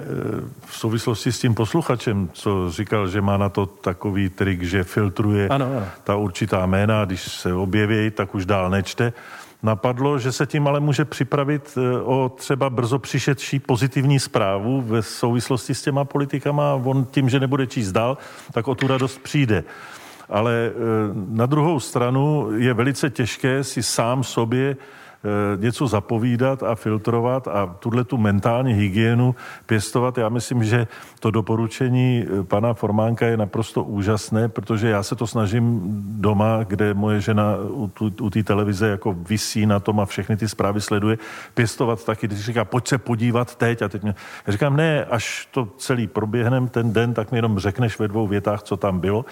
[0.66, 5.48] v souvislosti s tím posluchačem, co říkal, že má na to takový trik, že filtruje
[5.48, 5.86] ano, ano.
[6.04, 9.14] ta určitá jména, když se objeví, tak už dál nečte,
[9.64, 15.02] napadlo, že se tím ale může připravit eh, o třeba brzo přišedší pozitivní zprávu ve
[15.02, 16.74] souvislosti s těma politikama.
[16.74, 18.18] On tím, že nebude číst dál,
[18.52, 19.64] tak o tu radost přijde.
[20.30, 20.74] Ale eh,
[21.30, 24.76] na druhou stranu je velice těžké si sám sobě
[25.58, 29.36] něco zapovídat a filtrovat a tuhle tu mentální hygienu
[29.66, 30.18] pěstovat.
[30.18, 30.88] Já myslím, že
[31.20, 35.82] to doporučení eh, pana Formánka je naprosto úžasné, protože já se to snažím
[36.20, 37.56] doma, kde moje žena
[38.22, 41.18] u, té televize jako vysí na tom a všechny ty zprávy sleduje,
[41.54, 42.28] pěstovat taky.
[42.28, 44.16] Když říká, pojď se podívat teď a teď mě...
[44.48, 48.28] Já říkám, ne, až to celý proběhnem ten den, tak mi jenom řekneš ve dvou
[48.28, 49.26] větách, co tam bylo.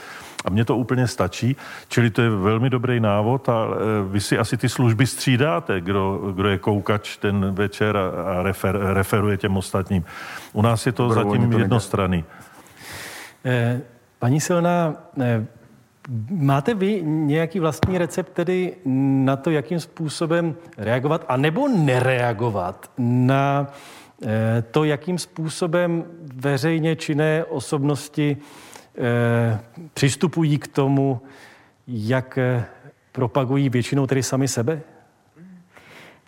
[0.45, 1.55] A mně to úplně stačí,
[1.88, 6.31] čili to je velmi dobrý návod a e, vy si asi ty služby střídáte, kdo,
[6.35, 10.05] kdo je koukač ten večer a, a refer, referuje těm ostatním.
[10.53, 12.23] U nás je to Dobro, zatím to jednostranný.
[13.45, 13.81] Eh,
[14.19, 15.45] paní Silná, eh,
[16.30, 18.76] máte vy nějaký vlastní recept tedy
[19.26, 23.68] na to, jakým způsobem reagovat a nebo nereagovat na
[24.72, 26.03] to, jakým způsobem
[26.35, 28.38] veřejně činné osobnosti
[29.93, 31.22] přistupují k tomu,
[31.88, 32.39] jak
[33.11, 34.81] propagují většinou tedy sami sebe?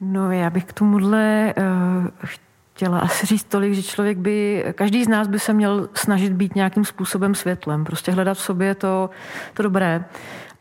[0.02, 2.28] No já bych k tomuhle uh,
[2.74, 6.56] chtěla asi říct tolik, že člověk by, každý z nás by se měl snažit být
[6.56, 9.10] nějakým způsobem světlem, prostě hledat v sobě to,
[9.54, 10.06] to dobré.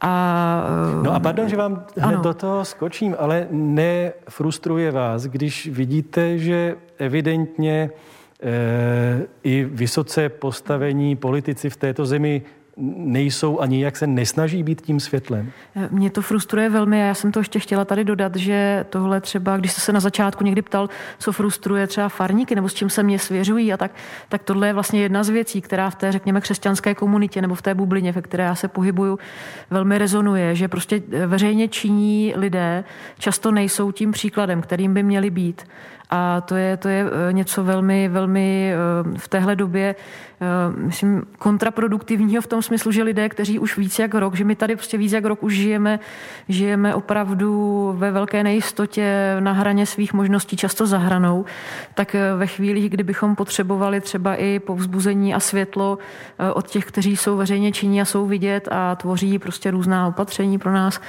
[0.00, 0.64] A,
[1.02, 2.22] no a pardon, že vám hned ano.
[2.22, 7.90] do toho skočím, ale nefrustruje vás, když vidíte, že evidentně e,
[9.44, 12.42] i vysoce postavení politici v této zemi
[12.96, 15.50] nejsou ani jak se nesnaží být tím světlem?
[15.90, 19.56] Mě to frustruje velmi a já jsem to ještě chtěla tady dodat, že tohle třeba,
[19.56, 20.88] když jste se na začátku někdy ptal,
[21.18, 23.90] co frustruje třeba farníky nebo s čím se mě svěřují a tak,
[24.28, 27.62] tak tohle je vlastně jedna z věcí, která v té, řekněme, křesťanské komunitě nebo v
[27.62, 29.18] té bublině, ve které já se pohybuju,
[29.70, 32.84] velmi rezonuje, že prostě veřejně činí lidé
[33.18, 35.66] často nejsou tím příkladem, kterým by měli být.
[36.14, 39.94] A to je, to je eh, něco velmi, velmi eh, v téhle době,
[40.76, 44.76] myslím, kontraproduktivního v tom smyslu, že lidé, kteří už víc jak rok, že my tady
[44.76, 46.00] prostě víc jak rok už žijeme,
[46.48, 51.44] žijeme opravdu ve velké nejistotě, na hraně svých možností, často za hranou,
[51.94, 55.98] tak ve chvíli, kdybychom potřebovali třeba i povzbuzení a světlo
[56.54, 60.72] od těch, kteří jsou veřejně činí a jsou vidět a tvoří prostě různá opatření pro
[60.72, 61.00] nás,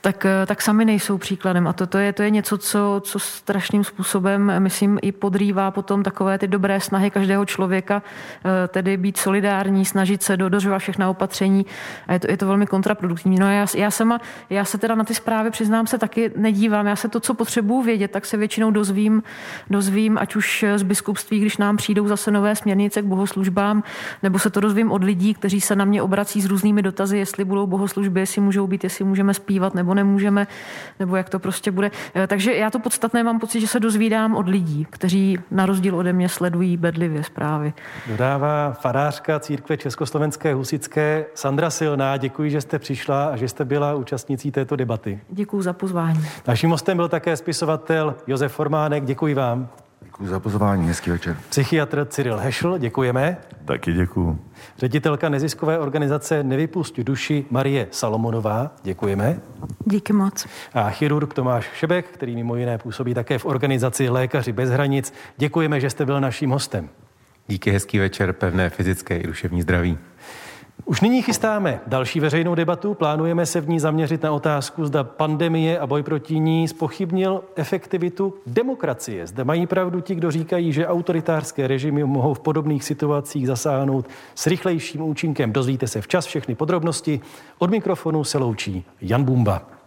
[0.00, 1.66] tak, tak sami nejsou příkladem.
[1.66, 6.02] A to, to, je, to je něco, co, co strašným způsobem myslím, i podrývá potom
[6.02, 8.02] takové ty dobré snahy každého člověka,
[8.44, 11.66] eh, tedy být solidární, snažit se dodržovat všechna opatření
[12.06, 13.38] a je to, je to velmi kontraproduktivní.
[13.38, 14.20] No já, já, sama,
[14.50, 16.86] já se teda na ty zprávy, přiznám se, taky nedívám.
[16.86, 19.22] Já se to, co potřebuju vědět, tak se většinou dozvím,
[19.70, 23.82] dozvím ať už z biskupství, když nám přijdou zase nové směrnice k bohoslužbám,
[24.22, 27.44] nebo se to dozvím od lidí, kteří se na mě obrací s různými dotazy, jestli
[27.44, 30.46] budou bohoslužby, jestli můžou být, jestli můžeme zpívat nebo nemůžeme,
[30.98, 31.90] nebo jak to prostě bude.
[32.14, 35.96] Eh, takže já to podstatné mám pocit, že se dozvídám od lidí, kteří na rozdíl
[35.96, 37.72] ode mě sledují bedlivě zprávy.
[38.06, 42.16] Dodává farářka církve Československé husické Sandra Silná.
[42.16, 45.20] Děkuji, že jste přišla a že jste byla účastnicí této debaty.
[45.30, 46.20] Děkuji za pozvání.
[46.46, 49.04] Naším hostem byl také spisovatel Josef Formánek.
[49.04, 49.68] Děkuji vám.
[50.02, 51.36] Děkuji za pozvání, hezký večer.
[51.48, 53.36] Psychiatr Cyril Hešl, děkujeme.
[53.64, 54.38] Taky děkuji.
[54.78, 59.40] Ředitelka neziskové organizace Nevypust duši Marie Salomonová, děkujeme.
[59.84, 60.46] Díky moc.
[60.74, 65.80] A chirurg Tomáš Šebek, který mimo jiné působí také v organizaci Lékaři bez hranic, děkujeme,
[65.80, 66.88] že jste byl naším hostem.
[67.50, 69.98] Díky, hezký večer, pevné fyzické i duševní zdraví.
[70.84, 72.94] Už nyní chystáme další veřejnou debatu.
[72.94, 78.34] Plánujeme se v ní zaměřit na otázku, zda pandemie a boj proti ní spochybnil efektivitu
[78.46, 79.26] demokracie.
[79.26, 84.46] Zde mají pravdu ti, kdo říkají, že autoritářské režimy mohou v podobných situacích zasáhnout s
[84.46, 85.52] rychlejším účinkem.
[85.52, 87.20] Dozvíte se včas všechny podrobnosti.
[87.58, 89.79] Od mikrofonu se loučí Jan Bumba.